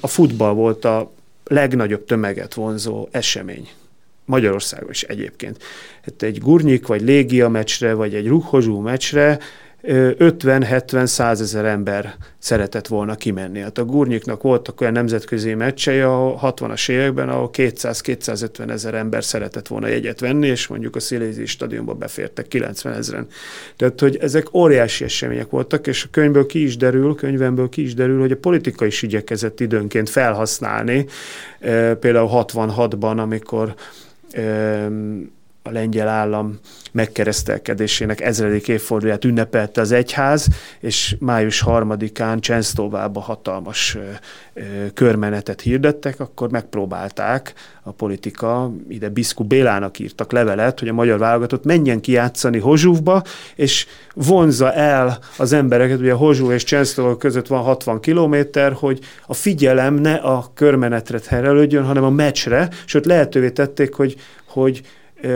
a 0.00 0.06
futball 0.06 0.52
volt 0.52 0.84
a 0.84 1.12
legnagyobb 1.44 2.04
tömeget 2.04 2.54
vonzó 2.54 3.08
esemény 3.10 3.68
Magyarországon 4.24 4.90
is 4.90 5.02
egyébként. 5.02 5.62
Hát 6.02 6.22
egy 6.22 6.40
Gurnyik, 6.40 6.86
vagy 6.86 7.02
Légia 7.02 7.48
meccsre, 7.48 7.92
vagy 7.92 8.14
egy 8.14 8.26
Ruhozsú 8.26 8.80
meccsre 8.80 9.38
50-70-100 9.82 11.40
ezer 11.40 11.64
ember 11.64 12.14
szeretett 12.38 12.86
volna 12.86 13.14
kimenni. 13.14 13.60
Hát 13.60 13.78
a 13.78 13.84
Gurnyiknak 13.84 14.42
voltak 14.42 14.80
olyan 14.80 14.92
nemzetközi 14.92 15.54
meccsei 15.54 16.00
a 16.00 16.38
60-as 16.42 16.90
években, 16.90 17.28
ahol 17.28 17.50
200-250 17.52 18.70
ezer 18.70 18.94
ember 18.94 19.24
szeretett 19.24 19.66
volna 19.66 19.86
jegyet 19.86 20.20
venni, 20.20 20.46
és 20.46 20.66
mondjuk 20.66 20.96
a 20.96 21.00
Szilézi 21.00 21.46
stadionba 21.46 21.94
befértek 21.94 22.48
90 22.48 22.92
ezeren. 22.92 23.26
Tehát, 23.76 24.00
hogy 24.00 24.16
ezek 24.16 24.54
óriási 24.54 25.04
események 25.04 25.50
voltak, 25.50 25.86
és 25.86 26.04
a 26.04 26.08
könyvből 26.10 26.46
ki 26.46 26.62
is 26.62 26.76
derül, 26.76 27.14
könyvemből 27.14 27.68
ki 27.68 27.82
is 27.82 27.94
derül, 27.94 28.20
hogy 28.20 28.32
a 28.32 28.36
politika 28.36 28.86
is 28.86 29.02
igyekezett 29.02 29.60
időnként 29.60 30.10
felhasználni, 30.10 31.06
például 32.00 32.28
66-ban, 32.32 33.18
amikor 33.18 33.74
a 35.66 35.70
lengyel 35.70 36.08
állam 36.08 36.58
megkeresztelkedésének 36.92 38.20
ezredik 38.20 38.68
évfordulóját 38.68 39.24
ünnepelte 39.24 39.80
az 39.80 39.92
egyház, 39.92 40.48
és 40.80 41.16
május 41.18 41.60
harmadikán 41.60 42.40
Csensztóvába 42.40 43.20
hatalmas 43.20 43.98
körmenetet 44.94 45.60
hirdettek, 45.60 46.20
akkor 46.20 46.50
megpróbálták 46.50 47.52
a 47.82 47.92
politika, 47.92 48.72
ide 48.88 49.08
Biszku 49.08 49.44
Bélának 49.44 49.98
írtak 49.98 50.32
levelet, 50.32 50.78
hogy 50.78 50.88
a 50.88 50.92
magyar 50.92 51.18
válogatott 51.18 51.64
menjen 51.64 52.00
kijátszani 52.00 52.58
Hozsúvba, 52.58 53.22
és 53.54 53.86
vonza 54.14 54.72
el 54.72 55.18
az 55.38 55.52
embereket, 55.52 55.98
ugye 55.98 56.12
Hozsú 56.12 56.50
és 56.50 56.64
Csensztóva 56.64 57.16
között 57.16 57.46
van 57.46 57.62
60 57.62 58.00
kilométer, 58.00 58.72
hogy 58.72 59.00
a 59.26 59.34
figyelem 59.34 59.94
ne 59.94 60.14
a 60.14 60.50
körmenetre 60.54 61.18
terelődjön, 61.18 61.84
hanem 61.84 62.04
a 62.04 62.10
meccsre, 62.10 62.68
sőt 62.84 63.06
lehetővé 63.06 63.50
tették, 63.50 63.94
hogy, 63.94 64.16
hogy 64.46 64.82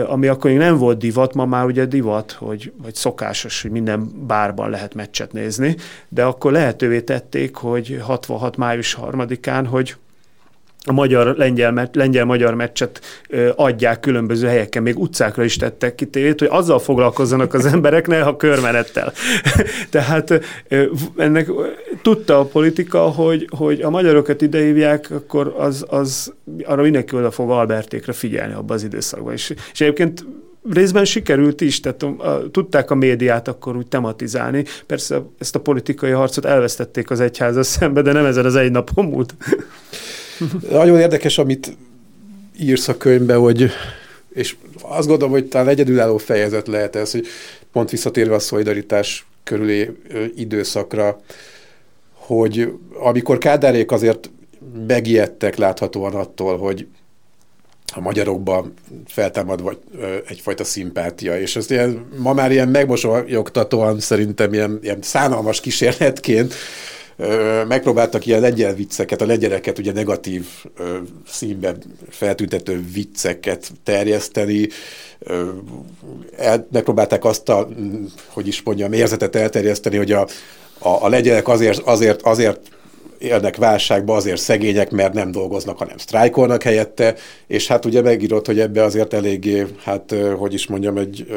ami 0.05 0.27
akkor 0.27 0.49
még 0.49 0.59
nem 0.59 0.77
volt 0.77 0.97
divat, 0.97 1.33
ma 1.33 1.45
már 1.45 1.65
ugye 1.65 1.85
divat, 1.85 2.31
hogy, 2.31 2.73
vagy 2.81 2.95
szokásos, 2.95 3.61
hogy 3.61 3.71
minden 3.71 4.25
bárban 4.27 4.69
lehet 4.69 4.93
meccset 4.93 5.31
nézni, 5.33 5.75
de 6.09 6.23
akkor 6.23 6.51
lehetővé 6.51 7.01
tették, 7.01 7.55
hogy 7.55 7.99
66. 8.01 8.57
május 8.57 8.97
3-án, 9.01 9.65
hogy 9.69 9.95
a 10.85 10.91
magyar-lengyel, 10.91 11.89
lengyel-magyar 11.93 12.53
meccset 12.53 13.01
adják 13.55 13.99
különböző 13.99 14.47
helyeken, 14.47 14.83
még 14.83 14.99
utcákra 14.99 15.43
is 15.43 15.55
tettek 15.55 15.95
ki 15.95 16.05
tévét, 16.05 16.39
hogy 16.39 16.47
azzal 16.51 16.79
foglalkozzanak 16.79 17.53
az 17.53 17.65
emberek, 17.65 18.07
ne 18.07 18.21
a 18.21 18.35
körmenettel. 18.35 19.13
Tehát 19.89 20.41
ennek 21.17 21.49
tudta 22.01 22.39
a 22.39 22.45
politika, 22.45 22.99
hogy, 22.99 23.47
hogy 23.57 23.81
a 23.81 23.89
magyarokat 23.89 24.41
idehívják, 24.41 25.11
akkor 25.11 25.55
az, 25.57 25.85
az 25.89 26.33
arra 26.63 26.81
mindenki 26.81 27.15
oda 27.15 27.31
fog 27.31 27.49
Albertékre 27.49 28.13
figyelni 28.13 28.53
abban 28.53 28.75
az 28.75 28.83
időszakban. 28.83 29.33
És, 29.33 29.53
és 29.73 29.81
egyébként 29.81 30.25
részben 30.69 31.05
sikerült 31.05 31.61
is, 31.61 31.79
tehát 31.79 32.03
a, 32.03 32.49
tudták 32.51 32.91
a 32.91 32.95
médiát 32.95 33.47
akkor 33.47 33.75
úgy 33.75 33.87
tematizálni. 33.87 34.65
Persze 34.85 35.21
ezt 35.37 35.55
a 35.55 35.59
politikai 35.59 36.11
harcot 36.11 36.45
elvesztették 36.45 37.09
az 37.09 37.19
egyházas 37.19 37.65
szembe, 37.65 38.01
de 38.01 38.11
nem 38.11 38.25
ezen 38.25 38.45
az 38.45 38.55
egy 38.55 38.71
napon 38.71 39.05
múlt. 39.05 39.35
Nagyon 40.69 40.99
érdekes, 40.99 41.37
amit 41.37 41.77
írsz 42.59 42.87
a 42.87 42.97
könyvbe, 42.97 43.35
hogy 43.35 43.71
és 44.33 44.55
azt 44.81 45.07
gondolom, 45.07 45.33
hogy 45.33 45.45
talán 45.47 45.67
egyedülálló 45.67 46.17
fejezet 46.17 46.67
lehet 46.67 46.95
ez, 46.95 47.11
hogy 47.11 47.27
pont 47.71 47.89
visszatérve 47.89 48.35
a 48.35 48.39
szolidaritás 48.39 49.25
körüli 49.43 49.89
időszakra, 50.35 51.21
hogy 52.13 52.73
amikor 52.99 53.37
Kádárék 53.37 53.91
azért 53.91 54.29
megijedtek 54.87 55.55
láthatóan 55.55 56.13
attól, 56.13 56.57
hogy 56.57 56.87
a 57.95 57.99
magyarokban 57.99 58.73
feltámad 59.07 59.61
vagy 59.61 59.77
egyfajta 60.27 60.63
szimpátia, 60.63 61.39
és 61.39 61.55
ezt 61.55 61.71
ilyen, 61.71 62.05
ma 62.17 62.33
már 62.33 62.51
ilyen 62.51 62.67
megmosolyogtatóan 62.67 63.99
szerintem 63.99 64.53
ilyen, 64.53 64.79
ilyen 64.81 65.01
szánalmas 65.01 65.59
kísérletként 65.59 66.53
megpróbáltak 67.67 68.25
ilyen 68.25 68.41
lengyel 68.41 68.73
vicceket, 68.73 69.21
a 69.21 69.25
lengyeleket 69.25 69.79
ugye 69.79 69.91
negatív 69.91 70.45
színben 71.27 71.83
feltüntető 72.09 72.83
vicceket 72.93 73.71
terjeszteni, 73.83 74.67
el, 76.37 76.67
megpróbálták 76.71 77.25
azt 77.25 77.49
a, 77.49 77.67
hogy 78.27 78.47
is 78.47 78.61
mondjam, 78.61 78.93
érzetet 78.93 79.35
elterjeszteni, 79.35 79.97
hogy 79.97 80.11
a, 80.11 80.27
a, 80.79 81.03
a 81.03 81.09
lengyelek 81.09 81.47
azért, 81.47 81.79
azért, 81.79 82.21
azért 82.21 82.59
élnek 83.21 83.55
válságba, 83.55 84.15
azért 84.15 84.39
szegények, 84.39 84.91
mert 84.91 85.13
nem 85.13 85.31
dolgoznak, 85.31 85.77
hanem 85.77 85.97
sztrájkolnak 85.97 86.63
helyette, 86.63 87.15
és 87.47 87.67
hát 87.67 87.85
ugye 87.85 88.01
megírott, 88.01 88.45
hogy 88.45 88.59
ebbe 88.59 88.83
azért 88.83 89.13
eléggé, 89.13 89.65
hát 89.83 90.15
hogy 90.37 90.53
is 90.53 90.67
mondjam, 90.67 90.97
egy 90.97 91.27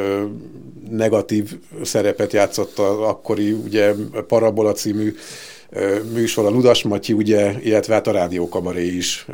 negatív 0.91 1.59
szerepet 1.82 2.32
játszott 2.32 2.78
az 2.78 2.99
akkori 2.99 3.53
ugye 3.53 3.93
Parabola 4.26 4.72
című 4.72 5.14
műsor, 6.12 6.47
a 6.47 6.51
Ludas 6.51 6.83
Matyi, 6.83 7.12
ugye, 7.12 7.55
illetve 7.62 7.95
hát 7.95 8.07
a 8.07 8.12
rádiókabaré 8.12 8.87
is. 8.87 9.27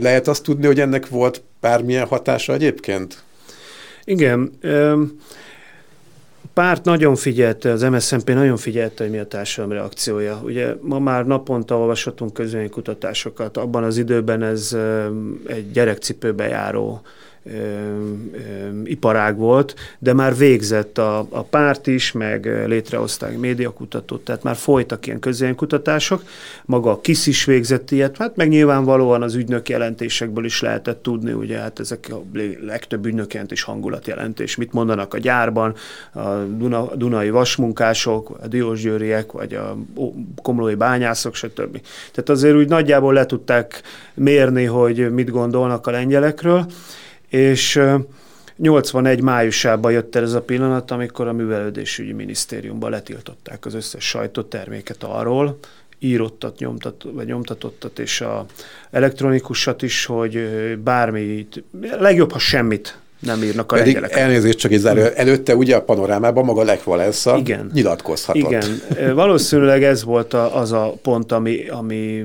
Lehet 0.00 0.28
azt 0.28 0.42
tudni, 0.42 0.66
hogy 0.66 0.80
ennek 0.80 1.08
volt 1.08 1.42
bármilyen 1.60 2.06
hatása 2.06 2.52
egyébként? 2.52 3.22
Igen. 4.04 4.52
párt 6.54 6.84
nagyon 6.84 7.16
figyelte, 7.16 7.70
az 7.70 7.82
MSZNP 7.82 8.28
nagyon 8.28 8.56
figyelte, 8.56 9.02
hogy 9.02 9.12
mi 9.12 9.18
a 9.18 9.26
társadalom 9.26 9.76
reakciója. 9.76 10.40
Ugye 10.44 10.74
ma 10.80 10.98
már 10.98 11.26
naponta 11.26 11.78
olvashatunk 11.78 12.32
közönkutatásokat. 12.32 13.56
Abban 13.56 13.84
az 13.84 13.98
időben 13.98 14.42
ez 14.42 14.76
egy 15.46 15.70
gyerekcipőbe 15.70 16.48
járó 16.48 17.00
iparág 18.84 19.36
volt, 19.36 19.74
de 19.98 20.12
már 20.12 20.36
végzett 20.36 20.98
a, 20.98 21.18
a 21.18 21.42
párt 21.42 21.86
is, 21.86 22.12
meg 22.12 22.66
létrehozták 22.66 23.38
médiakutatót, 23.38 24.24
tehát 24.24 24.42
már 24.42 24.56
folytak 24.56 25.06
ilyen 25.06 25.18
közélkutatások. 25.18 26.22
Maga 26.64 26.90
a 26.90 27.00
KISZ 27.00 27.26
is 27.26 27.44
végzett 27.44 27.90
ilyet, 27.90 28.16
hát 28.16 28.36
meg 28.36 28.48
nyilvánvalóan 28.48 29.22
az 29.22 29.34
ügynök 29.34 29.68
jelentésekből 29.68 30.44
is 30.44 30.60
lehetett 30.60 31.02
tudni, 31.02 31.32
ugye 31.32 31.58
hát 31.58 31.80
ezek 31.80 32.08
a 32.10 32.22
legtöbb 32.66 33.06
ügynök 33.06 33.32
jelentés 33.32 33.62
hangulatjelentés, 33.62 34.56
mit 34.56 34.72
mondanak 34.72 35.14
a 35.14 35.18
gyárban, 35.18 35.74
a 36.14 36.28
Duna, 36.34 36.94
Dunai 36.94 37.30
vasmunkások, 37.30 38.38
a 38.42 38.46
Diósgyőriek, 38.46 39.32
vagy 39.32 39.54
a 39.54 39.76
komlói 40.42 40.74
bányászok, 40.74 41.34
stb. 41.34 41.80
Tehát 42.12 42.28
azért 42.28 42.56
úgy 42.56 42.68
nagyjából 42.68 43.12
le 43.12 43.26
tudták 43.26 43.82
mérni, 44.14 44.64
hogy 44.64 45.12
mit 45.12 45.30
gondolnak 45.30 45.86
a 45.86 45.90
lengyelekről, 45.90 46.66
és 47.36 47.80
81 48.56 49.20
májusában 49.20 49.92
jött 49.92 50.14
el 50.16 50.22
ez 50.22 50.32
a 50.32 50.42
pillanat, 50.42 50.90
amikor 50.90 51.26
a 51.26 51.32
Művelődésügyi 51.32 52.12
Minisztériumban 52.12 52.90
letiltották 52.90 53.66
az 53.66 53.74
összes 53.74 54.08
sajtóterméket 54.08 55.02
arról, 55.02 55.58
írottat, 55.98 56.58
nyomtat, 56.58 57.06
vagy 57.12 57.26
nyomtatottat, 57.26 57.98
és 57.98 58.20
a 58.20 58.46
elektronikusat 58.90 59.82
is, 59.82 60.04
hogy 60.04 60.48
bármit, 60.78 61.64
legjobb, 61.98 62.32
ha 62.32 62.38
semmit 62.38 62.98
nem 63.20 63.42
írnak 63.42 63.72
a 63.72 63.76
Pedig 63.76 63.92
lengyelek. 63.94 64.16
elnézést 64.16 64.58
csak 64.58 64.72
egy 64.72 64.78
záró. 64.78 65.00
Előtte 65.00 65.54
ugye 65.56 65.76
a 65.76 65.82
panorámában 65.82 66.44
maga 66.44 66.62
Lech 66.62 66.88
Walesa 66.88 67.36
Igen. 67.36 67.70
nyilatkozhatott. 67.74 68.50
Igen. 68.50 69.14
Valószínűleg 69.14 69.82
ez 69.84 70.04
volt 70.04 70.34
a, 70.34 70.56
az 70.56 70.72
a 70.72 70.94
pont, 71.02 71.32
ami, 71.32 71.68
ami 71.68 72.24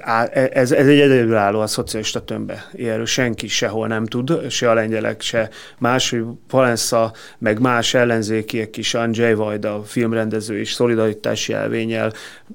e, 0.00 0.50
ez, 0.52 0.72
ez 0.72 0.86
egy 0.86 1.00
egyedülálló 1.00 1.60
a 1.60 1.66
szocialista 1.66 2.24
tömbbe. 2.24 2.70
Ilyenről 2.72 3.06
senki 3.06 3.48
sehol 3.48 3.86
nem 3.86 4.04
tud, 4.04 4.50
se 4.50 4.70
a 4.70 4.74
lengyelek, 4.74 5.20
se 5.20 5.48
más, 5.78 6.10
hogy 6.10 6.22
Valensa, 6.50 7.12
meg 7.38 7.60
más 7.60 7.94
ellenzékiek 7.94 8.76
is, 8.76 8.94
Andrzej 8.94 9.34
Vajda, 9.34 9.82
filmrendező 9.86 10.60
is 10.60 10.72
szolidaritási 10.72 11.52
elvényel, 11.52 12.12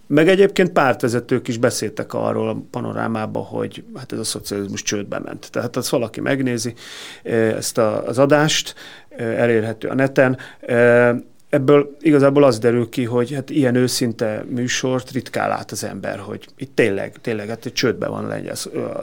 meg 0.08 0.28
egyébként 0.28 0.70
pártvezetők 0.72 1.48
is 1.48 1.58
beszéltek 1.58 2.14
arról 2.14 2.50
a 2.50 2.64
panorámában, 2.72 3.44
hogy 3.44 3.84
hát 3.96 4.12
ez 4.12 4.20
a 4.20 4.24
szocializmus 4.24 4.82
csődbe 4.82 5.20
ment. 5.20 5.48
Tehát 5.52 5.76
az 5.76 5.90
valaki 5.90 6.22
megnézi, 6.22 6.74
ezt 7.64 7.78
a, 7.78 8.08
az 8.08 8.20
adást, 8.20 8.76
elérhető 9.18 9.88
a 9.88 9.94
neten. 9.94 10.38
Ebből 11.54 11.98
igazából 12.02 12.44
az 12.44 12.60
derül 12.60 12.90
ki, 12.90 13.04
hogy 13.04 13.34
hát 13.34 13.50
ilyen 13.50 13.76
őszinte 13.76 14.46
műsort 14.50 15.12
ritkán 15.12 15.50
lát 15.50 15.72
az 15.72 15.84
ember, 15.84 16.20
hogy 16.20 16.46
itt 16.58 16.76
tényleg, 16.76 17.14
tényleg 17.22 17.48
hát 17.48 17.72
csődben 17.74 18.10
van 18.10 18.26
a 18.26 18.28
lengyel, 18.28 18.56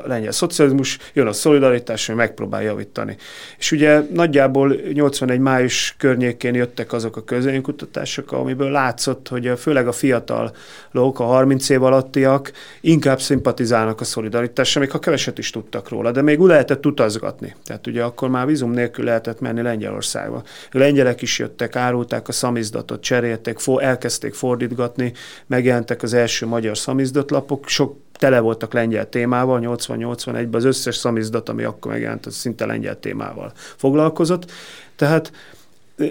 a 0.04 0.08
lengyel 0.08 0.32
szocializmus, 0.32 0.98
jön 1.12 1.26
a 1.26 1.32
szolidaritás, 1.32 2.06
hogy 2.06 2.14
megpróbál 2.14 2.62
javítani. 2.62 3.16
És 3.58 3.72
ugye 3.72 4.02
nagyjából 4.12 4.74
81 4.92 5.38
május 5.38 5.94
környékén 5.98 6.54
jöttek 6.54 6.92
azok 6.92 7.16
a 7.16 7.24
közönkutatások, 7.24 8.32
amiből 8.32 8.70
látszott, 8.70 9.28
hogy 9.28 9.52
főleg 9.58 9.88
a 9.88 9.92
fiatalok, 9.92 10.54
a 10.92 11.24
30 11.24 11.68
év 11.68 11.82
alattiak 11.82 12.52
inkább 12.80 13.20
szimpatizálnak 13.20 14.00
a 14.00 14.04
szolidaritással, 14.04 14.82
még 14.82 14.90
ha 14.90 14.98
keveset 14.98 15.38
is 15.38 15.50
tudtak 15.50 15.88
róla, 15.88 16.10
de 16.10 16.22
még 16.22 16.40
úgy 16.40 16.48
lehetett 16.48 16.86
utazgatni. 16.86 17.54
Tehát 17.64 17.86
ugye 17.86 18.02
akkor 18.02 18.28
már 18.28 18.46
vízum 18.46 18.70
nélkül 18.70 19.04
lehetett 19.04 19.40
menni 19.40 19.62
Lengyelországba. 19.62 20.42
A 20.70 20.78
lengyelek 20.78 21.22
is 21.22 21.38
jöttek, 21.38 21.76
árulták 21.76 22.28
a 22.28 22.32
szamizdatot, 22.40 23.00
cserélték, 23.00 23.58
elkezdték 23.80 24.34
fordítgatni, 24.34 25.12
megjelentek 25.46 26.02
az 26.02 26.14
első 26.14 26.46
magyar 26.46 26.78
szamizdatlapok, 26.78 27.68
sok 27.68 27.96
tele 28.18 28.40
voltak 28.40 28.72
lengyel 28.72 29.08
témával, 29.08 29.60
80-81-ben 29.62 30.54
az 30.54 30.64
összes 30.64 30.96
szamizdat, 30.96 31.48
ami 31.48 31.62
akkor 31.62 31.92
megjelent, 31.92 32.26
az 32.26 32.34
szinte 32.34 32.66
lengyel 32.66 32.98
témával 32.98 33.52
foglalkozott. 33.76 34.50
Tehát 34.96 35.32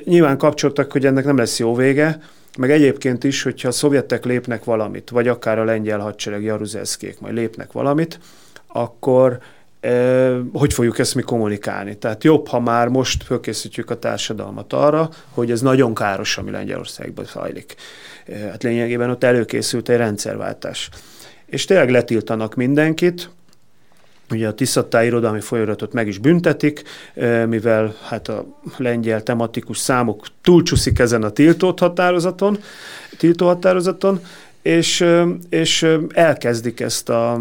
nyilván 0.04 0.38
kapcsoltak, 0.38 0.92
hogy 0.92 1.06
ennek 1.06 1.26
nem 1.26 1.38
lesz 1.38 1.60
jó 1.60 1.76
vége, 1.76 2.22
meg 2.58 2.72
egyébként 2.72 3.24
is, 3.24 3.44
hogyha 3.44 3.68
a 3.68 3.72
szovjetek 3.72 4.26
lépnek 4.26 4.64
valamit, 4.64 5.10
vagy 5.10 5.28
akár 5.28 5.60
a 5.60 5.64
lengyel 5.64 6.00
hadsereg 6.00 6.44
jaruzelszkék 6.44 7.20
majd 7.20 7.34
lépnek 7.34 7.72
valamit, 7.72 8.20
akkor 8.68 9.40
hogy 10.54 10.74
fogjuk 10.74 11.00
ezt 11.00 11.16
mi 11.16 11.22
kommunikálni. 11.22 11.98
Tehát 11.98 12.24
jobb, 12.24 12.48
ha 12.48 12.60
már 12.60 12.88
most 12.88 13.24
fölkészítjük 13.24 13.90
a 13.90 14.00
társadalmat 14.00 14.74
arra, 14.74 15.10
hogy 15.30 15.52
ez 15.52 15.62
nagyon 15.62 15.94
káros, 15.94 16.38
ami 16.38 16.52
Lengyelországban 16.52 17.26
zajlik. 17.26 17.76
Hát 18.50 18.64
lényegében 18.64 19.10
ott 19.10 19.24
előkészült 19.24 19.90
egy 19.90 19.98
rendszerváltás. 19.98 20.90
És 21.46 21.66
tényleg 21.66 21.90
letiltanak 21.90 22.56
mindenkit, 22.56 23.30
Ugye 24.32 24.48
a 24.48 24.54
Tiszatá 24.54 25.04
irodalmi 25.04 25.40
folyóiratot 25.40 25.94
meg 25.94 26.08
is 26.08 26.18
büntetik, 26.18 26.82
mivel 27.48 27.96
hát 28.08 28.28
a 28.28 28.46
lengyel 28.78 29.24
tematikus 29.24 29.78
számok 29.78 30.28
túlcsúszik 30.42 31.00
ezen 31.00 31.24
a 31.24 31.30
tiltót 31.30 31.80
határozaton, 31.80 32.60
tiltó 33.18 33.46
határozaton, 33.46 34.22
és, 34.62 35.06
és 35.50 35.88
elkezdik 36.10 36.80
ezt 36.80 37.10
a 37.10 37.40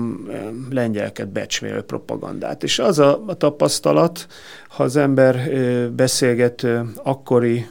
lengyelket 0.70 1.28
becsmélő 1.28 1.80
propagandát. 1.80 2.62
És 2.62 2.78
az 2.78 2.98
a, 2.98 3.22
a 3.26 3.34
tapasztalat, 3.34 4.26
ha 4.68 4.82
az 4.82 4.96
ember 4.96 5.50
beszélget 5.90 6.66
akkori, 6.96 7.66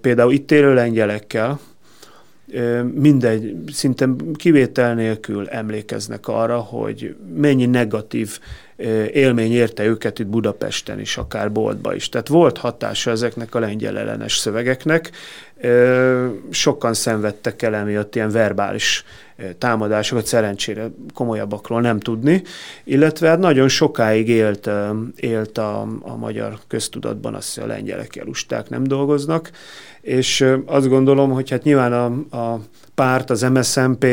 például 0.00 0.32
itt 0.32 0.50
élő 0.50 0.74
lengyelekkel, 0.74 1.60
mindegy, 2.94 3.56
szinte 3.72 4.08
kivétel 4.34 4.94
nélkül 4.94 5.48
emlékeznek 5.48 6.28
arra, 6.28 6.58
hogy 6.58 7.16
mennyi 7.34 7.66
negatív 7.66 8.38
élmény 9.12 9.52
érte 9.52 9.84
őket 9.84 10.18
itt 10.18 10.26
Budapesten 10.26 11.00
is, 11.00 11.16
akár 11.16 11.52
boltba 11.52 11.94
is. 11.94 12.08
Tehát 12.08 12.28
volt 12.28 12.58
hatása 12.58 13.10
ezeknek 13.10 13.54
a 13.54 13.58
lengyel 13.58 13.98
ellenes 13.98 14.36
szövegeknek. 14.36 15.10
Sokan 16.50 16.94
szenvedtek 16.94 17.62
el 17.62 17.74
emiatt 17.74 18.14
ilyen 18.14 18.30
verbális 18.30 19.04
támadásokat, 19.58 20.26
szerencsére 20.26 20.90
komolyabbakról 21.14 21.80
nem 21.80 22.00
tudni, 22.00 22.42
illetve 22.84 23.28
hát 23.28 23.38
nagyon 23.38 23.68
sokáig 23.68 24.28
élt, 24.28 24.70
élt 25.16 25.58
a, 25.58 25.80
a 26.00 26.16
magyar 26.16 26.58
köztudatban 26.68 27.34
az, 27.34 27.54
hogy 27.54 27.64
a 27.64 27.66
lengyelek 27.66 28.16
elusták 28.16 28.68
nem 28.68 28.84
dolgoznak, 28.84 29.50
és 30.00 30.44
azt 30.66 30.88
gondolom, 30.88 31.30
hogy 31.30 31.50
hát 31.50 31.62
nyilván 31.62 31.92
a, 31.92 32.36
a 32.36 32.60
párt, 32.94 33.30
az 33.30 33.42
MSZMP, 33.42 34.06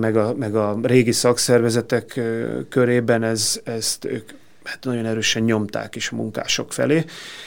meg 0.00 0.16
a, 0.16 0.34
meg 0.34 0.54
a 0.54 0.78
régi 0.82 1.12
szakszervezetek 1.12 2.20
körében 2.68 3.22
ez, 3.22 3.60
ezt 3.64 4.04
ők 4.04 4.30
hát 4.64 4.84
nagyon 4.84 5.06
erősen 5.06 5.42
nyomták 5.42 5.96
is 5.96 6.10
a 6.10 6.16
munkások 6.16 6.72
felé, 6.72 7.04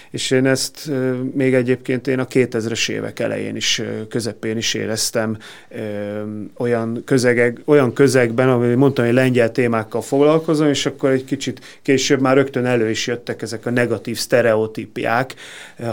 és 0.10 0.32
én 0.32 0.46
ezt 0.46 0.92
még 1.34 1.54
egyébként 1.54 2.08
én 2.08 2.20
a 2.20 2.28
2000-es 2.28 2.90
évek 2.90 3.20
elején 3.20 3.56
is, 3.56 3.82
közepén 4.10 4.58
is 4.58 4.74
éreztem 4.74 5.38
olyan, 6.58 7.02
közegek, 7.06 7.62
olyan 7.66 7.94
közegben, 7.94 8.50
ahogy 8.50 8.76
mondtam, 8.76 9.06
hogy 9.06 9.14
lengyel 9.14 9.52
témákkal 9.52 10.02
foglalkozom, 10.02 10.68
és 10.68 10.86
akkor 10.86 11.10
egy 11.10 11.26
kicsit 11.26 11.80
később 11.82 12.22
már 12.22 12.36
rögtön 12.36 12.66
elő 12.66 12.90
is 12.90 13.08
jöttek 13.08 13.42
ezek 13.42 13.66
a 13.66 13.70
negatív 13.70 14.18
sztereotípiák, 14.18 15.34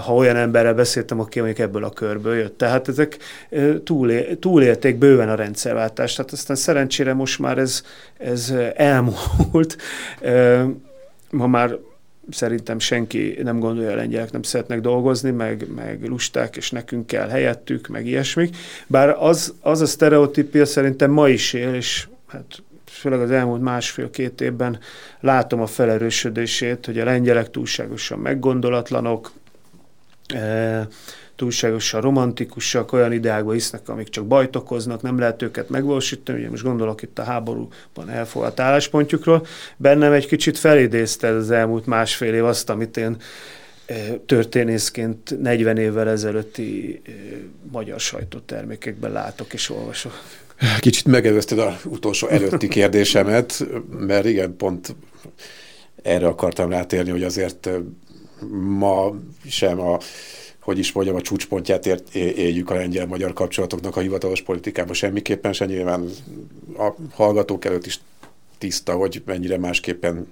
ha 0.05 0.14
olyan 0.14 0.37
emberrel 0.37 0.75
beszéltem, 0.75 1.20
aki 1.20 1.39
mondjuk 1.39 1.59
ebből 1.59 1.85
a 1.85 1.91
körből 1.91 2.37
jött. 2.37 2.59
Tehát 2.59 2.89
ezek 2.89 3.16
túlé, 3.85 4.35
túlélték 4.41 4.97
bőven 4.97 5.29
a 5.29 5.35
rendszerváltást, 5.35 6.16
tehát 6.16 6.33
aztán 6.33 6.57
szerencsére 6.57 7.14
most 7.14 7.39
már 7.39 7.59
ez, 7.59 7.83
ez 8.18 8.55
elmúlt, 8.75 9.77
ma 11.33 11.47
már 11.47 11.78
szerintem 12.30 12.78
senki 12.78 13.39
nem 13.43 13.59
gondolja, 13.59 13.91
a 13.91 13.95
lengyelek 13.95 14.33
nem 14.33 14.43
szeretnek 14.43 14.80
dolgozni, 14.80 15.30
meg, 15.30 15.66
meg 15.74 16.05
lusták, 16.09 16.57
és 16.57 16.70
nekünk 16.70 17.07
kell 17.07 17.28
helyettük, 17.28 17.89
meg 17.89 18.07
ilyesmik. 18.07 18.57
Bár 18.87 19.16
az, 19.18 19.55
az 19.61 19.80
a 19.80 19.87
sztereotípia 19.87 20.66
szerintem 20.66 21.11
ma 21.11 21.28
is 21.28 21.53
él, 21.53 21.74
és 21.74 22.09
hát 22.26 22.62
főleg 22.85 23.20
az 23.20 23.30
elmúlt 23.30 23.62
másfél-két 23.62 24.41
évben 24.41 24.78
látom 25.20 25.61
a 25.61 25.66
felerősödését, 25.66 26.87
hogy 26.87 26.99
a 26.99 27.05
lengyelek 27.05 27.51
túlságosan 27.51 28.18
meggondolatlanok, 28.18 29.33
eh, 30.26 30.87
túlságosan 31.43 32.01
romantikusak, 32.01 32.93
olyan 32.93 33.12
ideákba 33.12 33.53
hisznek, 33.53 33.88
amik 33.88 34.09
csak 34.09 34.26
bajt 34.26 34.57
okoznak, 34.57 35.03
nem 35.03 35.18
lehet 35.18 35.43
őket 35.43 35.68
megvalósítani, 35.68 36.38
ugye 36.38 36.51
most 36.51 36.62
gondolok 36.62 37.03
itt 37.03 37.18
a 37.18 37.22
háborúban 37.22 38.11
elfogadt 38.11 38.61
álláspontjukról, 38.61 39.47
bennem 39.76 40.12
egy 40.12 40.26
kicsit 40.26 40.59
felidézte 40.59 41.28
az 41.28 41.51
elmúlt 41.51 41.86
másfél 41.86 42.34
év 42.34 42.45
azt, 42.45 42.70
amit 42.70 42.97
én 42.97 43.16
eh, 43.86 43.97
történészként 44.26 45.40
40 45.40 45.76
évvel 45.76 46.09
ezelőtti 46.09 47.01
eh, 47.05 47.12
magyar 47.72 48.01
sajtótermékekben 48.01 49.12
látok 49.12 49.53
és 49.53 49.70
olvasok. 49.70 50.22
Kicsit 50.80 51.07
megelőzted 51.07 51.59
az 51.59 51.74
utolsó 51.84 52.28
előtti 52.28 52.68
kérdésemet, 52.78 53.66
mert 53.99 54.24
igen, 54.24 54.57
pont 54.57 54.95
erre 56.03 56.26
akartam 56.26 56.70
rátérni, 56.70 57.11
hogy 57.11 57.24
azért 57.24 57.66
eh, 57.66 57.74
ma 58.78 59.14
sem 59.49 59.80
a 59.80 59.99
hogy 60.62 60.78
is 60.78 60.92
mondjam, 60.92 61.16
a 61.16 61.20
csúcspontját 61.20 61.86
ért, 61.86 62.14
éljük 62.14 62.70
a 62.70 62.74
lengyel-magyar 62.74 63.32
kapcsolatoknak 63.32 63.96
a 63.96 64.00
hivatalos 64.00 64.42
politikában 64.42 64.94
semmiképpen 64.94 65.52
se. 65.52 65.64
Nyilván 65.64 66.08
a 66.78 66.90
hallgatók 67.10 67.64
előtt 67.64 67.86
is 67.86 68.00
tiszta, 68.58 68.92
hogy 68.92 69.22
mennyire 69.26 69.58
másképpen 69.58 70.26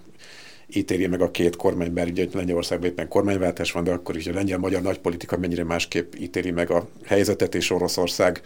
ítéli 0.74 1.06
meg 1.06 1.20
a 1.20 1.30
két 1.30 1.56
kormány, 1.56 1.92
mert 1.92 2.10
ugye 2.10 2.26
Lengyelországban 2.32 2.88
éppen 2.88 3.08
kormányváltás 3.08 3.72
van, 3.72 3.84
de 3.84 3.92
akkor 3.92 4.16
is 4.16 4.26
a 4.26 4.32
lengyel-magyar 4.32 4.82
nagypolitika 4.82 5.36
mennyire 5.36 5.64
másképp 5.64 6.14
ítéli 6.14 6.50
meg 6.50 6.70
a 6.70 6.88
helyzetet 7.04 7.54
és 7.54 7.70
Oroszország 7.70 8.40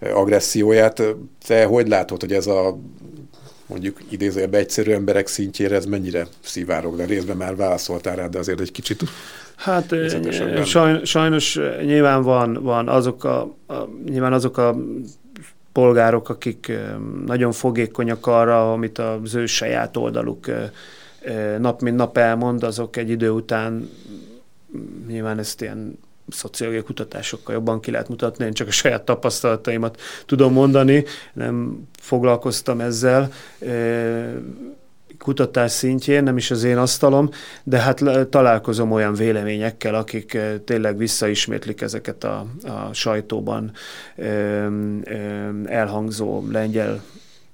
agresszióját. 0.00 1.02
Te 1.46 1.64
hogy 1.64 1.88
látod, 1.88 2.20
hogy 2.20 2.32
ez 2.32 2.46
a 2.46 2.78
mondjuk 3.66 4.00
idézőjelben 4.08 4.60
egyszerű 4.60 4.92
emberek 4.92 5.26
szintjére 5.26 5.74
ez 5.74 5.84
mennyire 5.84 6.26
szivárog, 6.44 6.96
de 6.96 7.04
részben 7.04 7.36
már 7.36 7.56
válaszoltál 7.56 8.16
rá, 8.16 8.26
de 8.26 8.38
azért 8.38 8.60
egy 8.60 8.72
kicsit 8.72 9.02
Hát 9.62 9.94
sajnos, 10.64 11.08
sajnos 11.08 11.58
nyilván 11.84 12.22
van, 12.22 12.52
van 12.62 12.88
azok 12.88 13.24
a, 13.24 13.40
a, 13.66 13.88
nyilván 14.04 14.32
azok 14.32 14.56
a 14.56 14.76
polgárok, 15.72 16.28
akik 16.28 16.72
nagyon 17.26 17.52
fogékonyak 17.52 18.26
arra, 18.26 18.72
amit 18.72 18.98
az 18.98 19.34
ő 19.34 19.46
saját 19.46 19.96
oldaluk 19.96 20.46
nap 21.58 21.80
mint 21.80 21.96
nap 21.96 22.16
elmond, 22.16 22.62
azok 22.62 22.96
egy 22.96 23.10
idő 23.10 23.30
után 23.30 23.90
nyilván 25.06 25.38
ezt 25.38 25.62
ilyen 25.62 25.98
szociológiai 26.28 26.84
kutatásokkal 26.84 27.54
jobban 27.54 27.80
ki 27.80 27.90
lehet 27.90 28.08
mutatni, 28.08 28.44
én 28.44 28.52
csak 28.52 28.68
a 28.68 28.70
saját 28.70 29.02
tapasztalataimat 29.02 30.00
tudom 30.26 30.52
mondani, 30.52 31.04
nem 31.32 31.88
foglalkoztam 32.00 32.80
ezzel 32.80 33.32
kutatás 35.22 35.70
szintjén, 35.70 36.22
nem 36.22 36.36
is 36.36 36.50
az 36.50 36.64
én 36.64 36.76
asztalom, 36.76 37.28
de 37.64 37.78
hát 37.78 38.02
találkozom 38.30 38.92
olyan 38.92 39.14
véleményekkel, 39.14 39.94
akik 39.94 40.38
tényleg 40.64 40.96
visszaismétlik 40.96 41.80
ezeket 41.80 42.24
a, 42.24 42.46
a 42.64 42.92
sajtóban 42.92 43.72
ö, 44.16 44.24
ö, 44.24 45.16
elhangzó 45.64 46.44
lengyel 46.50 47.02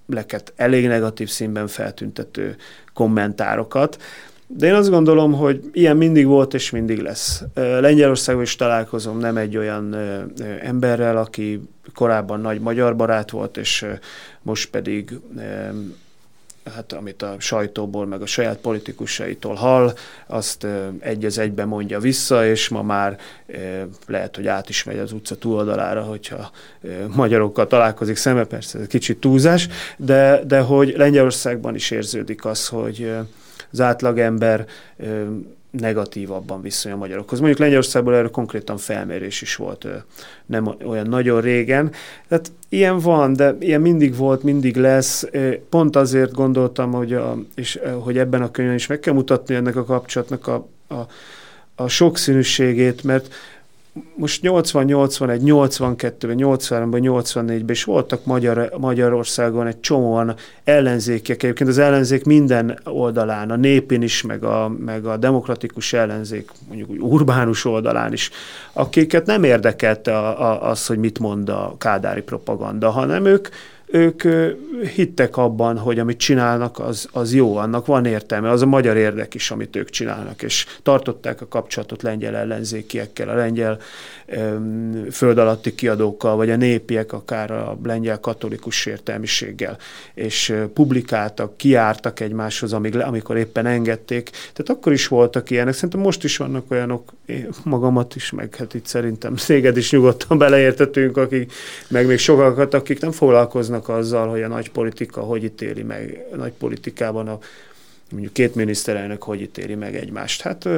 leket 0.06 0.52
elég 0.56 0.86
negatív 0.86 1.28
színben 1.28 1.66
feltüntető 1.66 2.56
kommentárokat. 2.92 4.02
De 4.46 4.66
én 4.66 4.74
azt 4.74 4.90
gondolom, 4.90 5.32
hogy 5.32 5.70
ilyen 5.72 5.96
mindig 5.96 6.26
volt 6.26 6.54
és 6.54 6.70
mindig 6.70 6.98
lesz. 6.98 7.42
Lengyelországban 7.54 8.44
is 8.44 8.56
találkozom 8.56 9.18
nem 9.18 9.36
egy 9.36 9.56
olyan 9.56 9.96
emberrel, 10.62 11.16
aki 11.16 11.62
korábban 11.94 12.40
nagy 12.40 12.60
magyar 12.60 12.96
barát 12.96 13.30
volt, 13.30 13.56
és 13.56 13.86
most 14.42 14.70
pedig 14.70 15.18
hát 16.74 16.92
amit 16.92 17.22
a 17.22 17.34
sajtóból, 17.38 18.06
meg 18.06 18.22
a 18.22 18.26
saját 18.26 18.56
politikusaitól 18.56 19.54
hall, 19.54 19.92
azt 20.26 20.66
egy 21.00 21.24
az 21.24 21.38
egybe 21.38 21.64
mondja 21.64 21.98
vissza, 21.98 22.46
és 22.46 22.68
ma 22.68 22.82
már 22.82 23.18
lehet, 24.06 24.36
hogy 24.36 24.46
át 24.46 24.68
is 24.68 24.84
megy 24.84 24.98
az 24.98 25.12
utca 25.12 25.36
túloldalára, 25.36 26.02
hogyha 26.02 26.50
magyarokkal 27.14 27.66
találkozik 27.66 28.16
szembe, 28.16 28.44
persze 28.44 28.78
ez 28.78 28.86
kicsit 28.86 29.20
túlzás, 29.20 29.68
de, 29.96 30.44
de 30.44 30.60
hogy 30.60 30.94
Lengyelországban 30.96 31.74
is 31.74 31.90
érződik 31.90 32.44
az, 32.44 32.68
hogy 32.68 33.12
az 33.72 33.80
átlagember 33.80 34.66
negatívabban 35.80 36.62
viszony 36.62 36.92
a 36.92 36.96
magyarokhoz. 36.96 37.38
Mondjuk 37.38 37.60
Lengyelországból 37.60 38.14
erről 38.14 38.30
konkrétan 38.30 38.76
felmérés 38.76 39.42
is 39.42 39.56
volt 39.56 39.86
nem 40.46 40.74
olyan 40.84 41.06
nagyon 41.08 41.40
régen. 41.40 41.92
Tehát 42.28 42.52
ilyen 42.68 42.98
van, 42.98 43.32
de 43.32 43.56
ilyen 43.60 43.80
mindig 43.80 44.16
volt, 44.16 44.42
mindig 44.42 44.76
lesz. 44.76 45.26
Pont 45.68 45.96
azért 45.96 46.32
gondoltam, 46.32 46.92
hogy, 46.92 47.12
a, 47.12 47.36
és, 47.54 47.80
hogy 48.00 48.18
ebben 48.18 48.42
a 48.42 48.50
könyvben 48.50 48.76
is 48.76 48.86
meg 48.86 49.00
kell 49.00 49.14
mutatni 49.14 49.54
ennek 49.54 49.76
a 49.76 49.84
kapcsolatnak 49.84 50.46
a, 50.46 50.66
a, 50.88 51.06
a 51.74 51.88
sokszínűségét, 51.88 53.02
mert 53.02 53.34
most 54.14 54.42
80, 54.42 54.84
81, 54.84 55.42
82-ben, 55.44 56.36
83-ban, 56.40 57.01
84-ben 57.03 57.64
is 57.68 57.84
voltak 57.84 58.24
Magyar, 58.24 58.70
Magyarországon 58.78 59.66
egy 59.66 59.80
csomóan 59.80 60.34
ellenzékek. 60.64 61.42
Egyébként 61.42 61.70
az 61.70 61.78
ellenzék 61.78 62.24
minden 62.24 62.78
oldalán, 62.84 63.51
a 63.51 63.57
népén 63.57 64.03
is, 64.03 64.22
meg 64.22 64.44
a, 64.44 64.72
meg 64.78 65.07
a 65.07 65.16
demokratikus 65.16 65.92
ellenzék, 65.92 66.51
mondjuk 66.68 66.90
úgy 66.90 67.01
urbánus 67.01 67.64
oldalán 67.64 68.12
is, 68.12 68.30
akiket 68.72 69.26
nem 69.26 69.44
érdekelte 69.44 70.18
a, 70.18 70.51
a, 70.51 70.70
az, 70.70 70.86
hogy 70.86 70.99
mit 70.99 71.18
mond 71.18 71.49
a 71.49 71.74
kádári 71.78 72.22
propaganda, 72.22 72.90
hanem 72.90 73.24
ők 73.24 73.49
ők 73.91 74.22
hittek 74.95 75.36
abban, 75.36 75.78
hogy 75.78 75.99
amit 75.99 76.18
csinálnak, 76.18 76.78
az, 76.78 77.09
az 77.12 77.34
jó, 77.34 77.57
annak 77.57 77.86
van 77.86 78.05
értelme, 78.05 78.51
az 78.51 78.62
a 78.62 78.66
magyar 78.66 78.97
érdek 78.97 79.34
is, 79.34 79.51
amit 79.51 79.76
ők 79.76 79.91
csinálnak, 79.91 80.43
és 80.43 80.66
tartották 80.82 81.41
a 81.41 81.49
kapcsolatot 81.49 82.03
lengyel 82.03 82.36
ellenzékiekkel, 82.36 83.28
a 83.28 83.34
lengyel 83.34 83.78
föld 85.10 85.38
alatti 85.38 85.74
kiadókkal, 85.74 86.36
vagy 86.36 86.50
a 86.50 86.56
népiek, 86.56 87.12
akár 87.12 87.50
a 87.50 87.78
lengyel 87.82 88.20
katolikus 88.20 88.86
értelmiséggel, 88.86 89.78
és 90.14 90.54
publikáltak, 90.74 91.56
kiártak 91.56 92.20
egymáshoz, 92.20 92.72
amíg, 92.72 92.96
amikor 92.96 93.36
éppen 93.36 93.66
engedték. 93.66 94.30
Tehát 94.30 94.68
akkor 94.68 94.92
is 94.92 95.06
voltak 95.06 95.50
ilyenek, 95.50 95.74
szerintem 95.74 96.00
most 96.00 96.24
is 96.24 96.36
vannak 96.36 96.70
olyanok, 96.70 97.12
én 97.26 97.48
magamat 97.64 98.14
is, 98.14 98.30
meg 98.30 98.54
hát 98.54 98.74
itt 98.74 98.86
szerintem 98.86 99.36
széged 99.36 99.76
is 99.76 99.90
nyugodtan 99.90 100.38
beleértetünk, 100.38 101.16
akik, 101.16 101.52
meg 101.88 102.06
még 102.06 102.18
sokakat, 102.18 102.74
akik 102.74 103.00
nem 103.00 103.12
foglalkoznak 103.12 103.88
azzal, 103.88 104.28
hogy 104.28 104.42
a 104.42 104.48
nagy 104.48 104.70
politika 104.70 105.20
hogy 105.20 105.44
ítéli 105.44 105.82
meg, 105.82 106.26
a 106.32 106.36
nagy 106.36 106.52
politikában 106.52 107.28
a 107.28 107.38
mondjuk 108.10 108.32
két 108.32 108.54
miniszterelnök 108.54 109.22
hogy 109.22 109.40
ítéli 109.40 109.74
meg 109.74 109.96
egymást. 109.96 110.42
Hát 110.42 110.68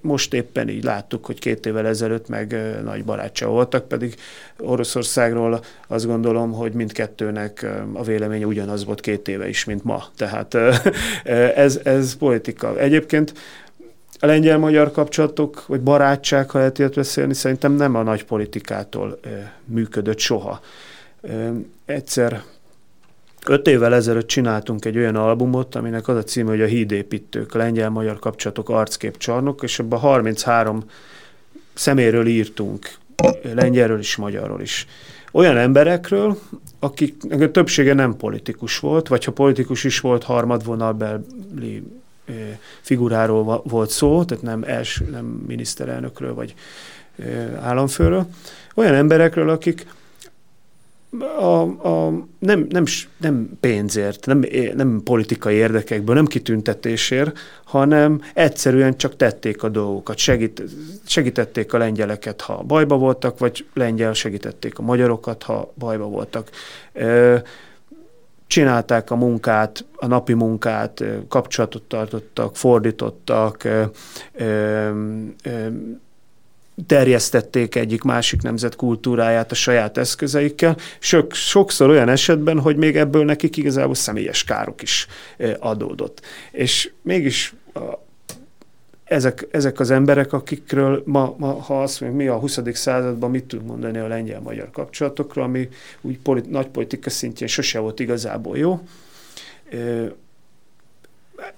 most 0.00 0.34
éppen 0.34 0.68
így 0.68 0.84
láttuk, 0.84 1.26
hogy 1.26 1.38
két 1.38 1.66
évvel 1.66 1.86
ezelőtt 1.86 2.28
meg 2.28 2.56
nagy 2.84 3.04
barátsa 3.04 3.48
voltak, 3.48 3.88
pedig 3.88 4.14
Oroszországról 4.58 5.60
azt 5.88 6.06
gondolom, 6.06 6.52
hogy 6.52 6.72
mindkettőnek 6.72 7.66
a 7.92 8.02
véleménye 8.02 8.46
ugyanaz 8.46 8.84
volt 8.84 9.00
két 9.00 9.28
éve 9.28 9.48
is, 9.48 9.64
mint 9.64 9.84
ma. 9.84 10.04
Tehát 10.16 10.54
ez, 11.54 11.80
ez 11.82 12.16
politika. 12.16 12.78
Egyébként 12.78 13.32
a 14.18 14.26
lengyel-magyar 14.26 14.90
kapcsolatok, 14.90 15.66
vagy 15.66 15.80
barátság, 15.80 16.50
ha 16.50 16.58
lehet 16.58 16.78
ilyet 16.78 16.94
beszélni, 16.94 17.34
szerintem 17.34 17.72
nem 17.72 17.94
a 17.94 18.02
nagy 18.02 18.24
politikától 18.24 19.20
működött 19.64 20.18
soha. 20.18 20.60
Egyszer 21.84 22.42
öt 23.46 23.66
évvel 23.66 23.94
ezelőtt 23.94 24.26
csináltunk 24.26 24.84
egy 24.84 24.96
olyan 24.96 25.16
albumot, 25.16 25.74
aminek 25.74 26.08
az 26.08 26.16
a 26.16 26.22
címe, 26.22 26.50
hogy 26.50 26.60
a 26.60 26.66
hídépítők, 26.66 27.54
lengyel-magyar 27.54 28.18
kapcsolatok 28.18 28.68
arckép 28.68 29.16
csarnok, 29.16 29.62
és 29.62 29.78
ebben 29.78 29.98
33 29.98 30.84
szeméről 31.74 32.26
írtunk, 32.26 32.90
lengyelről 33.54 33.98
is, 33.98 34.16
magyarról 34.16 34.60
is. 34.60 34.86
Olyan 35.32 35.56
emberekről, 35.56 36.38
akik 36.78 37.14
a 37.30 37.50
többsége 37.50 37.94
nem 37.94 38.16
politikus 38.16 38.78
volt, 38.78 39.08
vagy 39.08 39.24
ha 39.24 39.32
politikus 39.32 39.84
is 39.84 40.00
volt, 40.00 40.22
harmadvonalbeli 40.22 41.82
figuráról 42.80 43.62
volt 43.64 43.90
szó, 43.90 44.24
tehát 44.24 44.42
nem, 44.42 44.62
els, 44.66 45.02
nem 45.10 45.24
miniszterelnökről 45.24 46.34
vagy 46.34 46.54
államfőről, 47.60 48.26
olyan 48.74 48.94
emberekről, 48.94 49.50
akik 49.50 49.86
a, 51.18 51.60
a, 51.88 52.26
nem, 52.38 52.66
nem, 52.68 52.84
nem 53.16 53.50
pénzért, 53.60 54.26
nem, 54.26 54.44
nem 54.74 55.00
politikai 55.04 55.54
érdekekből, 55.54 56.14
nem 56.14 56.26
kitüntetésért, 56.26 57.38
hanem 57.64 58.20
egyszerűen 58.34 58.96
csak 58.96 59.16
tették 59.16 59.62
a 59.62 59.68
dolgokat, 59.68 60.16
segít, 60.16 60.62
segítették 61.04 61.72
a 61.72 61.78
lengyeleket, 61.78 62.40
ha 62.40 62.62
bajba 62.62 62.96
voltak, 62.96 63.38
vagy 63.38 63.66
lengyel 63.74 64.12
segítették 64.12 64.78
a 64.78 64.82
magyarokat, 64.82 65.42
ha 65.42 65.72
bajba 65.74 66.04
voltak. 66.04 66.50
Csinálták 68.46 69.10
a 69.10 69.16
munkát, 69.16 69.84
a 69.94 70.06
napi 70.06 70.32
munkát, 70.32 71.04
kapcsolatot 71.28 71.82
tartottak, 71.82 72.56
fordítottak, 72.56 73.68
terjesztették 76.86 77.74
egyik 77.74 78.02
másik 78.02 78.42
nemzet 78.42 78.76
kultúráját 78.76 79.50
a 79.50 79.54
saját 79.54 79.98
eszközeikkel, 79.98 80.76
sok, 80.98 81.32
sokszor 81.32 81.90
olyan 81.90 82.08
esetben, 82.08 82.60
hogy 82.60 82.76
még 82.76 82.96
ebből 82.96 83.24
nekik 83.24 83.56
igazából 83.56 83.94
személyes 83.94 84.44
károk 84.44 84.82
is 84.82 85.06
adódott. 85.58 86.20
És 86.50 86.90
mégis 87.02 87.54
ezek, 89.04 89.46
ezek 89.50 89.80
az 89.80 89.90
emberek, 89.90 90.32
akikről 90.32 91.02
ma, 91.06 91.34
ma 91.38 91.52
ha 91.52 91.82
azt 91.82 92.00
mondjuk, 92.00 92.22
mi 92.22 92.28
a 92.28 92.38
20. 92.38 92.58
században 92.72 93.30
mit 93.30 93.44
tudunk 93.44 93.68
mondani 93.68 93.98
a 93.98 94.06
lengyel-magyar 94.06 94.70
kapcsolatokról, 94.70 95.44
ami 95.44 95.68
úgy 96.00 96.18
polit, 96.18 96.50
nagy 96.50 96.66
politika 96.66 97.10
szintjén 97.10 97.48
sose 97.48 97.78
volt 97.78 98.00
igazából 98.00 98.58
jó, 98.58 98.80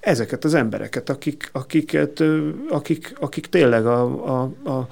ezeket 0.00 0.44
az 0.44 0.54
embereket, 0.54 1.10
akik, 1.10 1.48
akiket, 1.52 2.22
akik, 2.68 3.12
akik 3.20 3.46
tényleg 3.46 3.86
a, 3.86 4.02
a, 4.26 4.42
a 4.70 4.88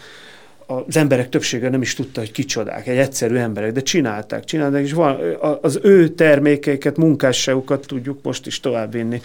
az 0.70 0.96
emberek 0.96 1.28
többsége 1.28 1.68
nem 1.68 1.82
is 1.82 1.94
tudta, 1.94 2.20
hogy 2.20 2.32
kicsodák, 2.32 2.86
egy 2.86 2.96
egyszerű 2.96 3.36
emberek, 3.36 3.72
de 3.72 3.80
csinálták, 3.80 4.44
csinálták, 4.44 4.82
és 4.82 4.92
van, 4.92 5.18
az 5.60 5.78
ő 5.82 6.08
termékeiket, 6.08 6.96
munkásságukat 6.96 7.86
tudjuk 7.86 8.18
most 8.22 8.46
is 8.46 8.60
továbbvinni. 8.60 9.20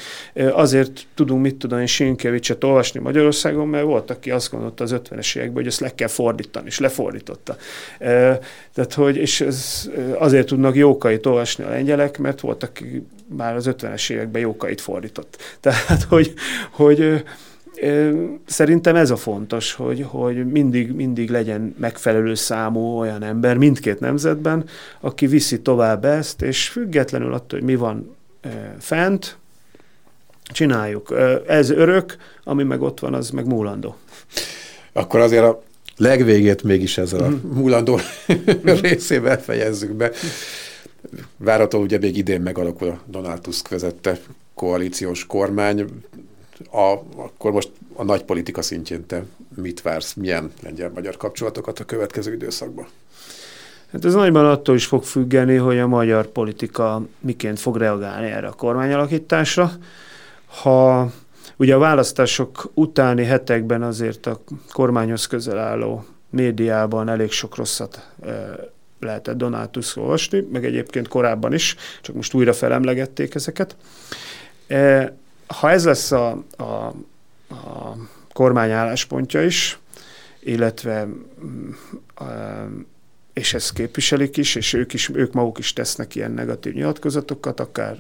Azért 0.51 1.07
tudunk, 1.15 1.41
mit 1.41 1.55
tudom 1.55 1.79
én, 1.79 1.85
Sinkevicset 1.85 2.63
olvasni 2.63 2.99
Magyarországon, 2.99 3.67
mert 3.67 3.83
volt, 3.83 4.11
aki 4.11 4.31
azt 4.31 4.51
gondolta 4.51 4.83
az 4.83 4.95
50-es 4.95 5.35
években, 5.35 5.55
hogy 5.55 5.67
ezt 5.67 5.79
le 5.79 5.95
kell 5.95 6.07
fordítani, 6.07 6.65
és 6.65 6.79
lefordította. 6.79 7.55
Tehát, 8.73 8.93
hogy, 8.93 9.15
és 9.17 9.41
ez, 9.41 9.89
azért 10.17 10.47
tudnak 10.47 10.75
jókait 10.75 11.25
olvasni 11.25 11.63
a 11.63 11.69
lengyelek, 11.69 12.17
mert 12.17 12.39
volt, 12.39 12.63
aki 12.63 13.05
már 13.27 13.55
az 13.55 13.69
50-es 13.69 14.11
években 14.11 14.41
jókait 14.41 14.81
fordított. 14.81 15.37
Tehát, 15.59 16.03
hogy, 16.03 16.33
hogy 16.71 17.23
Szerintem 18.45 18.95
ez 18.95 19.09
a 19.09 19.15
fontos, 19.15 19.73
hogy, 19.73 20.05
hogy 20.07 20.51
mindig, 20.51 20.91
mindig 20.91 21.29
legyen 21.29 21.75
megfelelő 21.79 22.33
számú 22.33 22.79
olyan 22.79 23.23
ember 23.23 23.57
mindkét 23.57 23.99
nemzetben, 23.99 24.65
aki 24.99 25.27
viszi 25.27 25.61
tovább 25.61 26.05
ezt, 26.05 26.41
és 26.41 26.69
függetlenül 26.69 27.33
attól, 27.33 27.59
hogy 27.59 27.67
mi 27.67 27.75
van 27.75 28.15
fent, 28.79 29.37
csináljuk. 30.43 31.13
Ez 31.47 31.69
örök, 31.69 32.15
ami 32.43 32.63
meg 32.63 32.81
ott 32.81 32.99
van, 32.99 33.13
az 33.13 33.29
meg 33.29 33.45
múlandó. 33.45 33.95
Akkor 34.93 35.19
azért 35.19 35.43
a 35.43 35.63
legvégét 35.97 36.63
mégis 36.63 36.97
ezzel 36.97 37.19
a 37.19 37.27
mhm. 37.29 37.47
múlandó 37.47 37.99
részével 38.81 39.41
fejezzük 39.41 39.93
be. 39.93 40.11
Várható, 41.37 41.81
ugye 41.81 41.97
még 41.97 42.17
idén 42.17 42.41
megalakul 42.41 42.87
a 42.87 42.99
Donald 43.05 43.41
Tusk 43.41 43.67
vezette 43.67 44.19
koalíciós 44.53 45.25
kormány 45.25 45.85
a, 46.71 46.99
akkor 47.15 47.51
most 47.51 47.71
a 47.93 48.03
nagy 48.03 48.23
politika 48.23 48.61
szintjén 48.61 49.05
te 49.05 49.23
mit 49.55 49.81
vársz, 49.81 50.13
milyen 50.13 50.51
lengyel-magyar 50.63 51.17
kapcsolatokat 51.17 51.79
a 51.79 51.83
következő 51.85 52.33
időszakban? 52.33 52.87
Hát 53.91 54.05
ez 54.05 54.13
nagyban 54.13 54.45
attól 54.45 54.75
is 54.75 54.85
fog 54.85 55.03
függeni, 55.03 55.55
hogy 55.55 55.79
a 55.79 55.87
magyar 55.87 56.25
politika 56.27 57.01
miként 57.19 57.59
fog 57.59 57.77
reagálni 57.77 58.27
erre 58.27 58.47
a 58.47 58.53
kormányalakításra. 58.53 59.71
Ha 60.45 61.11
ugye 61.57 61.75
a 61.75 61.79
választások 61.79 62.71
utáni 62.73 63.23
hetekben 63.23 63.83
azért 63.83 64.25
a 64.25 64.41
kormányhoz 64.71 65.25
közel 65.25 65.57
álló 65.57 66.05
médiában 66.29 67.09
elég 67.09 67.31
sok 67.31 67.55
rosszat 67.55 68.09
e, 68.25 68.55
lehetett 68.99 69.37
Donátus 69.37 69.95
olvasni, 69.95 70.47
meg 70.51 70.65
egyébként 70.65 71.07
korábban 71.07 71.53
is, 71.53 71.75
csak 72.01 72.15
most 72.15 72.33
újra 72.33 72.53
felemlegették 72.53 73.35
ezeket. 73.35 73.75
Ha 75.47 75.71
ez 75.71 75.85
lesz 75.85 76.11
a, 76.11 76.43
a, 76.57 76.63
a 76.63 77.95
kormány 78.33 78.71
álláspontja 78.71 79.43
is, 79.43 79.79
illetve 80.39 81.05
mm, 81.05 81.69
és 83.33 83.53
ezt 83.53 83.73
képviselik 83.73 84.37
is, 84.37 84.55
és 84.55 84.73
ők, 84.73 84.93
is, 84.93 85.09
ők 85.13 85.33
maguk 85.33 85.57
is 85.57 85.73
tesznek 85.73 86.15
ilyen 86.15 86.31
negatív 86.31 86.73
nyilatkozatokat, 86.73 87.59
akár 87.59 87.97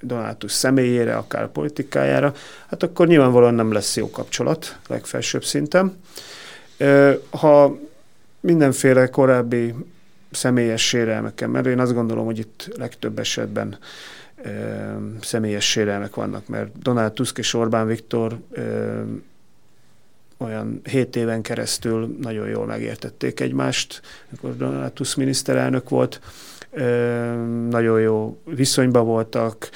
Donátus 0.00 0.52
személyére, 0.52 1.16
akár 1.16 1.48
politikájára, 1.48 2.34
hát 2.66 2.82
akkor 2.82 3.06
nyilvánvalóan 3.06 3.54
nem 3.54 3.72
lesz 3.72 3.96
jó 3.96 4.10
kapcsolat 4.10 4.78
legfelsőbb 4.88 5.44
szinten. 5.44 6.00
Ha 7.30 7.78
mindenféle 8.40 9.06
korábbi 9.06 9.74
személyes 10.30 10.88
sérelmeken, 10.88 11.50
mert 11.50 11.66
én 11.66 11.78
azt 11.78 11.94
gondolom, 11.94 12.24
hogy 12.24 12.38
itt 12.38 12.68
legtöbb 12.76 13.18
esetben 13.18 13.78
személyes 15.20 15.70
sérelmek 15.70 16.14
vannak, 16.14 16.46
mert 16.46 16.78
Donald 16.78 17.12
Tusk 17.12 17.38
és 17.38 17.54
Orbán 17.54 17.86
Viktor 17.86 18.38
olyan 20.36 20.80
hét 20.84 21.16
éven 21.16 21.42
keresztül 21.42 22.16
nagyon 22.20 22.48
jól 22.48 22.66
megértették 22.66 23.40
egymást, 23.40 24.00
amikor 24.28 24.56
Donald 24.56 24.92
Tusk 24.92 25.16
miniszterelnök 25.16 25.88
volt, 25.88 26.20
nagyon 27.68 28.00
jó 28.00 28.38
viszonyban 28.44 29.04
voltak. 29.04 29.70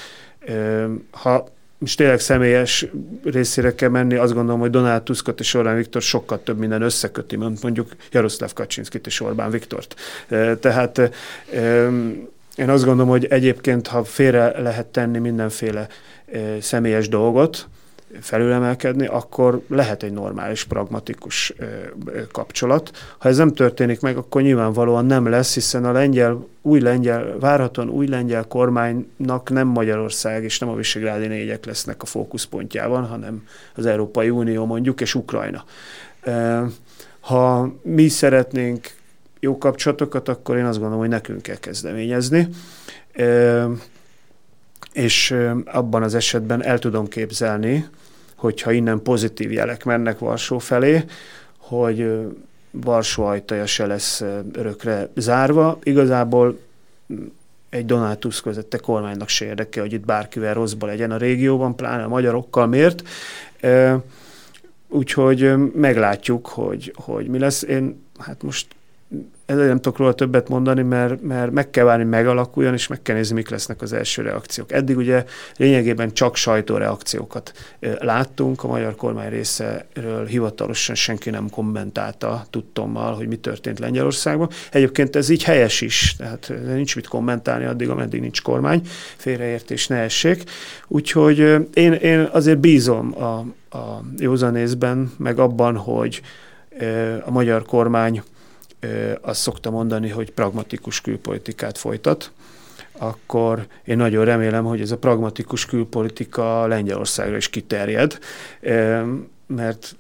Ha 1.11 1.49
most 1.79 1.97
tényleg 1.97 2.21
személyes 2.21 2.87
részére 3.25 3.75
kell 3.75 3.89
menni, 3.89 4.15
azt 4.15 4.33
gondolom, 4.33 4.61
hogy 4.61 4.71
Donald 4.71 5.03
Tuskot 5.03 5.41
és 5.41 5.55
Orbán 5.55 5.77
Viktor 5.77 6.03
sokkal 6.03 6.43
több 6.43 6.59
minden 6.59 6.83
összeköti, 6.83 7.37
mint 7.37 7.63
mondjuk 7.63 7.97
Jaroszláv 8.11 8.53
Kaczynszkit 8.53 9.07
és 9.07 9.21
Orbán 9.21 9.51
Viktort. 9.51 9.95
Tehát 10.61 11.11
én 12.57 12.69
azt 12.69 12.85
gondolom, 12.85 13.11
hogy 13.11 13.25
egyébként, 13.25 13.87
ha 13.87 14.05
félre 14.05 14.61
lehet 14.61 14.87
tenni 14.87 15.19
mindenféle 15.19 15.87
személyes 16.61 17.09
dolgot, 17.09 17.69
felülemelkedni, 18.21 19.07
akkor 19.07 19.63
lehet 19.69 20.03
egy 20.03 20.13
normális, 20.13 20.65
pragmatikus 20.65 21.55
kapcsolat. 22.33 22.91
Ha 23.19 23.29
ez 23.29 23.37
nem 23.37 23.53
történik 23.53 24.01
meg, 24.01 24.17
akkor 24.17 24.43
nyilvánvalóan 24.43 25.07
nem 25.07 25.29
lesz, 25.29 25.55
hiszen 25.55 25.85
a 25.85 25.93
lengyel, 25.93 26.47
új 26.63 26.81
lengyel, 26.81 27.37
várhatóan 27.41 27.89
új 27.89 28.07
lengyel 28.07 28.45
kormánynak 28.45 29.51
nem 29.51 29.67
Magyarország 29.67 30.45
és 30.45 30.59
nem 30.59 30.69
a 30.69 30.75
Visegrádi 30.75 31.27
négyek 31.27 31.65
lesznek 31.65 32.03
a 32.03 32.07
fókuszpontjában, 32.07 33.07
hanem 33.07 33.47
az 33.75 33.87
Európai 33.87 34.31
Unió 34.31 34.65
mondjuk, 34.65 35.01
és 35.01 35.15
Ukrajna. 35.15 35.65
Ha 37.21 37.73
mi 37.83 38.09
szeretnénk 38.09 38.91
jó 39.47 39.59
kapcsolatokat, 39.59 40.29
akkor 40.29 40.57
én 40.57 40.65
azt 40.65 40.79
gondolom, 40.79 41.01
hogy 41.01 41.09
nekünk 41.09 41.43
kell 41.43 41.57
kezdeményezni. 41.57 42.49
És 44.93 45.37
abban 45.65 46.03
az 46.03 46.15
esetben 46.15 46.65
el 46.65 46.79
tudom 46.79 47.09
képzelni, 47.09 47.87
hogyha 48.35 48.73
innen 48.73 49.03
pozitív 49.03 49.53
jelek 49.53 49.85
mennek 49.85 50.19
Varsó 50.19 50.59
felé, 50.59 51.05
hogy 51.59 52.11
Varsó 52.71 53.25
ajtaja 53.25 53.67
se 53.67 53.87
lesz 53.87 54.25
örökre 54.53 55.09
zárva. 55.15 55.79
Igazából 55.83 56.59
egy 57.69 57.87
Donald 57.87 58.19
Tusk 58.19 58.45
vezette 58.45 58.79
kormánynak 58.79 59.29
se 59.29 59.45
érdeke, 59.45 59.81
hogy 59.81 59.93
itt 59.93 60.05
bárkivel 60.05 60.55
rosszba 60.55 60.87
legyen 60.87 61.11
a 61.11 61.17
régióban, 61.17 61.77
pláne 61.77 62.03
a 62.03 62.09
magyarokkal. 62.09 62.67
Miért? 62.67 63.03
Úgyhogy 64.89 65.73
meglátjuk, 65.75 66.47
hogy, 66.47 66.93
hogy 66.97 67.27
mi 67.27 67.39
lesz. 67.39 67.63
Én 67.63 68.05
hát 68.19 68.43
most 68.43 68.67
ezzel 69.47 69.67
nem 69.67 69.81
tudok 69.81 69.99
róla 69.99 70.13
többet 70.13 70.49
mondani, 70.49 70.83
mert, 70.83 71.23
mert 71.23 71.51
meg 71.51 71.71
kell 71.71 71.85
várni, 71.85 72.05
megalakuljon, 72.05 72.73
és 72.73 72.87
meg 72.87 73.03
kell 73.03 73.17
nézni, 73.17 73.35
mik 73.35 73.49
lesznek 73.49 73.83
az 73.83 73.93
első 73.93 74.23
reakciók. 74.23 74.73
Eddig 74.73 74.97
ugye 74.97 75.25
lényegében 75.57 76.13
csak 76.13 76.37
sajtóreakciókat 76.37 77.53
láttunk, 77.99 78.65
a 78.65 78.69
magyar 78.69 78.95
kormány 78.95 79.29
részéről 79.29 80.27
hivatalosan 80.27 80.95
senki 80.95 81.31
nem 81.31 81.51
kommentálta 81.51 82.47
tudtommal, 82.51 83.15
hogy 83.15 83.29
mi 83.29 83.37
történt 83.37 83.79
Lengyelországban. 83.79 84.49
Egyébként 84.73 85.17
ez 85.17 85.29
így 85.29 85.43
helyes 85.43 85.81
is, 85.81 86.15
tehát 86.19 86.53
nincs 86.67 86.97
mit 86.97 87.07
kommentálni 87.07 87.65
addig, 87.65 87.89
ameddig 87.89 88.21
nincs 88.21 88.43
kormány, 88.43 88.81
félreértés 89.17 89.87
ne 89.87 89.97
essék. 89.97 90.43
Úgyhogy 90.89 91.39
én, 91.75 91.93
én 91.93 92.29
azért 92.33 92.59
bízom 92.59 93.23
a, 93.23 93.35
a 93.77 94.03
józanészben, 94.19 95.13
meg 95.19 95.39
abban, 95.39 95.77
hogy 95.77 96.23
a 97.25 97.31
magyar 97.31 97.65
kormány 97.65 98.23
azt 99.21 99.41
szokta 99.41 99.71
mondani, 99.71 100.09
hogy 100.09 100.31
pragmatikus 100.31 101.01
külpolitikát 101.01 101.79
folytat, 101.79 102.31
akkor 102.99 103.67
én 103.85 103.97
nagyon 103.97 104.25
remélem, 104.25 104.65
hogy 104.65 104.81
ez 104.81 104.91
a 104.91 104.99
pragmatikus 104.99 105.67
külpolitika 105.67 106.67
Lengyelországra 106.67 107.37
is 107.37 107.49
kiterjed, 107.49 108.19
mert 109.47 109.97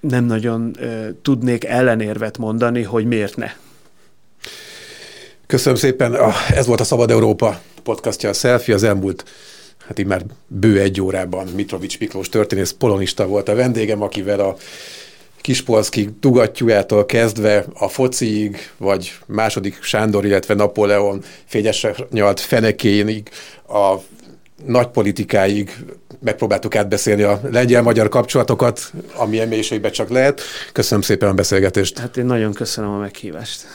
nem 0.00 0.24
nagyon 0.24 0.76
tudnék 1.22 1.64
ellenérvet 1.64 2.38
mondani, 2.38 2.82
hogy 2.82 3.04
miért 3.04 3.36
ne. 3.36 3.50
Köszönöm 5.46 5.78
szépen. 5.78 6.16
Ez 6.50 6.66
volt 6.66 6.80
a 6.80 6.84
Szabad 6.84 7.10
Európa 7.10 7.60
podcastja, 7.82 8.28
a 8.28 8.32
Selfie. 8.32 8.74
Az 8.74 8.82
elmúlt, 8.82 9.24
hát 9.86 9.98
így 9.98 10.06
már 10.06 10.22
bő 10.46 10.80
egy 10.80 11.00
órában 11.00 11.46
Mitrovics 11.46 11.98
Miklós 11.98 12.28
történész 12.28 12.70
polonista 12.70 13.26
volt 13.26 13.48
a 13.48 13.54
vendégem, 13.54 14.02
akivel 14.02 14.40
a 14.40 14.56
Kispolszki 15.46 16.08
tugattyújától 16.20 17.06
kezdve 17.06 17.64
a 17.74 17.88
fociig, 17.88 18.70
vagy 18.76 19.12
második 19.26 19.82
Sándor, 19.82 20.24
illetve 20.24 20.54
Napóleon 20.54 21.22
fényesre 21.44 21.94
nyalt 22.10 22.40
fenekéig, 22.40 23.28
a 23.68 23.94
nagypolitikáig 24.64 25.76
megpróbáltuk 26.20 26.76
átbeszélni 26.76 27.22
a 27.22 27.40
lengyel-magyar 27.50 28.08
kapcsolatokat, 28.08 28.92
ami 29.16 29.44
mélységben 29.44 29.90
csak 29.90 30.08
lehet. 30.08 30.40
Köszönöm 30.72 31.02
szépen 31.02 31.28
a 31.28 31.34
beszélgetést. 31.34 31.98
Hát 31.98 32.16
én 32.16 32.26
nagyon 32.26 32.52
köszönöm 32.52 32.90
a 32.90 32.98
meghívást. 32.98 33.66